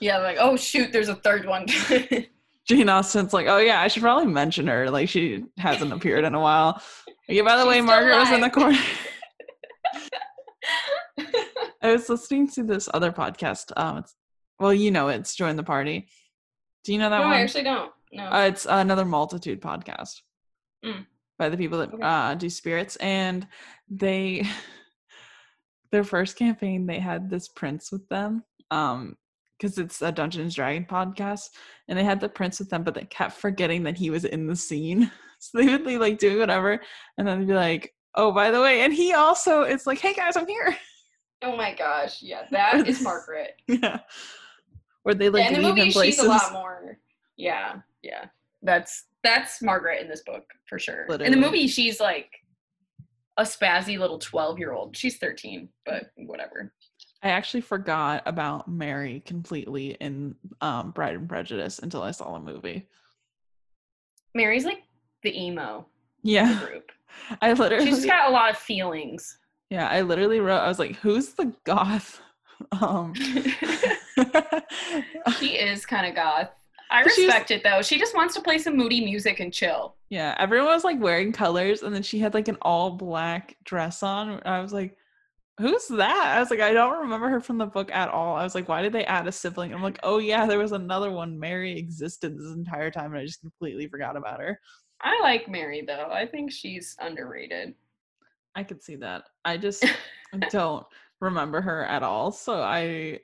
Yeah, 0.00 0.18
like 0.18 0.36
oh 0.40 0.56
shoot, 0.56 0.92
there's 0.92 1.08
a 1.08 1.14
third 1.16 1.46
one. 1.46 1.66
Jane 2.66 2.88
Austen's 2.88 3.32
like, 3.32 3.46
oh 3.48 3.58
yeah, 3.58 3.80
I 3.80 3.88
should 3.88 4.02
probably 4.02 4.26
mention 4.26 4.66
her. 4.68 4.90
Like 4.90 5.08
she 5.08 5.44
hasn't 5.58 5.92
appeared 5.92 6.24
in 6.24 6.34
a 6.34 6.40
while. 6.40 6.80
Yeah, 7.28 7.42
by 7.42 7.56
the 7.56 7.66
way, 7.66 7.76
She's 7.78 7.84
still 7.84 7.96
Margaret 7.96 8.18
was 8.18 8.30
in 8.30 8.40
the 8.40 8.50
corner. 8.50 8.78
I 11.82 11.92
was 11.92 12.08
listening 12.08 12.48
to 12.52 12.62
this 12.62 12.88
other 12.92 13.10
podcast. 13.12 13.72
Um, 13.76 13.98
it's, 13.98 14.14
well, 14.58 14.74
you 14.74 14.90
know, 14.90 15.08
it's 15.08 15.34
Join 15.34 15.56
the 15.56 15.62
Party. 15.62 16.08
Do 16.84 16.92
you 16.92 16.98
know 16.98 17.08
that 17.10 17.20
one? 17.20 17.28
no, 17.28 17.34
one? 17.34 17.38
I 17.38 17.42
actually 17.42 17.64
don't. 17.64 17.90
No. 18.12 18.24
Uh, 18.24 18.46
it's 18.48 18.66
another 18.68 19.04
multitude 19.04 19.60
podcast 19.60 20.20
Mm. 20.84 21.04
by 21.38 21.48
the 21.50 21.56
people 21.58 21.78
that 21.78 21.92
Okay. 21.92 22.02
uh, 22.02 22.34
do 22.34 22.48
spirits, 22.48 22.96
and 22.96 23.46
they 23.90 24.46
their 25.92 26.04
first 26.04 26.36
campaign 26.36 26.86
they 26.86 26.98
had 26.98 27.28
this 27.28 27.48
prince 27.48 27.92
with 27.92 28.08
them, 28.08 28.42
um, 28.70 29.16
because 29.60 29.78
it's 29.78 30.00
a 30.00 30.10
Dungeons 30.10 30.54
Dragon 30.54 30.86
podcast, 30.88 31.50
and 31.88 31.98
they 31.98 32.04
had 32.04 32.20
the 32.20 32.28
prince 32.28 32.58
with 32.58 32.70
them, 32.70 32.82
but 32.82 32.94
they 32.94 33.04
kept 33.04 33.32
forgetting 33.32 33.82
that 33.82 33.98
he 33.98 34.10
was 34.10 34.24
in 34.24 34.46
the 34.46 34.56
scene, 34.56 35.10
so 35.38 35.58
they 35.58 35.66
would 35.66 35.84
be 35.84 35.98
like 35.98 36.18
doing 36.18 36.38
whatever, 36.38 36.80
and 37.18 37.26
then 37.26 37.40
they'd 37.40 37.48
be 37.48 37.54
like, 37.54 37.94
"Oh, 38.14 38.32
by 38.32 38.50
the 38.50 38.60
way," 38.60 38.82
and 38.82 38.92
he 38.92 39.12
also 39.12 39.62
it's 39.62 39.86
like, 39.86 39.98
"Hey 39.98 40.14
guys, 40.14 40.36
I'm 40.36 40.48
here." 40.48 40.76
oh 41.42 41.56
my 41.56 41.74
gosh, 41.74 42.22
yeah, 42.22 42.42
that 42.50 42.86
is 42.86 43.02
Margaret. 43.02 43.54
yeah, 43.66 44.00
where 45.02 45.14
they 45.14 45.28
like 45.28 45.44
yeah, 45.44 45.56
in 45.56 45.62
the 45.62 45.68
movie, 45.68 45.92
places. 45.92 46.20
she's 46.20 46.24
a 46.24 46.28
lot 46.28 46.52
more. 46.52 46.98
Yeah, 47.36 47.76
yeah. 48.02 48.26
That's 48.62 49.04
that's 49.22 49.62
Margaret 49.62 50.02
in 50.02 50.08
this 50.08 50.22
book 50.22 50.44
for 50.66 50.78
sure. 50.78 51.06
In 51.06 51.32
the 51.32 51.38
movie, 51.38 51.66
she's 51.66 52.00
like 52.00 52.30
a 53.38 53.42
spazzy 53.42 53.98
little 53.98 54.18
twelve 54.18 54.58
year 54.58 54.72
old. 54.72 54.96
She's 54.96 55.16
thirteen, 55.18 55.68
but 55.86 56.10
whatever. 56.16 56.72
I 57.22 57.30
actually 57.30 57.60
forgot 57.60 58.22
about 58.26 58.68
Mary 58.68 59.20
completely 59.26 59.90
in 60.00 60.34
um, 60.60 60.90
Bride 60.92 61.16
and 61.16 61.28
Prejudice 61.28 61.78
until 61.78 62.02
I 62.02 62.12
saw 62.12 62.32
the 62.32 62.40
movie. 62.40 62.88
Mary's 64.34 64.64
like 64.64 64.82
the 65.22 65.38
emo 65.38 65.86
Yeah, 66.22 66.58
the 66.60 66.66
group. 66.66 66.92
I 67.42 67.52
literally. 67.52 67.86
She's 67.86 68.06
got 68.06 68.28
a 68.28 68.32
lot 68.32 68.50
of 68.50 68.56
feelings. 68.56 69.38
yeah, 69.68 69.88
I 69.88 70.00
literally 70.02 70.40
wrote. 70.40 70.58
I 70.60 70.68
was 70.68 70.78
like, 70.78 70.96
"Who's 70.96 71.30
the 71.30 71.52
goth?" 71.64 72.20
Um, 72.82 73.14
she 75.38 75.56
is 75.56 75.86
kind 75.86 76.06
of 76.06 76.14
goth. 76.14 76.50
I 76.90 77.02
respect 77.02 77.50
it 77.50 77.62
though. 77.64 77.80
She 77.80 77.98
just 77.98 78.14
wants 78.14 78.34
to 78.34 78.42
play 78.42 78.58
some 78.58 78.76
moody 78.76 79.02
music 79.02 79.40
and 79.40 79.50
chill. 79.50 79.94
yeah, 80.10 80.34
everyone 80.38 80.66
was 80.68 80.84
like 80.84 81.00
wearing 81.00 81.32
colors, 81.32 81.82
and 81.82 81.94
then 81.94 82.02
she 82.02 82.18
had 82.18 82.34
like 82.34 82.48
an 82.48 82.58
all 82.60 82.90
black 82.90 83.56
dress 83.64 84.02
on. 84.02 84.42
I 84.44 84.60
was 84.60 84.74
like, 84.74 84.94
"Who's 85.60 85.86
that?" 85.88 86.36
I 86.36 86.40
was 86.40 86.50
like, 86.50 86.60
"I 86.60 86.72
don't 86.72 87.00
remember 87.02 87.28
her 87.28 87.40
from 87.40 87.58
the 87.58 87.66
book 87.66 87.90
at 87.92 88.08
all." 88.08 88.36
I 88.36 88.42
was 88.42 88.54
like, 88.54 88.68
"Why 88.68 88.82
did 88.82 88.92
they 88.92 89.04
add 89.04 89.28
a 89.28 89.32
sibling?" 89.32 89.72
I'm 89.72 89.82
like, 89.82 89.98
"Oh 90.02 90.18
yeah, 90.18 90.46
there 90.46 90.58
was 90.58 90.72
another 90.72 91.10
one. 91.10 91.38
Mary 91.38 91.78
existed 91.78 92.38
this 92.38 92.54
entire 92.54 92.90
time, 92.90 93.12
and 93.12 93.20
I 93.20 93.26
just 93.26 93.40
completely 93.40 93.86
forgot 93.86 94.16
about 94.16 94.40
her." 94.40 94.60
I 95.02 95.18
like 95.22 95.48
Mary 95.48 95.82
though. 95.86 96.10
I 96.10 96.26
think 96.26 96.52
she's 96.52 96.96
underrated. 97.00 97.74
I 98.54 98.64
could 98.64 98.82
see 98.82 98.96
that. 98.96 99.24
I 99.44 99.56
just 99.56 99.84
don't 100.50 100.86
remember 101.20 101.60
her 101.60 101.84
at 101.84 102.02
all. 102.02 102.32
So 102.32 102.60
I 102.62 103.20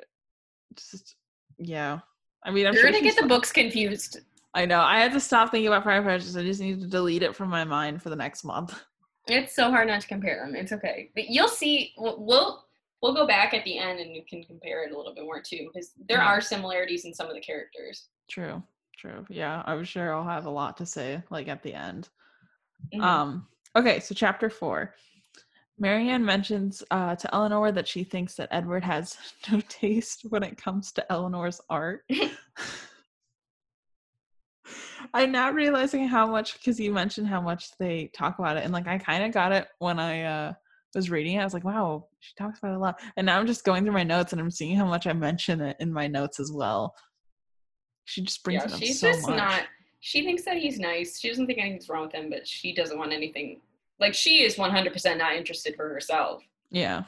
just 0.75 1.17
yeah. 1.59 2.01
I 2.45 2.51
mean, 2.51 2.67
I'm 2.67 2.75
You're 2.75 2.83
sure 2.83 2.93
gonna 2.93 3.03
get 3.03 3.17
the 3.17 3.27
books 3.27 3.53
confused. 3.53 4.21
I 4.55 4.65
know. 4.65 4.81
I 4.81 5.01
had 5.01 5.13
to 5.13 5.21
stop 5.21 5.51
thinking 5.51 5.67
about 5.69 5.83
Pride 5.83 5.97
and 5.97 6.05
Prejudice. 6.07 6.37
I 6.37 6.43
just 6.43 6.61
need 6.61 6.81
to 6.81 6.87
delete 6.87 7.23
it 7.23 7.37
from 7.37 7.51
my 7.51 7.65
mind 7.65 8.03
for 8.03 8.09
the 8.09 8.17
next 8.17 8.45
month. 8.45 8.79
It's 9.29 9.55
so 9.55 9.71
hard 9.71 9.89
not 9.89 10.01
to 10.03 10.07
compare 10.09 10.45
them. 10.45 10.55
It's 10.55 10.73
okay, 10.73 11.11
but 11.15 11.29
you'll 11.29 11.49
see. 11.49 11.93
We'll 11.97 12.17
we'll, 12.25 12.65
we'll 13.03 13.15
go 13.15 13.27
back 13.27 13.55
at 13.55 13.65
the 13.65 13.79
end 13.79 13.99
and 14.01 14.15
you 14.15 14.23
can 14.29 14.45
compare 14.45 14.85
it 14.85 14.93
a 14.93 14.97
little 14.97 15.15
bit 15.15 15.25
more 15.25 15.41
too, 15.43 15.69
because 15.73 15.93
there 16.09 16.19
Yeah. 16.19 16.27
are 16.27 16.41
similarities 16.41 17.05
in 17.05 17.13
some 17.15 17.29
of 17.29 17.35
the 17.35 17.41
characters. 17.41 18.09
True. 18.31 18.63
True. 18.99 19.27
Yeah, 19.29 19.63
I'm 19.67 19.85
sure 19.85 20.15
I'll 20.15 20.25
have 20.25 20.47
a 20.47 20.51
lot 20.51 20.77
to 20.79 20.87
say 20.87 21.23
like 21.31 21.49
at 21.49 21.63
the 21.63 21.75
end. 21.75 22.09
Mhm. 22.95 23.03
Um. 23.03 23.49
Okay. 23.75 24.01
So 24.01 24.15
chapter 24.15 24.49
four. 24.51 24.95
Marianne 25.79 26.25
mentions 26.25 26.83
uh, 26.91 27.15
to 27.17 27.35
Elinor 27.35 27.71
that 27.73 27.87
she 27.87 28.03
thinks 28.03 28.35
that 28.37 28.49
Edward 28.51 28.83
has 28.83 29.19
no 29.53 29.61
taste 29.69 30.23
when 30.31 30.43
it 30.43 30.57
comes 30.57 30.91
to 30.93 31.13
Elinor's 31.13 31.61
art. 31.69 32.05
I'm 35.15 35.33
not 35.33 35.55
realizing 35.55 36.07
how 36.09 36.27
much 36.27 36.55
because 36.55 36.79
you 36.79 36.93
mentioned 36.93 37.29
how 37.29 37.41
much 37.41 37.77
they 37.79 38.11
talk 38.15 38.39
about 38.39 38.57
it, 38.57 38.65
and 38.65 38.73
like 38.73 38.87
I 38.87 38.99
kind 38.99 39.25
of 39.25 39.33
got 39.33 39.53
it 39.53 39.69
when 39.79 39.99
I 39.99 40.23
uh, 40.23 40.53
was 40.95 41.11
reading 41.11 41.37
it. 41.37 41.41
I 41.41 41.45
was 41.45 41.55
like, 41.55 41.65
"Wow, 41.65 42.07
she 42.21 42.33
talks 42.37 42.59
about 42.59 42.73
it 42.73 42.77
a 42.77 42.81
lot." 42.81 43.01
And 43.17 43.27
now 43.27 43.39
I'm 43.39 43.47
just 43.47 43.65
going 43.65 43.85
through 43.85 43.93
my 43.93 44.03
notes 44.03 44.33
and 44.33 44.41
I'm 44.41 44.51
seeing 44.51 44.77
how 44.77 44.87
much 44.87 45.07
I 45.07 45.13
mention 45.13 45.61
it 45.61 45.77
in 45.81 45.93
my 45.93 46.07
notes 46.07 46.41
as 46.41 46.53
well. 46.53 46.95
She 48.05 48.23
just 48.23 48.43
brings 48.43 48.63
yeah, 48.63 48.69
it 48.69 48.75
up 48.75 48.79
she's 48.79 49.01
so 49.01 49.11
just 49.13 49.29
much. 49.29 49.37
not. 49.37 49.63
She 50.01 50.23
thinks 50.23 50.45
that 50.45 50.57
he's 50.57 50.79
nice. 50.79 51.19
She 51.19 51.29
doesn't 51.29 51.47
think 51.47 51.59
anything's 51.59 51.89
wrong 51.89 52.05
with 52.05 52.13
him, 52.13 52.31
but 52.31 52.47
she 52.47 52.73
doesn't 52.73 52.99
want 52.99 53.13
anything. 53.13 53.61
Like 53.99 54.15
she 54.15 54.43
is 54.43 54.57
100% 54.57 55.19
not 55.19 55.35
interested 55.35 55.75
for 55.75 55.89
herself. 55.89 56.43
Yeah, 56.71 57.05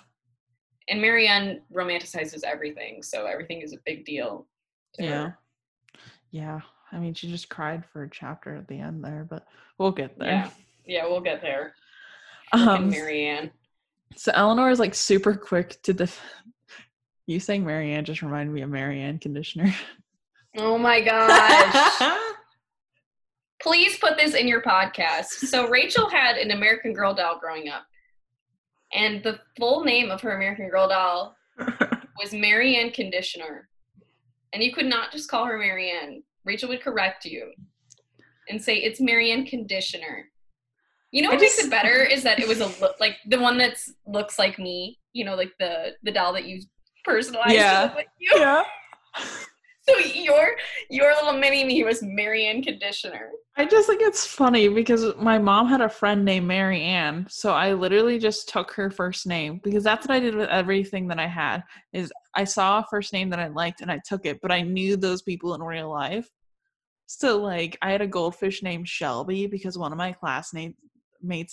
And 0.88 1.00
Marianne 1.00 1.60
romanticizes 1.72 2.42
everything, 2.44 3.02
so 3.02 3.26
everything 3.26 3.60
is 3.60 3.72
a 3.72 3.78
big 3.84 4.04
deal. 4.04 4.46
yeah, 4.98 5.10
her. 5.22 5.38
yeah. 6.30 6.60
I 6.92 6.98
mean, 6.98 7.14
she 7.14 7.28
just 7.28 7.48
cried 7.48 7.84
for 7.92 8.02
a 8.02 8.10
chapter 8.10 8.54
at 8.56 8.68
the 8.68 8.78
end 8.78 9.04
there, 9.04 9.26
but 9.28 9.46
we'll 9.78 9.90
get 9.92 10.18
there. 10.18 10.28
Yeah. 10.28 10.50
Yeah, 10.86 11.04
we'll 11.06 11.20
get 11.20 11.42
there. 11.42 11.74
Um, 12.54 12.88
Marianne. 12.88 13.50
So 14.16 14.32
Elinor 14.34 14.70
is 14.70 14.78
like 14.78 14.94
super 14.94 15.34
quick 15.34 15.82
to 15.82 15.92
def- 15.92 16.18
You 17.26 17.40
saying 17.40 17.62
Marianne 17.62 18.06
just 18.06 18.22
reminded 18.22 18.54
me 18.54 18.62
of 18.62 18.70
Marianne 18.70 19.18
conditioner. 19.18 19.74
Oh 20.56 20.78
my 20.78 21.00
gosh. 21.02 22.18
Please 23.60 23.98
put 23.98 24.16
this 24.16 24.34
in 24.34 24.48
your 24.48 24.62
podcast. 24.62 25.26
So 25.26 25.68
Rachel 25.68 26.08
had 26.08 26.38
an 26.38 26.52
American 26.52 26.94
Girl 26.94 27.12
doll 27.12 27.38
growing 27.38 27.68
up. 27.68 27.84
And 28.94 29.22
the 29.22 29.40
full 29.58 29.84
name 29.84 30.10
of 30.10 30.22
her 30.22 30.34
American 30.34 30.70
Girl 30.70 30.88
doll 30.88 31.36
was 32.18 32.32
Marianne 32.32 32.92
Conditioner. 32.92 33.68
And 34.54 34.62
you 34.62 34.72
could 34.72 34.86
not 34.86 35.12
just 35.12 35.30
call 35.30 35.44
her 35.44 35.58
Marianne. 35.58 36.22
Rachel 36.48 36.70
would 36.70 36.80
correct 36.82 37.26
you 37.26 37.52
and 38.48 38.60
say 38.60 38.76
it's 38.76 39.00
Marianne 39.00 39.44
Conditioner. 39.44 40.24
You 41.12 41.22
know 41.22 41.28
what 41.30 41.40
makes 41.40 41.58
it 41.58 41.70
better 41.70 42.02
is 42.04 42.22
that 42.22 42.40
it 42.40 42.48
was 42.48 42.60
a 42.60 42.66
look 42.80 42.96
like 42.98 43.16
the 43.26 43.38
one 43.38 43.58
that's 43.58 43.92
looks 44.06 44.38
like 44.38 44.58
me. 44.58 44.98
You 45.12 45.26
know, 45.26 45.34
like 45.36 45.52
the 45.58 45.92
the 46.02 46.10
doll 46.10 46.32
that 46.32 46.44
you 46.44 46.62
personalized 47.04 47.54
Yeah. 47.54 47.92
like 47.94 48.08
you. 48.18 48.30
yeah. 48.36 48.62
So 49.88 49.96
your 50.00 50.50
your 50.90 51.14
little 51.14 51.32
mini 51.32 51.64
me 51.64 51.82
was 51.82 52.02
Marianne 52.02 52.62
Conditioner. 52.62 53.30
I 53.56 53.64
just 53.64 53.88
think 53.88 54.02
it's 54.02 54.26
funny 54.26 54.68
because 54.68 55.16
my 55.16 55.38
mom 55.38 55.66
had 55.66 55.80
a 55.80 55.88
friend 55.88 56.26
named 56.26 56.46
Marianne, 56.46 57.26
so 57.30 57.54
I 57.54 57.72
literally 57.72 58.18
just 58.18 58.50
took 58.50 58.70
her 58.72 58.90
first 58.90 59.26
name 59.26 59.60
because 59.64 59.82
that's 59.82 60.06
what 60.06 60.14
I 60.14 60.20
did 60.20 60.34
with 60.34 60.50
everything 60.50 61.08
that 61.08 61.18
I 61.18 61.26
had. 61.26 61.64
Is 61.94 62.12
I 62.34 62.44
saw 62.44 62.80
a 62.80 62.86
first 62.90 63.14
name 63.14 63.30
that 63.30 63.38
I 63.38 63.48
liked 63.48 63.80
and 63.80 63.90
I 63.90 63.98
took 64.06 64.26
it, 64.26 64.38
but 64.42 64.52
I 64.52 64.60
knew 64.60 64.94
those 64.94 65.22
people 65.22 65.54
in 65.54 65.62
real 65.62 65.88
life. 65.90 66.28
So 67.10 67.38
like 67.40 67.78
I 67.80 67.90
had 67.90 68.02
a 68.02 68.06
goldfish 68.06 68.62
named 68.62 68.86
Shelby 68.86 69.46
because 69.46 69.78
one 69.78 69.92
of 69.92 69.98
my 69.98 70.12
classmates' 70.12 70.76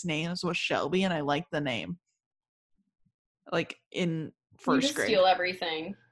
names 0.03 0.43
was 0.43 0.57
Shelby 0.57 1.03
and 1.03 1.13
I 1.13 1.21
liked 1.21 1.49
the 1.49 1.61
name. 1.61 1.97
Like 3.53 3.77
in 3.93 4.33
first 4.59 4.93
grade. 4.95 5.07
steal 5.07 5.25
everything. 5.25 5.95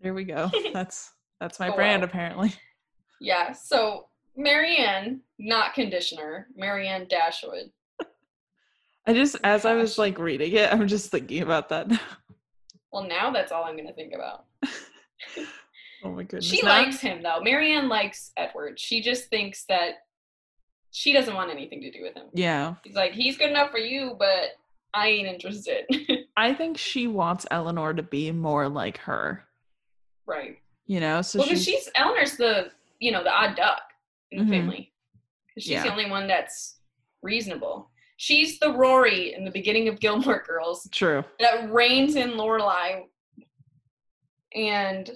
There 0.00 0.14
we 0.14 0.24
go. 0.24 0.50
That's 0.72 1.12
that's 1.40 1.60
my 1.60 1.68
Oh, 1.68 1.74
brand 1.74 2.00
wow. 2.00 2.06
apparently. 2.08 2.54
Yeah. 3.20 3.52
So 3.52 4.06
Marianne, 4.34 5.20
not 5.38 5.74
conditioner. 5.74 6.46
Marianne 6.56 7.06
Dashwood. 7.10 7.70
I 9.06 9.12
just 9.12 9.36
as 9.44 9.66
I 9.66 9.74
was 9.74 9.98
like 9.98 10.18
reading 10.18 10.52
it, 10.54 10.72
I'm 10.72 10.88
just 10.88 11.10
thinking 11.10 11.42
about 11.42 11.68
that. 11.68 11.90
Well, 12.92 13.02
now 13.06 13.30
that's 13.30 13.52
all 13.52 13.64
I'm 13.64 13.76
gonna 13.76 13.92
think 13.92 14.14
about. 14.14 14.46
Oh 16.04 16.10
my 16.10 16.22
goodness. 16.22 16.46
She 16.46 16.62
Now- 16.62 16.68
likes 16.68 17.00
him 17.00 17.22
though. 17.22 17.40
Marianne 17.40 17.88
likes 17.88 18.32
Edward. 18.36 18.78
She 18.78 19.00
just 19.02 19.28
thinks 19.28 19.64
that 19.66 19.94
she 20.90 21.12
doesn't 21.12 21.34
want 21.34 21.50
anything 21.50 21.80
to 21.82 21.90
do 21.90 22.02
with 22.02 22.14
him. 22.14 22.26
Yeah. 22.32 22.74
He's 22.84 22.94
like, 22.94 23.12
he's 23.12 23.36
good 23.36 23.50
enough 23.50 23.70
for 23.70 23.78
you, 23.78 24.16
but 24.18 24.50
I 24.94 25.08
ain't 25.08 25.28
interested. 25.28 25.84
I 26.36 26.54
think 26.54 26.78
she 26.78 27.06
wants 27.06 27.46
Elinor 27.50 27.92
to 27.94 28.02
be 28.02 28.30
more 28.32 28.68
like 28.68 28.98
her. 28.98 29.44
right. 30.26 30.58
You 30.86 31.00
know, 31.00 31.20
so 31.20 31.40
well, 31.40 31.48
because 31.48 31.62
she's, 31.64 31.74
she's 31.84 31.90
Elinor's 31.94 32.38
the 32.38 32.70
you 32.98 33.12
know 33.12 33.22
the 33.22 33.30
odd 33.30 33.56
duck 33.56 33.82
in 34.30 34.38
the 34.38 34.44
Mhm. 34.44 34.48
family. 34.60 34.92
'Cause 35.54 35.64
she's 35.64 35.82
the 35.82 35.90
only 35.92 36.08
one 36.10 36.26
that's 36.26 36.78
reasonable. 37.20 37.90
She's 38.16 38.58
the 38.58 38.72
Rory 38.72 39.34
in 39.34 39.44
the 39.44 39.50
beginning 39.50 39.88
of 39.88 40.00
Gilmore 40.00 40.42
Girls 40.46 40.88
true. 40.90 41.22
that 41.40 41.70
reins 41.70 42.16
in 42.16 42.30
Lorelai, 42.32 43.04
and 44.54 45.10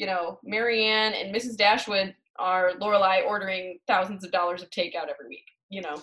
you 0.00 0.06
know 0.06 0.38
Marianne 0.42 1.12
and 1.12 1.34
Mrs. 1.34 1.58
Dashwood 1.58 2.14
are 2.38 2.72
Lorelai 2.80 3.26
ordering 3.26 3.78
thousands 3.86 4.24
of 4.24 4.32
dollars 4.32 4.62
of 4.62 4.70
takeout 4.70 5.10
every 5.10 5.28
week. 5.28 5.44
You 5.68 5.82
know, 5.82 6.02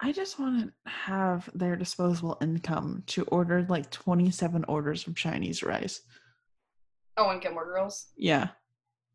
I 0.00 0.10
just 0.10 0.40
want 0.40 0.60
to 0.60 0.90
have 0.90 1.48
their 1.54 1.76
disposable 1.76 2.36
income 2.42 3.04
to 3.06 3.22
order 3.26 3.64
like 3.68 3.90
27 3.92 4.64
orders 4.66 5.06
of 5.06 5.14
Chinese 5.14 5.62
rice. 5.62 6.00
oh, 7.16 7.30
and 7.30 7.40
Gilmore 7.40 7.64
Girls. 7.64 8.08
Yeah. 8.16 8.48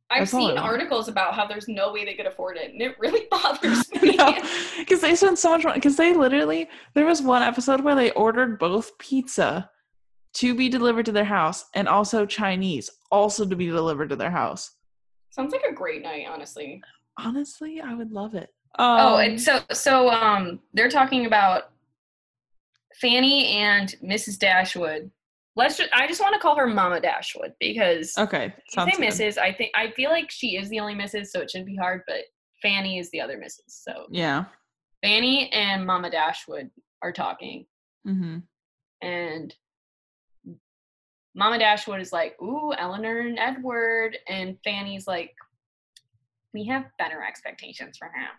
I've 0.10 0.30
seen 0.30 0.58
articles 0.58 1.10
about 1.10 1.34
how 1.34 1.48
there's 1.48 1.68
no 1.68 1.92
way 1.92 2.06
they 2.06 2.14
could 2.14 2.28
afford 2.28 2.56
it, 2.56 2.72
and 2.72 2.82
it 2.82 2.96
really 3.00 3.28
bothers 3.32 3.92
me. 4.02 4.18
Because 4.78 5.02
they 5.02 5.16
spend 5.16 5.38
so 5.38 5.50
much 5.50 5.66
money. 5.66 5.78
Because 5.78 5.98
they 5.98 6.14
literally, 6.14 6.70
there 6.94 7.06
was 7.06 7.22
one 7.22 7.42
episode 7.42 7.82
where 7.82 7.96
they 7.96 8.12
ordered 8.12 8.58
both 8.58 8.98
pizza 9.00 9.70
to 10.36 10.56
be 10.56 10.68
delivered 10.70 11.06
to 11.06 11.12
their 11.12 11.24
house 11.26 11.66
and 11.76 11.88
also 11.88 12.26
Chinese 12.26 12.90
also 13.12 13.46
to 13.46 13.56
be 13.56 13.68
delivered 13.68 14.10
to 14.10 14.16
their 14.16 14.32
house. 14.32 14.72
Sounds 15.30 15.52
like 15.52 15.64
a 15.70 15.74
great 15.74 16.02
night, 16.02 16.26
honestly. 16.30 16.82
Honestly, 17.18 17.80
I 17.82 17.94
would 17.94 18.12
love 18.12 18.34
it. 18.36 18.50
oh, 18.80 19.16
Um, 19.16 19.20
and 19.22 19.42
so 19.42 19.60
so 19.72 20.10
um 20.10 20.60
they're 20.74 20.90
talking 20.90 21.26
about 21.28 21.72
Fanny 23.02 23.48
and 23.58 23.94
Mrs. 24.04 24.38
Dashwood. 24.38 25.12
Let's 25.56 25.78
just 25.78 25.90
I 25.94 26.08
just 26.08 26.22
want 26.22 26.34
to 26.34 26.40
call 26.40 26.56
her 26.56 26.68
Mama 26.68 27.00
Dashwood 27.00 27.54
because 27.60 28.14
okay. 28.18 28.54
Sounds 28.70 28.96
say. 28.98 29.06
Mrs. 29.08 29.38
I 29.38 29.52
think 29.54 29.72
I 29.76 29.92
feel 29.92 30.10
like 30.10 30.32
she 30.32 30.58
is 30.58 30.70
the 30.70 30.80
only 30.80 30.96
Mrs. 30.96 31.28
so 31.28 31.42
it 31.42 31.52
shouldn't 31.52 31.68
be 31.68 31.76
hard, 31.76 32.02
but 32.08 32.22
Fanny 32.62 32.98
is 32.98 33.12
the 33.12 33.22
other 33.22 33.38
Mrs. 33.38 33.62
So 33.68 34.06
Yeah. 34.10 34.46
Fanny 35.04 35.52
and 35.52 35.86
Mama 35.86 36.10
Dashwood 36.10 36.70
are 37.02 37.12
talking 37.12 37.66
Mm-hmm. 38.08 38.40
and 39.02 39.56
Mama 41.36 41.58
Dashwood 41.60 42.00
is 42.02 42.12
like, 42.14 42.40
"Ooh, 42.42 42.74
Elinor 42.74 43.22
and 43.22 43.40
Edward," 43.40 44.18
and 44.28 44.58
Fanny's 44.64 45.08
like, 45.08 45.36
"We 46.54 46.66
have 46.66 46.86
better 47.00 47.24
expectations 47.24 47.98
for 47.98 48.08
him." 48.08 48.30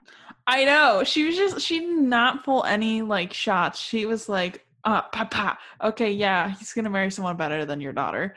I 0.47 0.65
know. 0.65 1.03
She 1.05 1.25
was 1.25 1.37
just 1.37 1.61
she 1.61 1.81
did 1.81 1.99
not 1.99 2.45
pull 2.45 2.65
any 2.65 3.03
like 3.03 3.33
shots. 3.33 3.81
She 3.81 4.07
was 4.07 4.29
like, 4.29 4.65
uh, 4.85 5.03
papa. 5.03 5.59
Okay, 5.83 6.13
yeah, 6.13 6.51
he's 6.51 6.73
gonna 6.73 6.91
marry 6.91 7.11
someone 7.11 7.37
better 7.37 7.65
than 7.65 7.81
your 7.81 7.93
daughter. 7.93 8.35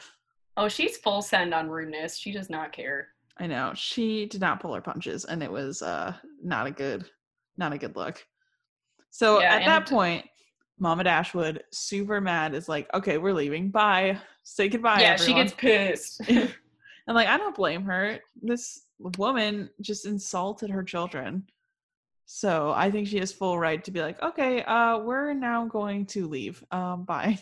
Oh, 0.55 0.67
she's 0.67 0.97
full 0.97 1.21
send 1.21 1.53
on 1.53 1.69
rudeness. 1.69 2.17
She 2.17 2.31
does 2.31 2.49
not 2.49 2.71
care. 2.71 3.09
I 3.37 3.45
know. 3.45 3.73
She 3.75 4.25
did 4.25 4.41
not 4.41 4.59
pull 4.59 4.73
her 4.73 4.81
punches, 4.81 5.25
and 5.25 5.43
it 5.43 5.51
was 5.51 5.81
uh 5.81 6.13
not 6.43 6.65
a 6.67 6.71
good 6.71 7.05
not 7.57 7.73
a 7.73 7.77
good 7.77 7.95
look. 7.95 8.25
So 9.11 9.41
Yeah, 9.41 9.55
at 9.55 9.65
that 9.65 9.87
point, 9.87 10.25
Mama 10.79 11.03
Dashwood, 11.03 11.63
super 11.71 12.21
mad, 12.21 12.53
is 12.53 12.69
like, 12.69 12.87
okay, 12.93 13.17
we're 13.17 13.33
leaving. 13.33 13.69
Bye. 13.69 14.19
Say 14.43 14.69
goodbye. 14.69 15.01
yeah, 15.01 15.15
everyone. 15.19 15.37
she 15.37 15.43
gets 15.43 15.53
pissed. 15.53 16.21
and 16.29 17.15
like, 17.15 17.27
I 17.27 17.37
don't 17.37 17.55
blame 17.55 17.83
her. 17.83 18.19
This 18.41 18.83
woman 18.99 19.69
just 19.81 20.05
insulted 20.05 20.69
her 20.69 20.83
children. 20.83 21.47
So 22.25 22.73
I 22.75 22.91
think 22.91 23.07
she 23.07 23.19
has 23.19 23.31
full 23.31 23.57
right 23.57 23.81
to 23.85 23.91
be 23.91 24.01
like, 24.01 24.21
okay, 24.21 24.61
uh, 24.63 24.99
we're 24.99 25.33
now 25.33 25.65
going 25.65 26.05
to 26.07 26.27
leave. 26.27 26.61
Um, 26.71 27.05
bye. 27.05 27.39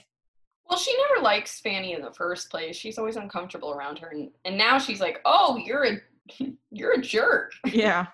well, 0.69 0.77
she 0.77 0.95
never 1.09 1.23
likes 1.23 1.59
Fanny 1.59 1.93
in 1.93 2.01
the 2.01 2.13
first 2.13 2.51
place. 2.51 2.75
She's 2.75 2.99
always 2.99 3.15
uncomfortable 3.15 3.71
around 3.71 3.97
her, 3.99 4.09
and, 4.09 4.29
and 4.45 4.55
now 4.55 4.77
she's 4.77 5.01
like, 5.01 5.21
"Oh, 5.25 5.57
you're 5.57 5.85
a 5.85 5.97
you're 6.71 6.93
a 6.93 7.01
jerk." 7.01 7.51
yeah. 7.65 8.05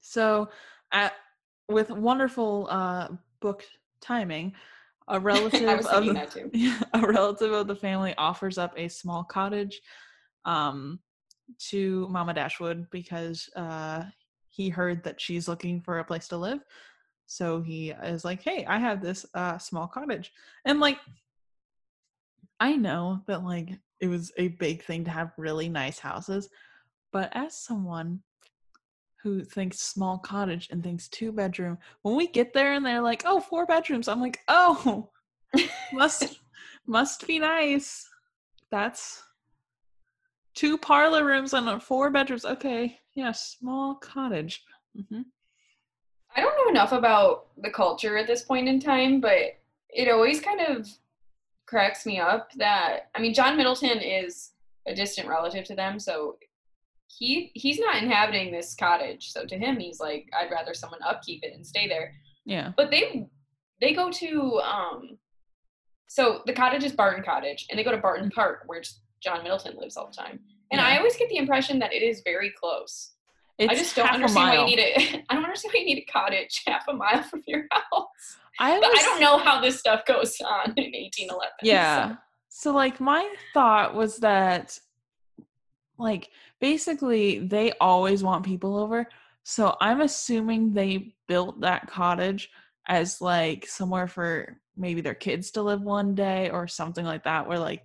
So, 0.00 0.48
at 0.92 1.14
with 1.68 1.90
wonderful 1.90 2.68
uh 2.70 3.08
book 3.40 3.64
timing, 4.04 4.52
a 5.08 5.18
relative 5.20 5.86
of 5.86 6.06
the. 6.06 6.50
Yeah, 6.52 6.80
a 6.92 7.00
relative 7.00 7.52
of 7.52 7.66
the 7.66 7.76
family 7.76 8.14
offers 8.16 8.58
up 8.58 8.74
a 8.76 8.88
small 8.88 9.24
cottage 9.24 9.80
um 10.44 11.00
to 11.58 12.06
Mama 12.08 12.34
Dashwood 12.34 12.86
because 12.90 13.48
uh 13.56 14.04
he 14.50 14.68
heard 14.68 15.02
that 15.04 15.20
she's 15.20 15.48
looking 15.48 15.80
for 15.80 15.98
a 15.98 16.04
place 16.04 16.28
to 16.28 16.36
live. 16.36 16.60
So 17.26 17.62
he 17.62 17.90
is 17.90 18.24
like, 18.24 18.42
"Hey, 18.42 18.64
I 18.66 18.78
have 18.78 19.02
this 19.02 19.26
uh 19.34 19.58
small 19.58 19.86
cottage." 19.86 20.32
And 20.64 20.80
like 20.80 20.98
I 22.60 22.76
know 22.76 23.22
that 23.26 23.44
like 23.44 23.70
it 24.00 24.08
was 24.08 24.32
a 24.36 24.48
big 24.48 24.84
thing 24.84 25.04
to 25.04 25.10
have 25.10 25.32
really 25.36 25.68
nice 25.68 25.98
houses, 25.98 26.48
but 27.12 27.30
as 27.32 27.56
someone 27.56 28.20
who 29.24 29.42
thinks 29.42 29.80
small 29.80 30.18
cottage 30.18 30.68
and 30.70 30.82
thinks 30.82 31.08
two 31.08 31.32
bedroom, 31.32 31.78
when 32.02 32.14
we 32.14 32.26
get 32.26 32.52
there 32.52 32.74
and 32.74 32.84
they're 32.84 33.00
like, 33.00 33.22
"Oh, 33.24 33.40
four 33.40 33.64
bedrooms." 33.64 34.06
I'm 34.06 34.20
like, 34.20 34.40
"Oh, 34.48 35.10
must 35.92 36.40
must 36.86 37.26
be 37.26 37.38
nice. 37.38 38.06
That's 38.70 39.22
two 40.54 40.76
parlor 40.76 41.24
rooms 41.24 41.54
and 41.54 41.82
four 41.82 42.10
bedrooms. 42.10 42.44
Okay, 42.44 43.00
yeah, 43.14 43.32
small 43.32 43.94
cottage. 43.94 44.62
hmm 45.08 45.22
I 46.36 46.40
don't 46.40 46.56
know 46.58 46.70
enough 46.70 46.92
about 46.92 47.46
the 47.62 47.70
culture 47.70 48.18
at 48.18 48.26
this 48.26 48.42
point 48.42 48.68
in 48.68 48.80
time, 48.80 49.20
but 49.20 49.56
it 49.88 50.08
always 50.08 50.40
kind 50.40 50.60
of 50.60 50.88
cracks 51.66 52.04
me 52.04 52.18
up 52.18 52.52
that 52.56 53.08
I 53.14 53.20
mean, 53.20 53.32
John 53.32 53.56
Middleton 53.56 54.00
is 54.00 54.50
a 54.86 54.94
distant 54.94 55.28
relative 55.28 55.64
to 55.66 55.74
them, 55.74 55.98
so 55.98 56.36
he 57.18 57.50
he's 57.54 57.78
not 57.78 58.02
inhabiting 58.02 58.52
this 58.52 58.74
cottage. 58.74 59.30
So 59.30 59.44
to 59.44 59.56
him, 59.56 59.78
he's 59.78 60.00
like, 60.00 60.28
I'd 60.38 60.50
rather 60.50 60.74
someone 60.74 61.00
upkeep 61.06 61.40
it 61.42 61.54
and 61.54 61.66
stay 61.66 61.88
there. 61.88 62.14
Yeah, 62.44 62.72
But 62.76 62.90
they 62.90 63.26
they 63.80 63.94
go 63.94 64.10
to 64.10 64.60
um, 64.60 65.18
so 66.08 66.42
the 66.46 66.52
cottage 66.52 66.84
is 66.84 66.92
Barton 66.92 67.24
Cottage, 67.24 67.66
and 67.68 67.78
they 67.78 67.84
go 67.84 67.90
to 67.90 67.98
Barton 67.98 68.30
Park, 68.30 68.62
where 68.66 68.82
John 69.20 69.42
Middleton 69.42 69.76
lives 69.78 69.96
all 69.96 70.06
the 70.06 70.16
time. 70.16 70.40
And 70.70 70.80
I 70.80 70.96
always 70.98 71.16
get 71.16 71.28
the 71.28 71.36
impression 71.36 71.78
that 71.80 71.92
it 71.92 72.02
is 72.02 72.22
very 72.24 72.52
close. 72.58 73.12
it's 73.58 73.72
I 73.72 73.74
just 73.74 73.94
don't 73.94 74.08
understand 74.08 74.48
why 74.48 74.58
you 74.58 74.64
need 74.64 74.78
it. 74.78 75.24
I 75.28 75.34
don't 75.34 75.44
understand 75.44 75.72
why 75.74 75.80
you 75.80 75.86
need 75.86 76.04
a 76.08 76.12
cottage 76.12 76.62
half 76.66 76.86
a 76.88 76.92
mile 76.92 77.22
from 77.22 77.42
your 77.46 77.64
house. 77.70 78.06
I, 78.58 78.78
But 78.78 78.90
I 78.90 79.02
don't 79.02 79.20
know 79.20 79.38
how 79.38 79.60
this 79.60 79.78
stuff 79.78 80.04
goes 80.06 80.36
on 80.40 80.74
in 80.76 80.92
1811. 80.92 81.50
Yeah. 81.62 82.16
So 82.48 82.72
like 82.72 83.00
my 83.00 83.28
thought 83.52 83.94
was 83.94 84.18
that 84.18 84.78
like 85.98 86.30
basically 86.60 87.38
they 87.40 87.72
always 87.80 88.22
want 88.22 88.44
people 88.44 88.76
over. 88.76 89.06
So 89.42 89.76
I'm 89.80 90.00
assuming 90.00 90.72
they 90.72 91.14
built 91.28 91.60
that 91.60 91.86
cottage 91.86 92.50
as 92.88 93.20
like 93.20 93.66
somewhere 93.66 94.08
for 94.08 94.60
maybe 94.76 95.00
their 95.00 95.14
kids 95.14 95.50
to 95.52 95.62
live 95.62 95.82
one 95.82 96.14
day 96.14 96.50
or 96.50 96.66
something 96.66 97.04
like 97.04 97.24
that 97.24 97.46
where 97.46 97.58
like 97.58 97.84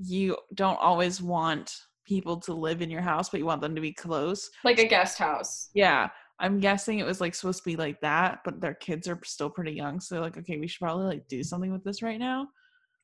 you 0.00 0.36
don't 0.54 0.78
always 0.80 1.20
want 1.20 1.74
people 2.06 2.36
to 2.38 2.54
live 2.54 2.80
in 2.80 2.90
your 2.90 3.00
house 3.02 3.28
but 3.28 3.40
you 3.40 3.46
want 3.46 3.60
them 3.60 3.74
to 3.74 3.80
be 3.80 3.92
close. 3.92 4.50
like 4.64 4.78
a 4.78 4.86
guest 4.86 5.18
house. 5.18 5.70
Yeah. 5.74 6.08
I'm 6.40 6.60
guessing 6.60 7.00
it 7.00 7.06
was 7.06 7.20
like 7.20 7.34
supposed 7.34 7.64
to 7.64 7.70
be 7.70 7.76
like 7.76 8.00
that, 8.00 8.40
but 8.44 8.60
their 8.60 8.74
kids 8.74 9.08
are 9.08 9.18
still 9.24 9.50
pretty 9.50 9.72
young. 9.72 9.98
So 9.98 10.14
they're 10.14 10.22
like, 10.22 10.38
okay, 10.38 10.56
we 10.56 10.68
should 10.68 10.78
probably 10.78 11.06
like 11.06 11.26
do 11.26 11.42
something 11.42 11.72
with 11.72 11.82
this 11.82 12.00
right 12.00 12.18
now. 12.18 12.48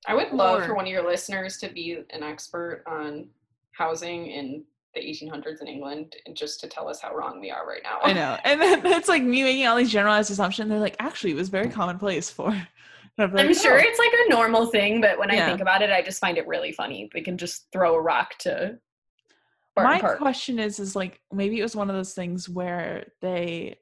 I 0.07 0.15
would 0.15 0.33
love 0.33 0.65
for 0.65 0.75
one 0.75 0.85
of 0.85 0.91
your 0.91 1.07
listeners 1.07 1.57
to 1.59 1.69
be 1.69 1.99
an 2.11 2.23
expert 2.23 2.85
on 2.87 3.29
housing 3.77 4.29
in 4.29 4.65
the 4.95 5.01
1800s 5.01 5.61
in 5.61 5.67
England, 5.67 6.17
and 6.27 6.37
just 6.37 6.61
to 6.61 6.69
tell 6.69 6.89
us 6.89 7.01
how 7.01 7.15
wrong 7.15 7.41
we 7.41 7.51
are 7.51 7.67
right 7.67 7.83
now. 7.83 7.99
I 8.03 8.13
know. 8.13 8.39
And 8.45 8.61
then 8.61 8.87
it's 8.87 9.09
like 9.09 9.23
me 9.23 9.43
making 9.43 9.67
all 9.67 9.77
these 9.77 9.91
generalized 9.91 10.31
assumptions. 10.31 10.69
They're 10.69 10.79
like, 10.79 10.97
actually, 11.01 11.33
it 11.33 11.37
was 11.37 11.49
very 11.49 11.67
mm. 11.67 11.73
commonplace 11.73 12.31
for. 12.31 12.49
I'm, 13.19 13.33
like, 13.33 13.47
I'm 13.47 13.55
sure 13.55 13.79
"Oh." 13.79 13.83
it's 13.83 13.99
like 13.99 14.13
a 14.27 14.31
normal 14.31 14.67
thing, 14.67 15.01
but 15.01 15.19
when 15.19 15.31
Yeah. 15.31 15.45
I 15.45 15.49
think 15.49 15.61
about 15.61 15.83
it, 15.83 15.91
I 15.91 16.03
just 16.03 16.21
find 16.21 16.37
it 16.37 16.47
really 16.49 16.73
funny. 16.73 17.09
We 17.15 17.23
can 17.23 17.39
just 17.39 17.67
throw 17.73 17.95
a 17.95 18.01
rock 18.01 18.37
to 18.41 18.79
Barton 19.77 19.93
My 19.93 20.01
Park. 20.01 20.19
question 20.19 20.59
is, 20.59 20.81
is 20.81 20.97
like 20.97 21.21
maybe 21.33 21.61
it 21.61 21.63
was 21.63 21.77
one 21.77 21.89
of 21.89 21.95
those 21.95 22.15
things 22.15 22.49
where 22.49 23.07
they 23.21 23.77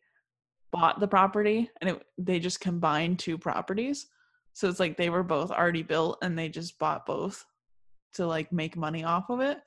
bought 0.70 1.00
the 1.00 1.08
property 1.08 1.70
and 1.80 1.90
it, 1.90 2.02
they 2.18 2.40
just 2.40 2.60
combined 2.60 3.18
two 3.18 3.38
properties. 3.38 4.06
So 4.52 4.68
it's 4.68 4.80
like 4.80 4.98
they 4.98 5.08
were 5.08 5.22
both 5.22 5.50
already 5.50 5.82
built 5.82 6.18
and 6.22 6.38
they 6.38 6.50
just 6.50 6.78
bought 6.78 7.06
both 7.06 7.46
to 8.14 8.26
like 8.26 8.52
make 8.52 8.76
money 8.76 9.02
off 9.02 9.30
of 9.30 9.40
it 9.40 9.62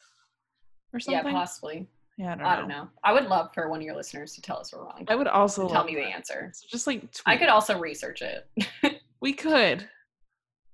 or 0.96 1.12
yeah, 1.12 1.22
possibly. 1.24 1.88
Yeah, 2.18 2.32
I 2.34 2.36
don't, 2.36 2.46
I 2.46 2.56
don't 2.56 2.70
know. 2.70 2.88
I 3.04 3.12
would 3.12 3.26
love 3.26 3.50
for 3.54 3.70
one 3.70 3.80
of 3.80 3.86
your 3.86 3.96
listeners 3.96 4.34
to 4.36 4.42
tell 4.42 4.58
us 4.58 4.72
we're 4.74 4.84
wrong. 4.84 5.06
I 5.10 5.16
would 5.16 5.28
also 5.28 5.68
tell 5.68 5.84
me 5.84 5.96
the 5.96 6.04
answer. 6.04 6.52
So 6.54 6.66
just 6.70 6.88
like 6.88 7.04
I 7.26 7.36
could 7.36 7.50
also 7.50 7.78
research 7.78 8.22
it. 8.22 8.48
we 9.20 9.34
could, 9.34 9.88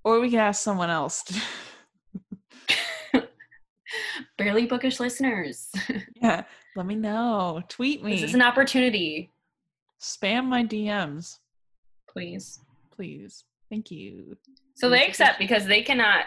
or 0.04 0.20
we 0.20 0.30
could 0.30 0.40
ask 0.40 0.62
someone 0.62 0.90
else. 0.92 1.24
Barely 4.38 4.66
bookish 4.68 5.00
listeners. 5.00 5.70
yeah, 6.22 6.44
let 6.76 6.86
me 6.86 6.96
know. 6.96 7.62
Tweet 7.70 8.04
me. 8.04 8.14
this 8.14 8.24
is 8.24 8.36
an 8.36 8.42
opportunity, 8.42 9.32
Spam 10.00 10.46
my 10.46 10.64
DMs, 10.64 11.40
please. 12.08 12.60
please. 12.96 13.44
Thank 13.70 13.90
you. 13.92 14.38
So 14.76 14.90
they 14.90 15.06
accept 15.06 15.40
because 15.40 15.66
they 15.66 15.82
cannot 15.82 16.26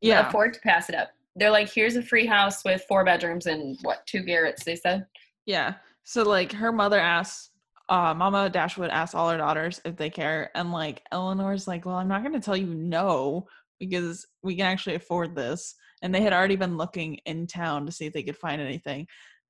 Yeah. 0.00 0.26
afford 0.28 0.54
to 0.54 0.60
pass 0.60 0.88
it 0.88 0.94
up. 0.94 1.10
They're 1.38 1.50
like, 1.50 1.72
here's 1.72 1.96
a 1.96 2.02
free 2.02 2.26
house 2.26 2.64
with 2.64 2.84
four 2.88 3.04
bedrooms 3.04 3.46
and 3.46 3.78
what, 3.82 4.06
two 4.06 4.22
garrets, 4.22 4.64
they 4.64 4.76
said? 4.76 5.06
Yeah. 5.46 5.74
So 6.04 6.22
like 6.22 6.52
her 6.52 6.72
mother 6.72 6.98
asks, 6.98 7.50
uh, 7.88 8.12
Mama 8.14 8.50
Dashwood 8.50 8.90
asks 8.90 9.14
all 9.14 9.30
her 9.30 9.38
daughters 9.38 9.80
if 9.84 9.96
they 9.96 10.10
care, 10.10 10.50
and 10.54 10.72
like 10.72 11.02
Elinor's 11.10 11.66
like, 11.66 11.86
Well, 11.86 11.96
I'm 11.96 12.08
not 12.08 12.22
gonna 12.22 12.40
tell 12.40 12.56
you 12.56 12.74
no 12.74 13.46
because 13.80 14.26
we 14.42 14.56
can 14.56 14.66
actually 14.66 14.96
afford 14.96 15.34
this. 15.34 15.74
And 16.02 16.14
they 16.14 16.20
had 16.20 16.32
already 16.32 16.56
been 16.56 16.76
looking 16.76 17.16
in 17.26 17.46
town 17.46 17.86
to 17.86 17.92
see 17.92 18.06
if 18.06 18.12
they 18.12 18.22
could 18.22 18.36
find 18.36 18.60
anything, 18.60 19.06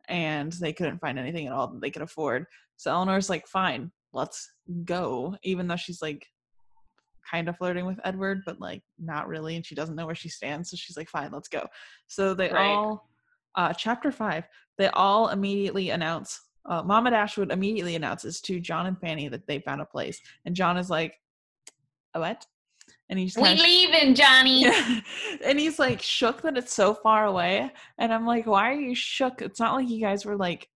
and 0.08 0.52
they 0.52 0.72
couldn't 0.72 1.00
find 1.00 1.18
anything 1.18 1.46
at 1.46 1.52
all 1.52 1.68
that 1.68 1.80
they 1.80 1.90
could 1.90 2.02
afford. 2.02 2.46
So 2.76 2.92
Elinor's 2.92 3.28
like, 3.28 3.46
Fine, 3.48 3.90
let's 4.12 4.50
go, 4.84 5.36
even 5.42 5.66
though 5.66 5.76
she's 5.76 6.00
like 6.00 6.26
kind 7.30 7.48
of 7.48 7.56
flirting 7.56 7.86
with 7.86 7.98
Edward, 8.04 8.42
but 8.46 8.60
like 8.60 8.82
not 8.98 9.28
really, 9.28 9.56
and 9.56 9.64
she 9.66 9.74
doesn't 9.74 9.96
know 9.96 10.06
where 10.06 10.14
she 10.14 10.28
stands. 10.28 10.70
So 10.70 10.76
she's 10.76 10.96
like, 10.96 11.08
Fine, 11.08 11.30
let's 11.32 11.48
go. 11.48 11.66
So 12.06 12.34
they 12.34 12.50
Right. 12.50 12.76
all 12.76 13.08
uh 13.54 13.72
chapter 13.72 14.12
five 14.12 14.44
they 14.76 14.88
all 14.88 15.28
immediately 15.30 15.88
announce 15.88 16.38
uh, 16.66 16.82
mama 16.82 17.10
dashwood 17.10 17.50
immediately 17.50 17.94
announces 17.96 18.42
to 18.42 18.60
john 18.60 18.84
and 18.84 19.00
fanny 19.00 19.26
that 19.26 19.46
they 19.46 19.58
found 19.58 19.80
a 19.80 19.86
place 19.86 20.20
and 20.44 20.54
john 20.54 20.76
is 20.76 20.90
like 20.90 21.14
"A 22.14 22.20
what 22.20 22.44
and 23.08 23.18
he's 23.18 23.36
We 23.38 23.54
leaving, 23.54 24.14
Johnny. 24.14 24.66
and 25.42 25.58
he's 25.58 25.78
like 25.78 26.02
shook 26.02 26.42
that 26.42 26.58
it's 26.58 26.74
so 26.74 26.92
far 26.92 27.24
away 27.24 27.72
and 27.96 28.12
i'm 28.12 28.26
like 28.26 28.46
why 28.46 28.70
are 28.70 28.78
you 28.80 28.94
shook 28.94 29.40
it's 29.40 29.58
not 29.58 29.74
like 29.74 29.88
you 29.88 29.98
guys 30.00 30.26
were 30.26 30.36
like 30.36 30.68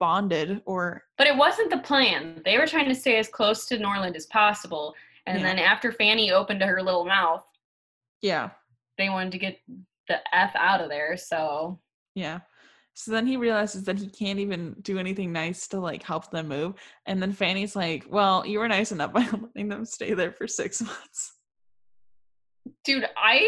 bonded 0.00 0.62
or 0.66 1.04
But 1.16 1.26
it 1.28 1.36
wasn't 1.36 1.70
the 1.70 1.78
plan. 1.78 2.42
They 2.44 2.58
were 2.58 2.66
trying 2.66 2.88
to 2.88 2.94
stay 2.94 3.16
as 3.18 3.28
close 3.28 3.66
to 3.66 3.78
Norland 3.78 4.16
as 4.16 4.26
possible. 4.26 4.94
And 5.26 5.38
Yeah. 5.38 5.42
then 5.44 5.58
after 5.58 5.92
Fanny 5.92 6.30
opened 6.32 6.62
her 6.62 6.82
little 6.82 7.04
mouth, 7.04 7.44
yeah 8.22 8.50
they 8.96 9.08
wanted 9.08 9.32
to 9.32 9.38
get 9.38 9.58
the 10.08 10.18
F 10.34 10.52
out 10.54 10.80
of 10.80 10.88
there. 10.88 11.16
So 11.16 11.80
yeah 12.14 12.40
so 12.96 13.10
then 13.10 13.26
he 13.26 13.36
realizes 13.36 13.82
that 13.84 13.98
he 13.98 14.08
can't 14.08 14.38
even 14.38 14.76
do 14.82 14.98
anything 14.98 15.32
nice 15.32 15.66
to 15.66 15.80
like 15.80 16.02
help 16.04 16.30
them 16.30 16.46
move 16.46 16.74
and 17.06 17.20
then 17.20 17.32
fanny's 17.32 17.74
like 17.74 18.06
well 18.08 18.46
you 18.46 18.60
were 18.60 18.68
nice 18.68 18.92
enough 18.92 19.12
by 19.12 19.26
letting 19.32 19.68
them 19.68 19.84
stay 19.84 20.14
there 20.14 20.30
for 20.30 20.46
six 20.46 20.80
months 20.86 21.32
dude, 22.84 23.06
I 23.16 23.46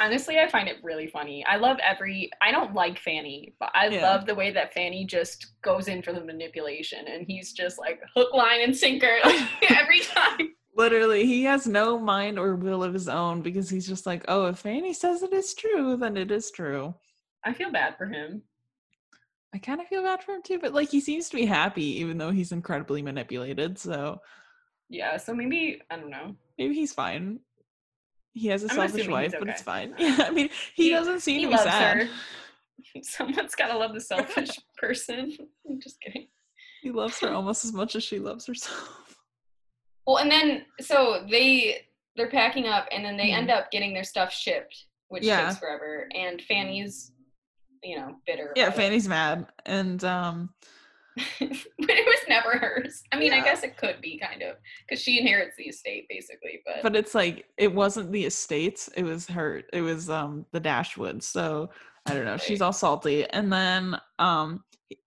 honestly 0.00 0.38
I 0.38 0.48
find 0.48 0.68
it 0.68 0.78
really 0.82 1.06
funny. 1.06 1.44
I 1.46 1.56
love 1.56 1.78
every 1.82 2.30
I 2.40 2.50
don't 2.50 2.74
like 2.74 2.98
Fanny, 2.98 3.54
but 3.60 3.70
I 3.74 3.88
Yeah. 3.88 4.02
love 4.02 4.26
the 4.26 4.34
way 4.34 4.50
that 4.52 4.74
Fanny 4.74 5.04
just 5.04 5.52
goes 5.62 5.88
in 5.88 6.02
for 6.02 6.12
the 6.12 6.20
manipulation 6.24 7.06
and 7.06 7.24
he's 7.26 7.52
just 7.52 7.78
like 7.78 8.00
hook, 8.14 8.32
line, 8.34 8.62
and 8.62 8.76
sinker 8.76 9.18
every 9.68 10.00
time. 10.00 10.54
Literally, 10.76 11.24
he 11.24 11.44
has 11.44 11.66
no 11.66 11.98
mind 11.98 12.38
or 12.38 12.54
will 12.54 12.84
of 12.84 12.92
his 12.92 13.08
own 13.08 13.40
because 13.40 13.70
he's 13.70 13.86
just 13.88 14.04
like, 14.04 14.24
oh, 14.28 14.46
if 14.46 14.58
Fanny 14.58 14.92
says 14.92 15.22
it 15.22 15.32
is 15.32 15.54
true, 15.54 15.96
then 15.96 16.16
it 16.16 16.30
is 16.30 16.50
true. 16.50 16.94
I 17.44 17.52
feel 17.54 17.72
bad 17.72 17.96
for 17.96 18.06
him. 18.06 18.42
I 19.54 19.58
kind 19.58 19.80
of 19.80 19.86
feel 19.86 20.02
bad 20.02 20.22
for 20.22 20.32
him 20.32 20.42
too, 20.42 20.58
but 20.58 20.74
like 20.74 20.90
he 20.90 21.00
seems 21.00 21.30
to 21.30 21.36
be 21.36 21.46
happy 21.46 22.00
even 22.00 22.18
though 22.18 22.30
he's 22.30 22.52
incredibly 22.52 23.00
manipulated. 23.00 23.78
So 23.78 24.20
Yeah, 24.90 25.16
so 25.16 25.34
maybe 25.34 25.80
I 25.90 25.96
don't 25.96 26.10
know. 26.10 26.36
maybe 26.58 26.74
he's 26.74 26.92
fine. 26.92 27.40
He 28.34 28.48
has 28.48 28.62
a 28.64 28.68
I'm 28.68 28.76
selfish 28.76 29.08
wife, 29.08 29.32
but 29.38 29.48
it's 29.48 29.62
fine. 29.62 29.94
Yeah, 29.98 30.16
I 30.26 30.30
mean, 30.30 30.50
he, 30.74 30.84
He- 30.84 30.90
doesn't 30.90 31.20
seem 31.20 31.38
He 31.38 31.44
to 31.46 31.50
be 31.52 31.56
sad. 31.56 32.02
her. 32.02 32.08
Someone's 33.02 33.54
gotta 33.54 33.78
love 33.78 33.94
the 33.94 34.00
selfish 34.00 34.50
person. 34.76 35.34
I'm 35.66 35.80
just 35.80 35.98
kidding. 36.02 36.26
He 36.82 36.90
loves 36.90 37.18
her 37.20 37.30
almost 37.32 37.64
as 37.64 37.72
much 37.72 37.96
as 37.96 38.04
she 38.04 38.18
loves 38.18 38.44
herself. 38.46 39.05
Well, 40.06 40.18
and 40.18 40.30
then 40.30 40.66
so 40.80 41.26
they 41.28 41.86
they're 42.16 42.30
packing 42.30 42.66
up, 42.66 42.86
and 42.90 43.04
then 43.04 43.16
they 43.16 43.28
Mhm. 43.30 43.36
end 43.36 43.50
up 43.50 43.70
getting 43.70 43.92
their 43.92 44.04
stuff 44.04 44.32
shipped, 44.32 44.86
which 45.08 45.24
Yeah. 45.24 45.46
takes 45.48 45.58
forever. 45.58 46.08
And 46.14 46.40
Fanny's, 46.42 47.12
you 47.82 47.98
know, 47.98 48.16
bitter. 48.26 48.52
Yeah, 48.56 48.68
about 48.68 48.74
it. 48.78 48.80
Fanny's 48.82 49.08
mad, 49.08 49.46
and 49.66 50.02
um, 50.04 50.54
but 51.16 51.26
it 51.40 52.06
was 52.06 52.18
never 52.28 52.58
hers. 52.58 53.02
I 53.12 53.18
mean, 53.18 53.32
I 53.32 53.42
guess 53.42 53.62
it 53.62 53.76
could 53.76 54.00
be 54.00 54.18
kind 54.18 54.42
of 54.42 54.56
because 54.86 55.02
she 55.02 55.18
inherits 55.18 55.56
the 55.56 55.64
estate 55.64 56.06
basically, 56.08 56.62
but, 56.64 56.82
but 56.82 56.96
it's 56.96 57.14
like 57.14 57.46
it 57.56 57.74
wasn't 57.74 58.12
the 58.12 58.24
estates; 58.24 58.88
it 58.96 59.02
was 59.02 59.26
her. 59.26 59.62
It 59.72 59.82
was 59.82 60.08
um 60.08 60.46
the 60.52 60.60
Dashwoods. 60.60 61.24
So 61.24 61.70
I 62.06 62.14
don't 62.14 62.24
know. 62.24 62.36
She's 62.36 62.62
all 62.62 62.72
salty, 62.72 63.24
and 63.30 63.52
then 63.52 63.98
um 64.18 64.62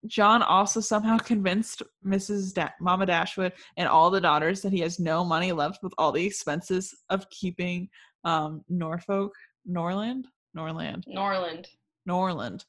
John 0.08 0.42
also 0.42 0.80
somehow 0.80 1.18
convinced 1.32 1.84
Mrs. 2.06 2.54
Da- 2.54 2.70
Mama 2.82 3.06
Dashwood 3.06 3.54
and 3.78 3.88
all 3.88 4.10
the 4.10 4.22
daughters 4.22 4.62
that 4.62 4.74
he 4.74 4.80
has 4.82 5.00
no 5.00 5.24
money 5.24 5.52
left 5.52 5.80
with 5.84 5.94
all 5.98 6.12
the 6.12 6.26
expenses 6.26 6.94
of 7.10 7.30
keeping 7.30 7.90
um 8.26 8.64
Norfolk, 8.70 9.34
Norland, 9.66 10.28
Norland, 10.54 11.06
Norland. 11.08 11.68
Norland. 12.06 12.66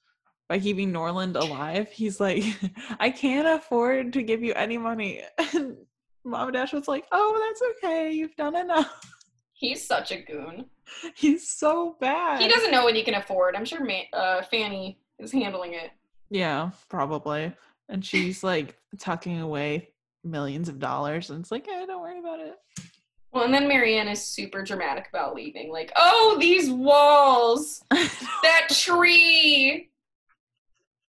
By 0.49 0.59
keeping 0.59 0.91
Norland 0.91 1.37
alive, 1.37 1.89
he's 1.93 2.19
like, 2.19 2.43
I 2.99 3.11
can't 3.11 3.47
afford 3.47 4.13
to 4.15 4.23
give 4.23 4.43
you 4.43 4.53
any 4.55 4.79
money. 4.79 5.23
And 5.55 5.77
Mama 6.25 6.53
Dashwood's 6.53 6.89
like, 6.89 7.07
Oh, 7.13 7.49
that's 7.49 7.63
okay. 7.85 8.13
You've 8.13 8.37
done 8.37 8.57
enough. 8.57 9.01
He's 9.55 9.87
such 9.87 10.11
a 10.13 10.21
goon. 10.23 10.67
He's 11.15 11.51
so 11.51 11.97
bad. 12.01 12.41
He 12.41 12.49
doesn't 12.49 12.71
know 12.73 12.85
what 12.85 12.97
he 12.97 13.03
can 13.03 13.15
afford. 13.15 13.55
I'm 13.57 13.65
sure 13.65 13.85
Ma- 13.85 14.19
uh, 14.19 14.43
Fanny 14.43 14.99
is 15.19 15.33
handling 15.33 15.75
it. 15.75 15.91
Yeah, 16.31 16.71
probably. 16.89 17.53
And 17.89 18.05
she's 18.05 18.43
like 18.45 18.77
tucking 18.99 19.41
away 19.41 19.91
millions 20.25 20.69
of 20.69 20.79
dollars, 20.79 21.31
and 21.31 21.41
it's 21.41 21.51
like, 21.51 21.67
hey, 21.67 21.85
don't 21.87 22.01
worry 22.01 22.19
about 22.19 22.41
it. 22.41 22.57
Well, 23.33 23.45
and 23.45 23.55
then 23.55 23.69
Marianne 23.69 24.09
is 24.09 24.25
super 24.25 24.63
dramatic 24.65 25.09
about 25.09 25.35
leaving. 25.35 25.71
Like, 25.71 25.93
oh, 25.95 26.37
these 26.41 26.69
walls, 26.71 27.85
that 27.91 28.69
tree, 28.71 29.89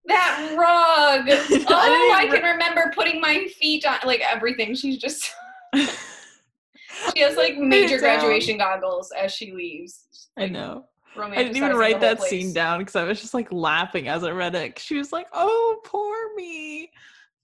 that 0.06 0.54
rug. 0.56 1.28
Oh, 1.72 2.14
I 2.16 2.26
can 2.26 2.42
remember 2.42 2.92
putting 2.94 3.20
my 3.20 3.46
feet 3.58 3.86
on, 3.86 3.98
like 4.04 4.20
everything. 4.20 4.74
She's 4.74 4.98
just, 4.98 5.32
she 5.74 7.20
has 7.20 7.36
like 7.36 7.56
major 7.56 7.94
um 7.94 8.00
graduation 8.00 8.58
goggles 8.58 9.12
as 9.12 9.32
she 9.32 9.52
leaves. 9.52 10.28
I 10.36 10.46
know. 10.48 10.86
I 11.16 11.42
didn't 11.42 11.56
even 11.56 11.76
write 11.76 12.00
that 12.00 12.18
place. 12.18 12.30
scene 12.30 12.52
down 12.52 12.78
because 12.78 12.96
I 12.96 13.04
was 13.04 13.20
just 13.20 13.34
like 13.34 13.52
laughing 13.52 14.08
as 14.08 14.24
I 14.24 14.30
read 14.30 14.54
it. 14.54 14.78
She 14.78 14.96
was 14.96 15.12
like, 15.12 15.26
"Oh, 15.32 15.80
poor 15.84 16.34
me, 16.36 16.90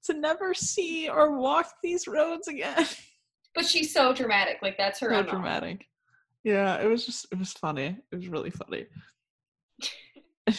to 0.05 0.15
never 0.15 0.55
see 0.55 1.09
or 1.09 1.37
walk 1.39 1.75
these 1.83 2.07
roads 2.07 2.49
again." 2.49 2.87
But 3.55 3.65
she's 3.65 3.93
so 3.93 4.13
dramatic. 4.13 4.59
Like 4.61 4.77
that's 4.77 5.01
her 5.01 5.09
so 5.09 5.23
MO. 5.23 5.31
dramatic. 5.31 5.87
Yeah, 6.45 6.77
it 6.77 6.87
was 6.87 7.07
just 7.07 7.27
it 7.33 7.39
was 7.39 7.53
funny. 7.53 7.97
It 8.13 8.17
was 8.17 8.29
really 8.29 8.51
funny. 8.51 8.85
I 10.47 10.53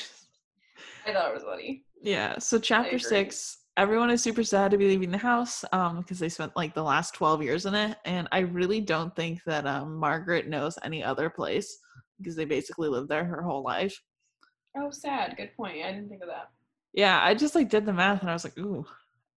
thought 1.14 1.30
it 1.30 1.34
was 1.36 1.44
funny. 1.44 1.84
yeah. 2.02 2.40
So 2.40 2.58
chapter 2.58 2.98
six, 2.98 3.60
everyone 3.78 4.10
is 4.10 4.24
super 4.24 4.44
sad 4.44 4.72
to 4.72 4.78
be 4.78 4.88
leaving 4.88 5.12
the 5.12 5.18
house 5.18 5.64
um 5.72 5.98
because 5.98 6.18
they 6.18 6.28
spent 6.28 6.56
like 6.56 6.74
the 6.74 6.84
last 6.84 7.14
12 7.14 7.44
years 7.44 7.66
in 7.68 7.76
it 7.76 7.98
and 8.06 8.28
i 8.32 8.40
really 8.40 8.82
don't 8.82 9.16
think 9.16 9.44
that 9.44 9.68
um 9.68 9.96
margaret 9.96 10.48
knows 10.48 10.80
any 10.84 11.04
other 11.04 11.30
place 11.30 11.78
because 12.20 12.36
they 12.36 12.46
basically 12.46 12.90
lived 12.90 13.10
there 13.10 13.26
her 13.26 13.42
whole 13.42 13.64
life 13.64 14.00
Oh, 14.80 14.92
sad. 14.92 15.36
Good 15.38 15.56
point. 15.58 15.84
I 15.84 15.92
didn't 15.92 16.08
think 16.10 16.22
of 16.22 16.28
that. 16.28 16.50
yeah 16.94 17.20
i 17.24 17.34
just 17.34 17.56
like 17.56 17.68
did 17.70 17.86
the 17.86 17.94
math 17.94 18.22
and 18.22 18.30
i 18.30 18.34
was 18.34 18.44
like 18.44 18.58
ooh 18.60 18.86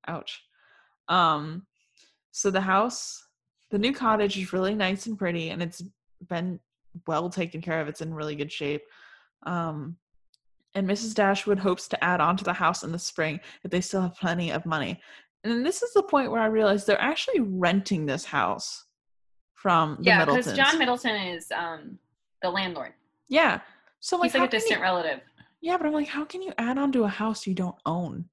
ouch 0.06 0.42
um 1.08 1.66
so 2.30 2.50
the 2.50 2.60
house 2.60 3.26
the 3.70 3.78
new 3.78 3.92
cottage 3.92 4.36
is 4.38 4.52
really 4.52 4.74
nice 4.74 5.06
and 5.06 5.18
pretty 5.18 5.48
and 5.50 5.62
it's 5.62 5.82
been 6.28 6.60
well 7.06 7.30
taken 7.30 7.60
care 7.62 7.80
of 7.80 7.88
it's 7.88 8.00
in 8.02 8.12
really 8.12 8.36
good 8.36 8.52
shape 8.52 8.82
um 9.44 9.96
and 10.76 10.88
Mrs. 10.88 11.14
Dashwood 11.14 11.58
hopes 11.58 11.88
to 11.88 12.04
add 12.04 12.20
on 12.20 12.36
to 12.36 12.44
the 12.44 12.52
house 12.52 12.84
in 12.84 12.92
the 12.92 12.98
spring 12.98 13.40
if 13.64 13.72
they 13.72 13.80
still 13.80 14.02
have 14.02 14.14
plenty 14.14 14.52
of 14.52 14.64
money. 14.64 15.00
And 15.42 15.66
this 15.66 15.82
is 15.82 15.92
the 15.94 16.02
point 16.04 16.30
where 16.30 16.40
I 16.40 16.46
realized 16.46 16.86
they're 16.86 17.00
actually 17.00 17.40
renting 17.40 18.06
this 18.06 18.24
house 18.24 18.84
from 19.54 19.96
the 19.96 20.04
yeah, 20.04 20.24
because. 20.24 20.52
John 20.52 20.78
Middleton 20.78 21.16
is 21.16 21.50
um 21.50 21.98
the 22.42 22.50
landlord. 22.50 22.92
yeah. 23.28 23.60
So 24.02 24.16
like, 24.16 24.32
He's 24.32 24.40
like 24.40 24.48
a 24.48 24.50
can 24.50 24.54
you- 24.56 24.60
distant 24.60 24.80
relative. 24.80 25.20
yeah, 25.60 25.76
but 25.76 25.86
I'm 25.86 25.92
like, 25.92 26.08
how 26.08 26.24
can 26.24 26.40
you 26.40 26.52
add 26.56 26.78
on 26.78 26.90
to 26.92 27.04
a 27.04 27.08
house 27.08 27.46
you 27.46 27.52
don't 27.54 27.76
own? 27.84 28.24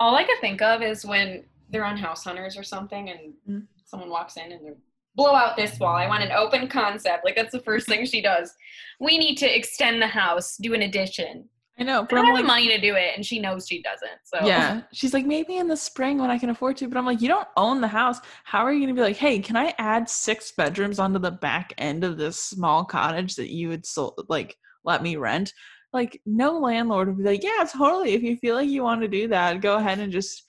All 0.00 0.14
I 0.16 0.24
could 0.24 0.38
think 0.40 0.60
of 0.60 0.82
is 0.82 1.04
when 1.06 1.44
they're 1.70 1.84
on 1.84 1.96
House 1.96 2.24
Hunters 2.24 2.58
or 2.58 2.62
something, 2.62 3.08
and 3.08 3.32
Mm. 3.48 3.66
someone 3.84 4.10
walks 4.10 4.36
in 4.36 4.52
and 4.52 4.64
they're 4.64 4.76
blow 5.14 5.34
out 5.34 5.56
this 5.56 5.78
wall. 5.78 5.94
I 5.94 6.06
want 6.08 6.22
an 6.24 6.32
open 6.32 6.68
concept. 6.68 7.22
Like 7.24 7.36
that's 7.36 7.52
the 7.52 7.60
first 7.60 7.86
thing 7.86 8.04
she 8.06 8.20
does. 8.22 8.54
We 8.98 9.18
need 9.18 9.36
to 9.38 9.56
extend 9.58 10.00
the 10.00 10.06
house, 10.06 10.56
do 10.56 10.72
an 10.74 10.82
addition. 10.82 11.48
I 11.78 11.84
know, 11.84 12.02
I 12.02 12.04
but 12.04 12.18
I'm 12.18 12.26
have 12.26 12.34
like, 12.34 12.42
the 12.42 12.48
money 12.48 12.68
to 12.68 12.80
do 12.80 12.94
it, 12.96 13.12
and 13.16 13.24
she 13.24 13.38
knows 13.38 13.66
she 13.66 13.82
doesn't. 13.82 14.10
So 14.24 14.46
yeah. 14.46 14.82
She's 14.92 15.14
like, 15.14 15.24
maybe 15.24 15.56
in 15.56 15.68
the 15.68 15.76
spring 15.76 16.18
when 16.18 16.30
I 16.30 16.38
can 16.38 16.50
afford 16.50 16.76
to. 16.78 16.88
But 16.88 16.98
I'm 16.98 17.06
like, 17.06 17.22
you 17.22 17.28
don't 17.28 17.48
own 17.56 17.80
the 17.80 17.88
house. 17.88 18.18
How 18.44 18.60
are 18.60 18.72
you 18.72 18.80
going 18.80 18.94
to 18.94 18.98
be 18.98 19.04
like, 19.04 19.16
hey, 19.16 19.38
can 19.38 19.56
I 19.56 19.74
add 19.78 20.08
six 20.08 20.52
bedrooms 20.52 20.98
onto 20.98 21.18
the 21.18 21.30
back 21.30 21.72
end 21.78 22.04
of 22.04 22.18
this 22.18 22.38
small 22.38 22.84
cottage 22.84 23.36
that 23.36 23.50
you 23.50 23.70
would 23.70 23.86
so 23.86 24.14
like 24.28 24.56
let 24.84 25.02
me 25.02 25.16
rent? 25.16 25.52
Like, 25.92 26.20
no 26.26 26.58
landlord 26.58 27.08
would 27.08 27.18
be 27.18 27.24
like, 27.24 27.42
yeah, 27.42 27.64
totally. 27.64 28.14
If 28.14 28.22
you 28.22 28.36
feel 28.36 28.54
like 28.54 28.68
you 28.68 28.82
want 28.82 29.00
to 29.02 29.08
do 29.08 29.28
that, 29.28 29.60
go 29.60 29.76
ahead 29.76 29.98
and 29.98 30.12
just 30.12 30.44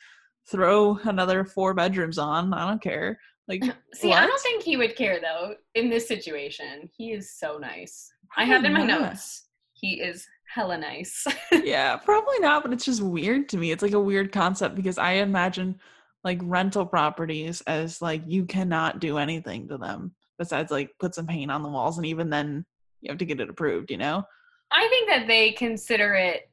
throw 0.49 0.99
another 1.03 1.45
four 1.45 1.73
bedrooms 1.73 2.17
on. 2.17 2.53
I 2.53 2.67
don't 2.67 2.81
care. 2.81 3.17
Like, 3.47 3.63
See, 3.93 4.13
I 4.13 4.25
don't 4.25 4.41
think 4.41 4.63
he 4.63 4.77
would 4.77 4.95
care 4.95 5.19
though 5.21 5.55
in 5.75 5.89
this 5.89 6.07
situation. 6.07 6.89
He 6.95 7.11
is 7.11 7.37
so 7.37 7.57
nice. 7.57 8.11
I 8.35 8.45
have 8.45 8.63
in 8.65 8.73
my 8.73 8.83
not. 8.83 9.01
notes. 9.01 9.47
He 9.73 10.01
is 10.01 10.25
hella 10.45 10.77
nice. 10.77 11.25
yeah, 11.51 11.95
probably 11.97 12.39
not, 12.39 12.63
but 12.63 12.73
it's 12.73 12.85
just 12.85 13.01
weird 13.01 13.49
to 13.49 13.57
me. 13.57 13.71
It's 13.71 13.83
like 13.83 13.93
a 13.93 13.99
weird 13.99 14.31
concept 14.31 14.75
because 14.75 14.97
I 14.97 15.13
imagine 15.13 15.79
like 16.23 16.39
rental 16.43 16.85
properties 16.85 17.61
as 17.61 18.01
like 18.01 18.21
you 18.25 18.45
cannot 18.45 18.99
do 18.99 19.17
anything 19.17 19.67
to 19.67 19.77
them 19.77 20.13
besides 20.37 20.71
like 20.71 20.91
put 20.99 21.15
some 21.15 21.27
paint 21.27 21.51
on 21.51 21.63
the 21.63 21.69
walls 21.69 21.97
and 21.97 22.05
even 22.05 22.29
then 22.29 22.65
you 23.01 23.11
have 23.11 23.17
to 23.17 23.25
get 23.25 23.41
it 23.41 23.49
approved, 23.49 23.91
you 23.91 23.97
know? 23.97 24.23
I 24.71 24.87
think 24.87 25.09
that 25.09 25.27
they 25.27 25.51
consider 25.51 26.13
it 26.15 26.49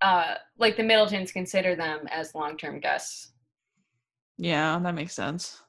uh 0.00 0.34
like 0.58 0.76
the 0.76 0.82
Middletons 0.82 1.32
consider 1.32 1.74
them 1.74 2.06
as 2.10 2.34
long-term 2.34 2.80
guests. 2.80 3.32
Yeah, 4.38 4.78
that 4.78 4.94
makes 4.94 5.14
sense. 5.14 5.62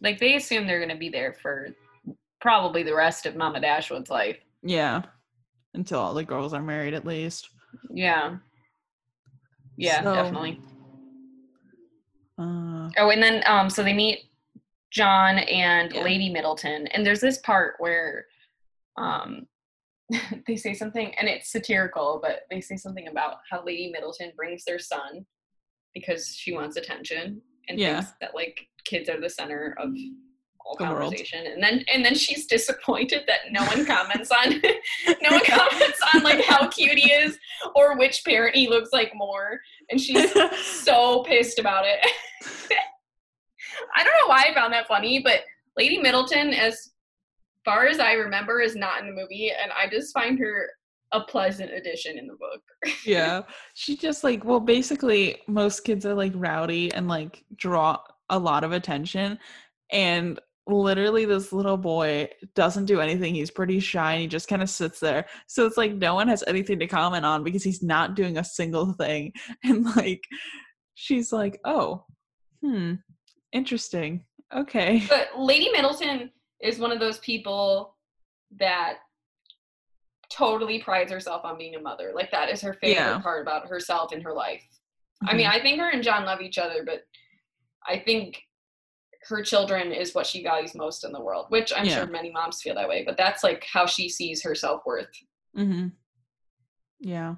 Like 0.00 0.18
they 0.18 0.36
assume 0.36 0.66
they're 0.66 0.78
going 0.78 0.88
to 0.90 0.96
be 0.96 1.08
there 1.10 1.34
for 1.34 1.68
probably 2.40 2.82
the 2.82 2.94
rest 2.94 3.26
of 3.26 3.36
Mama 3.36 3.60
Dashwood's 3.60 4.08
life. 4.08 4.38
Yeah. 4.62 5.02
Until 5.74 6.00
all 6.00 6.14
the 6.14 6.24
girls 6.24 6.52
are 6.52 6.62
married 6.62 6.94
at 6.94 7.06
least. 7.06 7.48
Yeah. 7.90 8.36
Yeah, 9.76 10.02
So- 10.02 10.14
definitely. 10.14 10.60
Uh 12.38 12.88
Oh, 12.98 13.10
and 13.10 13.22
then 13.22 13.42
um 13.46 13.70
so 13.70 13.82
they 13.82 13.92
meet 13.92 14.20
John 14.90 15.38
and 15.38 15.92
Yeah. 15.92 16.02
Lady 16.02 16.30
Middleton 16.30 16.86
and 16.88 17.04
there's 17.06 17.20
this 17.20 17.38
part 17.38 17.74
where 17.78 18.26
um 18.96 19.46
they 20.48 20.56
say 20.56 20.74
something 20.74 21.14
and 21.16 21.28
it's 21.28 21.52
satirical, 21.52 22.18
but 22.20 22.40
they 22.50 22.60
say 22.60 22.76
something 22.76 23.06
about 23.06 23.36
how 23.48 23.64
Lady 23.64 23.90
Middleton 23.92 24.32
brings 24.34 24.64
their 24.64 24.78
son 24.80 25.24
because 25.94 26.34
she 26.34 26.52
wants 26.52 26.76
attention 26.76 27.40
and 27.68 27.78
Yeah. 27.78 28.00
thinks 28.00 28.12
that 28.20 28.34
like 28.34 28.66
kids 28.84 29.08
are 29.08 29.20
the 29.20 29.30
center 29.30 29.76
of 29.78 29.90
all 30.64 30.76
The 30.76 30.84
world. 30.84 31.00
conversation. 31.14 31.46
And 31.46 31.62
then 31.62 31.84
and 31.92 32.04
then 32.04 32.14
she's 32.14 32.46
disappointed 32.46 33.22
that 33.26 33.50
no 33.50 33.64
one 33.64 33.84
comments 33.86 34.30
on 34.30 34.50
no 35.22 35.30
one 35.30 35.44
comments 35.46 36.00
on 36.14 36.22
like 36.22 36.44
how 36.44 36.68
cute 36.68 36.98
he 36.98 37.10
is 37.12 37.38
or 37.74 37.96
which 37.98 38.24
parent 38.24 38.54
he 38.54 38.68
looks 38.68 38.90
like 38.92 39.12
more. 39.14 39.60
And 39.90 40.00
she's 40.00 40.32
so 40.64 41.22
pissed 41.24 41.58
about 41.58 41.84
it. 41.86 41.98
I 43.96 44.04
don't 44.04 44.12
know 44.22 44.28
why 44.28 44.46
I 44.48 44.54
found 44.54 44.72
that 44.72 44.86
funny, 44.88 45.20
but 45.20 45.40
Lady 45.76 45.98
Middleton, 45.98 46.52
as 46.54 46.90
far 47.64 47.86
as 47.86 47.98
I 47.98 48.12
remember, 48.12 48.60
is 48.60 48.76
not 48.76 49.00
in 49.00 49.06
the 49.06 49.12
movie, 49.12 49.50
and 49.50 49.70
I 49.72 49.88
just 49.88 50.12
find 50.12 50.38
her 50.38 50.68
a 51.12 51.20
pleasant 51.20 51.72
addition 51.72 52.18
in 52.18 52.26
the 52.28 52.34
book. 52.34 52.62
yeah. 53.04 53.42
She 53.74 53.96
just 53.96 54.22
like 54.22 54.44
well 54.44 54.60
basically 54.60 55.40
most 55.48 55.80
kids 55.80 56.06
are 56.06 56.14
like 56.14 56.32
rowdy 56.36 56.92
and 56.94 57.08
like 57.08 57.44
draw 57.56 57.98
a 58.28 58.38
lot 58.38 58.62
of 58.62 58.70
attention 58.70 59.36
and 59.90 60.38
literally 60.66 61.24
this 61.24 61.52
little 61.52 61.76
boy 61.76 62.28
doesn't 62.54 62.84
do 62.86 63.00
anything. 63.00 63.34
He's 63.34 63.50
pretty 63.50 63.80
shy 63.80 64.12
and 64.12 64.20
he 64.22 64.26
just 64.26 64.48
kind 64.48 64.62
of 64.62 64.70
sits 64.70 65.00
there. 65.00 65.26
So 65.46 65.66
it's 65.66 65.76
like 65.76 65.94
no 65.94 66.14
one 66.14 66.28
has 66.28 66.44
anything 66.46 66.78
to 66.80 66.86
comment 66.86 67.24
on 67.24 67.42
because 67.42 67.64
he's 67.64 67.82
not 67.82 68.14
doing 68.14 68.38
a 68.38 68.44
single 68.44 68.92
thing. 68.92 69.32
And 69.64 69.84
like 69.96 70.22
she's 70.94 71.32
like, 71.32 71.60
"Oh, 71.64 72.04
hmm, 72.62 72.94
interesting. 73.52 74.24
Okay." 74.54 75.04
But 75.08 75.30
Lady 75.38 75.70
Middleton 75.70 76.30
is 76.60 76.78
one 76.78 76.92
of 76.92 77.00
those 77.00 77.18
people 77.18 77.96
that 78.58 78.98
totally 80.30 80.80
prides 80.80 81.10
herself 81.10 81.44
on 81.44 81.58
being 81.58 81.74
a 81.74 81.80
mother. 81.80 82.12
Like 82.14 82.30
that 82.30 82.48
is 82.50 82.60
her 82.60 82.74
favorite 82.74 82.94
Yeah. 83.02 83.18
part 83.20 83.42
about 83.42 83.66
herself 83.68 84.12
in 84.12 84.20
her 84.20 84.32
life. 84.32 84.62
I 85.26 85.34
mean, 85.34 85.46
Mhm. 85.46 85.52
I 85.54 85.60
think 85.60 85.80
her 85.80 85.90
and 85.90 86.02
John 86.02 86.24
love 86.24 86.40
each 86.40 86.56
other, 86.58 86.84
but 86.84 87.04
I 87.86 87.98
think 87.98 88.42
her 89.30 89.42
children 89.42 89.92
is 89.92 90.14
what 90.14 90.26
she 90.26 90.42
values 90.42 90.74
most 90.74 91.04
in 91.04 91.12
the 91.12 91.20
world, 91.20 91.46
which 91.48 91.72
I'm 91.74 91.86
Yeah. 91.86 91.96
sure 91.96 92.06
many 92.06 92.30
moms 92.30 92.60
feel 92.60 92.74
that 92.74 92.88
way, 92.88 93.04
but 93.04 93.16
that's 93.16 93.42
like 93.42 93.64
how 93.64 93.86
she 93.86 94.08
sees 94.08 94.42
her 94.42 94.54
self 94.54 94.82
worth. 94.84 95.08
Mm-hmm. 95.56 95.88
Yeah. 97.00 97.36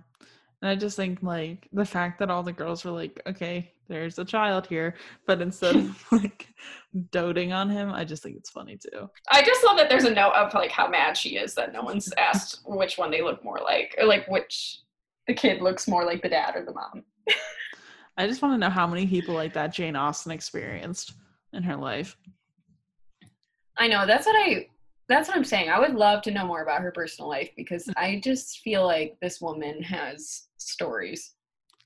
And 0.61 0.69
I 0.71 0.75
just 0.77 0.97
think 0.97 1.23
like 1.23 1.69
the 1.73 1.85
fact 1.85 2.19
that 2.19 2.31
all 2.31 2.43
the 2.43 2.53
girls 2.53 2.85
were 2.85 2.93
like, 2.93 3.21
okay, 3.27 3.73
there's 3.89 4.19
a 4.19 4.25
child 4.25 4.67
here, 4.67 4.95
but 5.27 5.41
instead 5.43 5.77
of 5.77 6.05
like 6.13 6.49
doting 7.11 7.53
on 7.53 7.69
him, 7.69 7.91
I 7.93 8.05
just 8.05 8.23
think 8.23 8.37
it's 8.37 8.51
funny 8.51 8.77
too. 8.79 9.11
I 9.31 9.43
just 9.43 9.65
love 9.65 9.77
that 9.77 9.89
there's 9.89 10.05
a 10.05 10.15
note 10.15 10.33
of 10.33 10.55
like 10.55 10.71
how 10.71 10.89
mad 10.89 11.17
she 11.17 11.37
is 11.37 11.55
that 11.55 11.73
no 11.73 11.83
one's 11.83 12.13
asked 12.19 12.61
which 12.65 12.97
one 12.97 13.11
they 13.11 13.23
look 13.23 13.45
more 13.45 13.61
like, 13.63 13.95
or 13.99 14.07
like 14.07 14.27
which 14.29 14.81
the 15.27 15.35
kid 15.35 15.61
looks 15.63 15.87
more 15.89 16.05
like 16.05 16.23
the 16.23 16.29
dad 16.29 16.55
or 16.57 16.65
the 16.65 16.73
mom. 16.73 17.05
I 18.17 18.27
just 18.27 18.43
want 18.43 18.55
to 18.55 18.59
know 18.59 18.71
how 18.71 18.87
many 18.87 19.07
people 19.07 19.35
like 19.35 19.55
that 19.55 19.73
Jane 19.73 19.97
Austen 19.97 20.33
experienced 20.33 21.15
in 21.53 21.63
her 21.63 21.77
life. 21.77 22.17
I 23.79 23.89
know 23.89 24.07
that's 24.07 24.27
what 24.27 24.37
I 24.37 24.69
that's 25.09 25.29
what 25.29 25.37
I'm 25.37 25.45
saying. 25.45 25.69
I 25.69 25.79
would 25.79 25.95
love 25.95 26.23
to 26.23 26.31
know 26.31 26.47
more 26.47 26.63
about 26.63 26.81
her 26.83 26.93
personal 26.93 27.29
life 27.29 27.51
because 27.57 27.89
I 27.97 28.21
just 28.23 28.61
feel 28.61 28.87
like 28.87 29.17
this 29.21 29.41
woman 29.41 29.83
has 29.83 30.49
stories, 30.59 31.35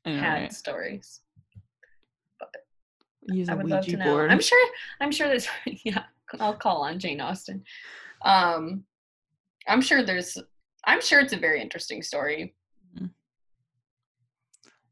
had 0.04 0.52
stories. 0.52 1.20
Use 3.28 3.48
I 3.48 3.54
a 3.54 3.56
would 3.56 3.68
love 3.68 3.84
to 3.86 3.90
Ouija 3.92 4.04
know. 4.04 4.12
board. 4.12 4.30
I'm 4.30 4.40
sure. 4.40 4.68
I'm 5.00 5.10
sure 5.10 5.28
there's. 5.28 5.48
Yeah, 5.84 6.04
I'll 6.38 6.54
call 6.54 6.82
on 6.82 6.98
Jane 6.98 7.20
Austen. 7.20 7.64
Um, 8.24 8.84
I'm 9.66 9.80
sure 9.80 10.02
there's. 10.04 10.38
I'm 10.84 11.00
sure 11.00 11.20
it's 11.20 11.32
a 11.32 11.38
very 11.38 11.60
interesting 11.60 12.02
story. 12.02 12.54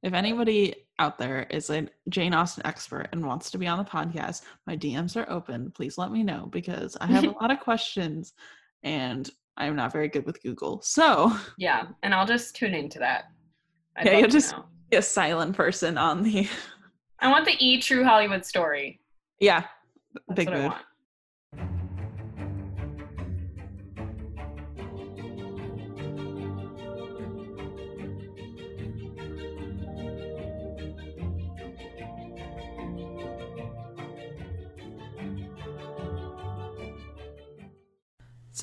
If 0.03 0.13
anybody 0.13 0.84
out 0.99 1.19
there 1.19 1.47
is 1.51 1.71
a 1.71 1.89
Jane 2.09 2.35
Austen 2.35 2.65
expert 2.67 3.09
and 3.13 3.27
wants 3.27 3.51
to 3.51 3.59
be 3.59 3.67
on 3.67 3.79
the 3.79 3.85
podcast, 3.85 4.43
my 4.67 4.77
DMs 4.77 5.17
are 5.17 5.29
open. 5.31 5.71
Please 5.73 5.99
let 5.99 6.13
me 6.13 6.23
know 6.23 6.49
because 6.53 6.97
I 7.01 7.07
have 7.07 7.25
a 7.25 7.31
lot 7.41 7.51
of 7.51 7.61
questions 7.61 8.33
and 8.83 9.29
I'm 9.57 9.77
not 9.77 9.93
very 9.93 10.09
good 10.09 10.25
with 10.27 10.43
Google. 10.43 10.81
So, 10.83 11.37
Yeah, 11.59 11.87
and 12.03 12.15
I'll 12.15 12.27
just 12.27 12.55
tune 12.57 12.75
into 12.75 12.99
that. 13.01 13.25
I'd 13.97 14.07
Yeah, 14.07 14.19
you'll 14.19 14.29
just- 14.29 14.53
know. 14.53 14.65
be 14.91 14.97
a 14.99 15.03
silent 15.03 15.57
person 15.57 15.99
on 15.99 16.23
the 16.23 16.49
I 17.21 17.31
want 17.31 17.45
the 17.47 17.57
E 17.65 17.81
True 17.81 18.05
Hollywood 18.05 18.45
story. 18.45 19.01
yeah, 19.41 19.65
That's 20.29 20.37
big 20.37 20.49
what 20.49 20.77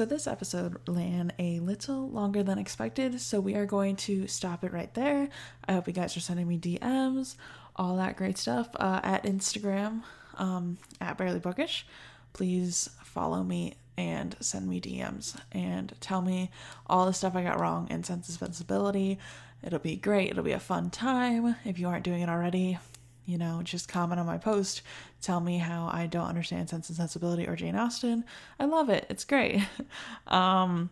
So 0.01 0.05
this 0.05 0.25
episode 0.25 0.77
ran 0.87 1.31
a 1.37 1.59
little 1.59 2.09
longer 2.09 2.41
than 2.41 2.57
expected, 2.57 3.21
so 3.21 3.39
we 3.39 3.53
are 3.53 3.67
going 3.67 3.95
to 3.97 4.25
stop 4.25 4.63
it 4.63 4.73
right 4.73 4.91
there. 4.95 5.29
I 5.67 5.73
hope 5.73 5.85
you 5.85 5.93
guys 5.93 6.17
are 6.17 6.21
sending 6.21 6.47
me 6.47 6.57
DMs, 6.57 7.35
all 7.75 7.97
that 7.97 8.17
great 8.17 8.39
stuff 8.39 8.67
uh, 8.77 8.99
at 9.03 9.25
Instagram 9.25 10.01
um, 10.39 10.79
at 10.99 11.19
barely 11.19 11.37
bookish. 11.37 11.85
Please 12.33 12.89
follow 13.03 13.43
me 13.43 13.75
and 13.95 14.35
send 14.39 14.67
me 14.67 14.81
DMs 14.81 15.39
and 15.51 15.93
tell 15.99 16.23
me 16.23 16.49
all 16.87 17.05
the 17.05 17.13
stuff 17.13 17.35
I 17.35 17.43
got 17.43 17.59
wrong 17.59 17.87
in 17.91 18.03
Sense 18.03 18.27
and 18.27 18.39
Sensibility. 18.39 19.19
It'll 19.63 19.77
be 19.77 19.97
great. 19.97 20.31
It'll 20.31 20.43
be 20.43 20.53
a 20.53 20.59
fun 20.59 20.89
time. 20.89 21.57
If 21.63 21.77
you 21.77 21.87
aren't 21.87 22.05
doing 22.05 22.21
it 22.21 22.29
already, 22.29 22.79
you 23.32 23.38
know, 23.38 23.61
just 23.63 23.88
comment 23.88 24.19
on 24.19 24.25
my 24.25 24.38
post. 24.38 24.82
Tell 25.21 25.39
me 25.39 25.57
how 25.57 25.89
I 25.91 26.05
don't 26.05 26.27
understand 26.27 26.69
Sense 26.69 26.89
and 26.89 26.97
Sensibility 26.97 27.47
or 27.47 27.55
Jane 27.55 27.77
Austen. 27.77 28.25
I 28.59 28.65
love 28.65 28.89
it. 28.89 29.05
It's 29.09 29.23
great. 29.23 29.61
um, 30.27 30.89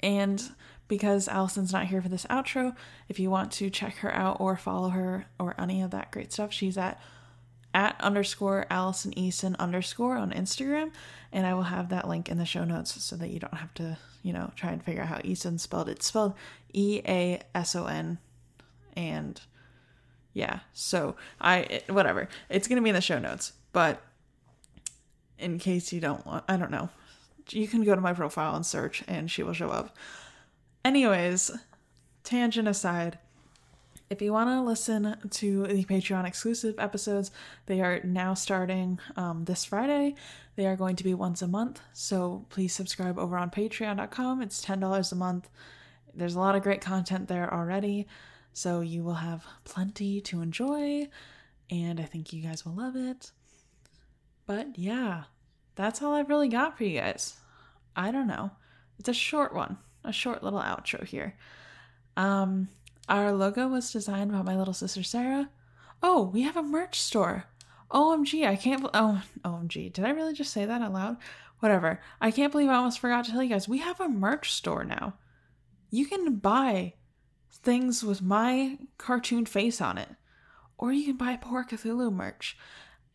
and 0.00 0.42
because 0.88 1.28
Allison's 1.28 1.72
not 1.72 1.86
here 1.86 2.00
for 2.00 2.08
this 2.08 2.26
outro, 2.26 2.74
if 3.08 3.20
you 3.20 3.30
want 3.30 3.52
to 3.52 3.68
check 3.68 3.96
her 3.96 4.14
out 4.14 4.38
or 4.40 4.56
follow 4.56 4.88
her 4.88 5.26
or 5.38 5.54
any 5.60 5.82
of 5.82 5.90
that 5.90 6.10
great 6.10 6.32
stuff, 6.32 6.52
she's 6.52 6.78
at 6.78 7.00
at 7.74 7.98
underscore 8.00 8.66
Allison 8.70 9.12
Eason 9.12 9.56
underscore 9.58 10.16
on 10.16 10.30
Instagram, 10.32 10.90
and 11.32 11.46
I 11.46 11.54
will 11.54 11.62
have 11.62 11.88
that 11.88 12.06
link 12.06 12.28
in 12.28 12.36
the 12.36 12.44
show 12.44 12.64
notes 12.64 13.02
so 13.02 13.16
that 13.16 13.30
you 13.30 13.38
don't 13.38 13.54
have 13.54 13.72
to, 13.74 13.96
you 14.22 14.32
know, 14.32 14.52
try 14.56 14.72
and 14.72 14.84
figure 14.84 15.02
out 15.02 15.08
how 15.08 15.18
Eason 15.18 15.58
spelled. 15.58 15.88
It's 15.88 16.06
spelled 16.06 16.34
E 16.72 17.00
A 17.06 17.40
S 17.54 17.74
O 17.74 17.86
N, 17.86 18.18
and 18.94 19.40
yeah, 20.32 20.60
so 20.72 21.16
I 21.40 21.58
it, 21.58 21.90
whatever. 21.90 22.28
It's 22.48 22.68
gonna 22.68 22.82
be 22.82 22.90
in 22.90 22.94
the 22.94 23.00
show 23.00 23.18
notes, 23.18 23.52
but 23.72 24.02
in 25.38 25.58
case 25.58 25.92
you 25.92 26.00
don't 26.00 26.24
want, 26.26 26.44
I 26.48 26.56
don't 26.56 26.70
know, 26.70 26.88
you 27.50 27.66
can 27.66 27.84
go 27.84 27.94
to 27.94 28.00
my 28.00 28.12
profile 28.12 28.54
and 28.54 28.64
search, 28.64 29.02
and 29.08 29.30
she 29.30 29.42
will 29.42 29.52
show 29.52 29.70
up. 29.70 29.96
Anyways, 30.84 31.50
tangent 32.24 32.68
aside 32.68 33.18
if 34.12 34.20
you 34.20 34.34
want 34.34 34.50
to 34.50 34.60
listen 34.60 35.16
to 35.30 35.66
the 35.68 35.84
Patreon 35.84 36.26
exclusive 36.26 36.74
episodes, 36.78 37.30
they 37.64 37.80
are 37.80 38.02
now 38.04 38.34
starting 38.34 38.98
um, 39.16 39.46
this 39.46 39.64
Friday. 39.64 40.16
They 40.54 40.66
are 40.66 40.76
going 40.76 40.96
to 40.96 41.04
be 41.04 41.14
once 41.14 41.40
a 41.40 41.48
month, 41.48 41.80
so 41.94 42.44
please 42.50 42.74
subscribe 42.74 43.18
over 43.18 43.38
on 43.38 43.50
patreon.com. 43.50 44.42
It's 44.42 44.62
$10 44.62 45.12
a 45.12 45.14
month. 45.14 45.48
There's 46.14 46.34
a 46.34 46.40
lot 46.40 46.54
of 46.54 46.62
great 46.62 46.82
content 46.82 47.28
there 47.28 47.52
already, 47.52 48.06
so 48.52 48.80
you 48.80 49.02
will 49.02 49.14
have 49.14 49.44
plenty 49.64 50.20
to 50.22 50.42
enjoy, 50.42 51.08
and 51.70 52.00
I 52.00 52.04
think 52.04 52.32
you 52.32 52.42
guys 52.42 52.64
will 52.64 52.74
love 52.74 52.96
it. 52.96 53.30
But 54.46 54.78
yeah, 54.78 55.24
that's 55.74 56.02
all 56.02 56.14
I've 56.14 56.28
really 56.28 56.48
got 56.48 56.76
for 56.76 56.84
you 56.84 57.00
guys. 57.00 57.36
I 57.96 58.10
don't 58.10 58.26
know. 58.26 58.50
It's 58.98 59.08
a 59.08 59.14
short 59.14 59.54
one, 59.54 59.78
a 60.04 60.12
short 60.12 60.42
little 60.42 60.60
outro 60.60 61.04
here. 61.04 61.36
Um, 62.16 62.68
our 63.08 63.32
logo 63.32 63.68
was 63.68 63.92
designed 63.92 64.32
by 64.32 64.42
my 64.42 64.56
little 64.56 64.74
sister 64.74 65.02
Sarah. 65.02 65.50
Oh, 66.02 66.22
we 66.22 66.42
have 66.42 66.56
a 66.56 66.62
merch 66.62 67.00
store. 67.00 67.44
OMG, 67.90 68.46
I 68.46 68.56
can't. 68.56 68.88
Oh, 68.94 69.22
OMG. 69.44 69.92
Did 69.92 70.04
I 70.04 70.10
really 70.10 70.32
just 70.32 70.52
say 70.52 70.64
that 70.64 70.82
out 70.82 70.92
loud? 70.92 71.16
Whatever. 71.60 72.00
I 72.20 72.30
can't 72.30 72.50
believe 72.50 72.68
I 72.68 72.74
almost 72.74 72.98
forgot 72.98 73.24
to 73.26 73.30
tell 73.30 73.42
you 73.42 73.48
guys. 73.48 73.68
We 73.68 73.78
have 73.78 74.00
a 74.00 74.08
merch 74.08 74.52
store 74.52 74.84
now. 74.84 75.14
You 75.90 76.06
can 76.06 76.36
buy 76.36 76.94
things 77.52 78.02
with 78.02 78.22
my 78.22 78.78
cartoon 78.98 79.46
face 79.46 79.80
on 79.80 79.98
it, 79.98 80.08
or 80.78 80.92
you 80.92 81.04
can 81.04 81.16
buy 81.16 81.36
Poor 81.36 81.64
Cthulhu 81.64 82.12
merch. 82.12 82.56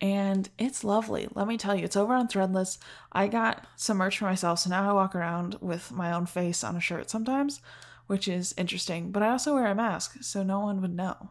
And 0.00 0.48
it's 0.58 0.84
lovely. 0.84 1.26
Let 1.34 1.48
me 1.48 1.58
tell 1.58 1.74
you, 1.74 1.84
it's 1.84 1.96
over 1.96 2.14
on 2.14 2.28
Threadless. 2.28 2.78
I 3.10 3.26
got 3.26 3.66
some 3.74 3.96
merch 3.96 4.18
for 4.18 4.26
myself, 4.26 4.60
so 4.60 4.70
now 4.70 4.88
I 4.88 4.92
walk 4.92 5.16
around 5.16 5.56
with 5.60 5.90
my 5.90 6.12
own 6.12 6.26
face 6.26 6.62
on 6.62 6.76
a 6.76 6.80
shirt 6.80 7.10
sometimes 7.10 7.60
which 8.08 8.26
is 8.26 8.54
interesting. 8.58 9.12
But 9.12 9.22
I 9.22 9.30
also 9.30 9.54
wear 9.54 9.66
a 9.66 9.74
mask, 9.74 10.16
so 10.22 10.42
no 10.42 10.58
one 10.58 10.80
would 10.80 10.96
know 10.96 11.30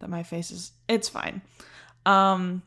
that 0.00 0.10
my 0.10 0.24
face 0.24 0.50
is. 0.50 0.72
It's 0.88 1.08
fine. 1.08 1.42
Um, 2.04 2.62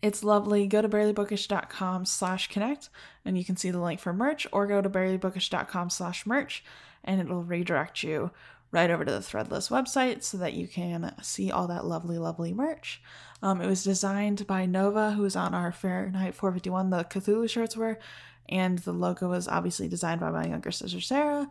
it's 0.00 0.22
lovely. 0.22 0.68
Go 0.68 0.80
to 0.80 0.88
barelybookish.com 0.88 2.04
slash 2.04 2.48
connect 2.48 2.88
and 3.24 3.36
you 3.36 3.44
can 3.44 3.56
see 3.56 3.72
the 3.72 3.80
link 3.80 3.98
for 3.98 4.12
merch, 4.12 4.46
or 4.52 4.66
go 4.66 4.80
to 4.80 4.88
barelybookish.com 4.88 5.90
slash 5.90 6.24
merch 6.24 6.62
and 7.02 7.20
it 7.20 7.26
will 7.26 7.42
redirect 7.42 8.02
you 8.02 8.30
right 8.70 8.90
over 8.90 9.04
to 9.04 9.10
the 9.10 9.18
Threadless 9.18 9.70
website 9.70 10.22
so 10.22 10.36
that 10.38 10.54
you 10.54 10.68
can 10.68 11.14
see 11.22 11.50
all 11.50 11.66
that 11.68 11.86
lovely, 11.86 12.18
lovely 12.18 12.52
merch. 12.52 13.00
Um, 13.42 13.60
it 13.60 13.66
was 13.66 13.84
designed 13.84 14.46
by 14.46 14.66
Nova, 14.66 15.12
who 15.12 15.24
is 15.24 15.36
on 15.36 15.54
our 15.54 15.72
Fahrenheit 15.72 16.34
451, 16.34 16.90
the 16.90 17.04
Cthulhu 17.04 17.48
shirts 17.48 17.76
were, 17.76 17.98
and 18.48 18.78
the 18.80 18.92
logo 18.92 19.28
was 19.28 19.48
obviously 19.48 19.88
designed 19.88 20.20
by 20.20 20.30
my 20.30 20.46
younger 20.46 20.70
sister 20.70 21.00
Sarah. 21.00 21.48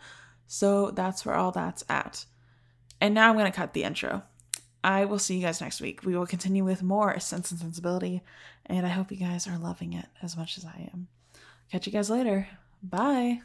So 0.48 0.92
that's 0.92 1.26
where 1.26 1.36
all 1.36 1.52
that's 1.52 1.84
at. 1.90 2.26
And 3.02 3.14
now 3.14 3.30
I'm 3.30 3.36
going 3.36 3.52
to 3.52 3.56
cut 3.56 3.74
the 3.74 3.84
intro. 3.84 4.24
I 4.84 5.06
will 5.06 5.20
see 5.20 5.36
you 5.36 5.42
guys 5.42 5.62
next 5.62 5.82
week. 5.82 6.04
We 6.04 6.16
will 6.16 6.26
continue 6.26 6.64
with 6.64 6.84
more 6.84 7.20
Sense 7.20 7.52
and 7.52 7.60
Sensibility, 7.60 8.22
and 8.66 8.86
I 8.86 8.90
hope 8.90 9.12
you 9.12 9.18
guys 9.18 9.48
are 9.48 9.58
loving 9.58 9.94
it 9.94 10.06
as 10.22 10.38
much 10.38 10.58
as 10.58 10.66
I 10.66 10.90
am. 10.94 11.08
Catch 11.72 11.88
you 11.88 11.94
guys 11.94 12.10
later. 12.10 12.48
Bye. 12.82 13.42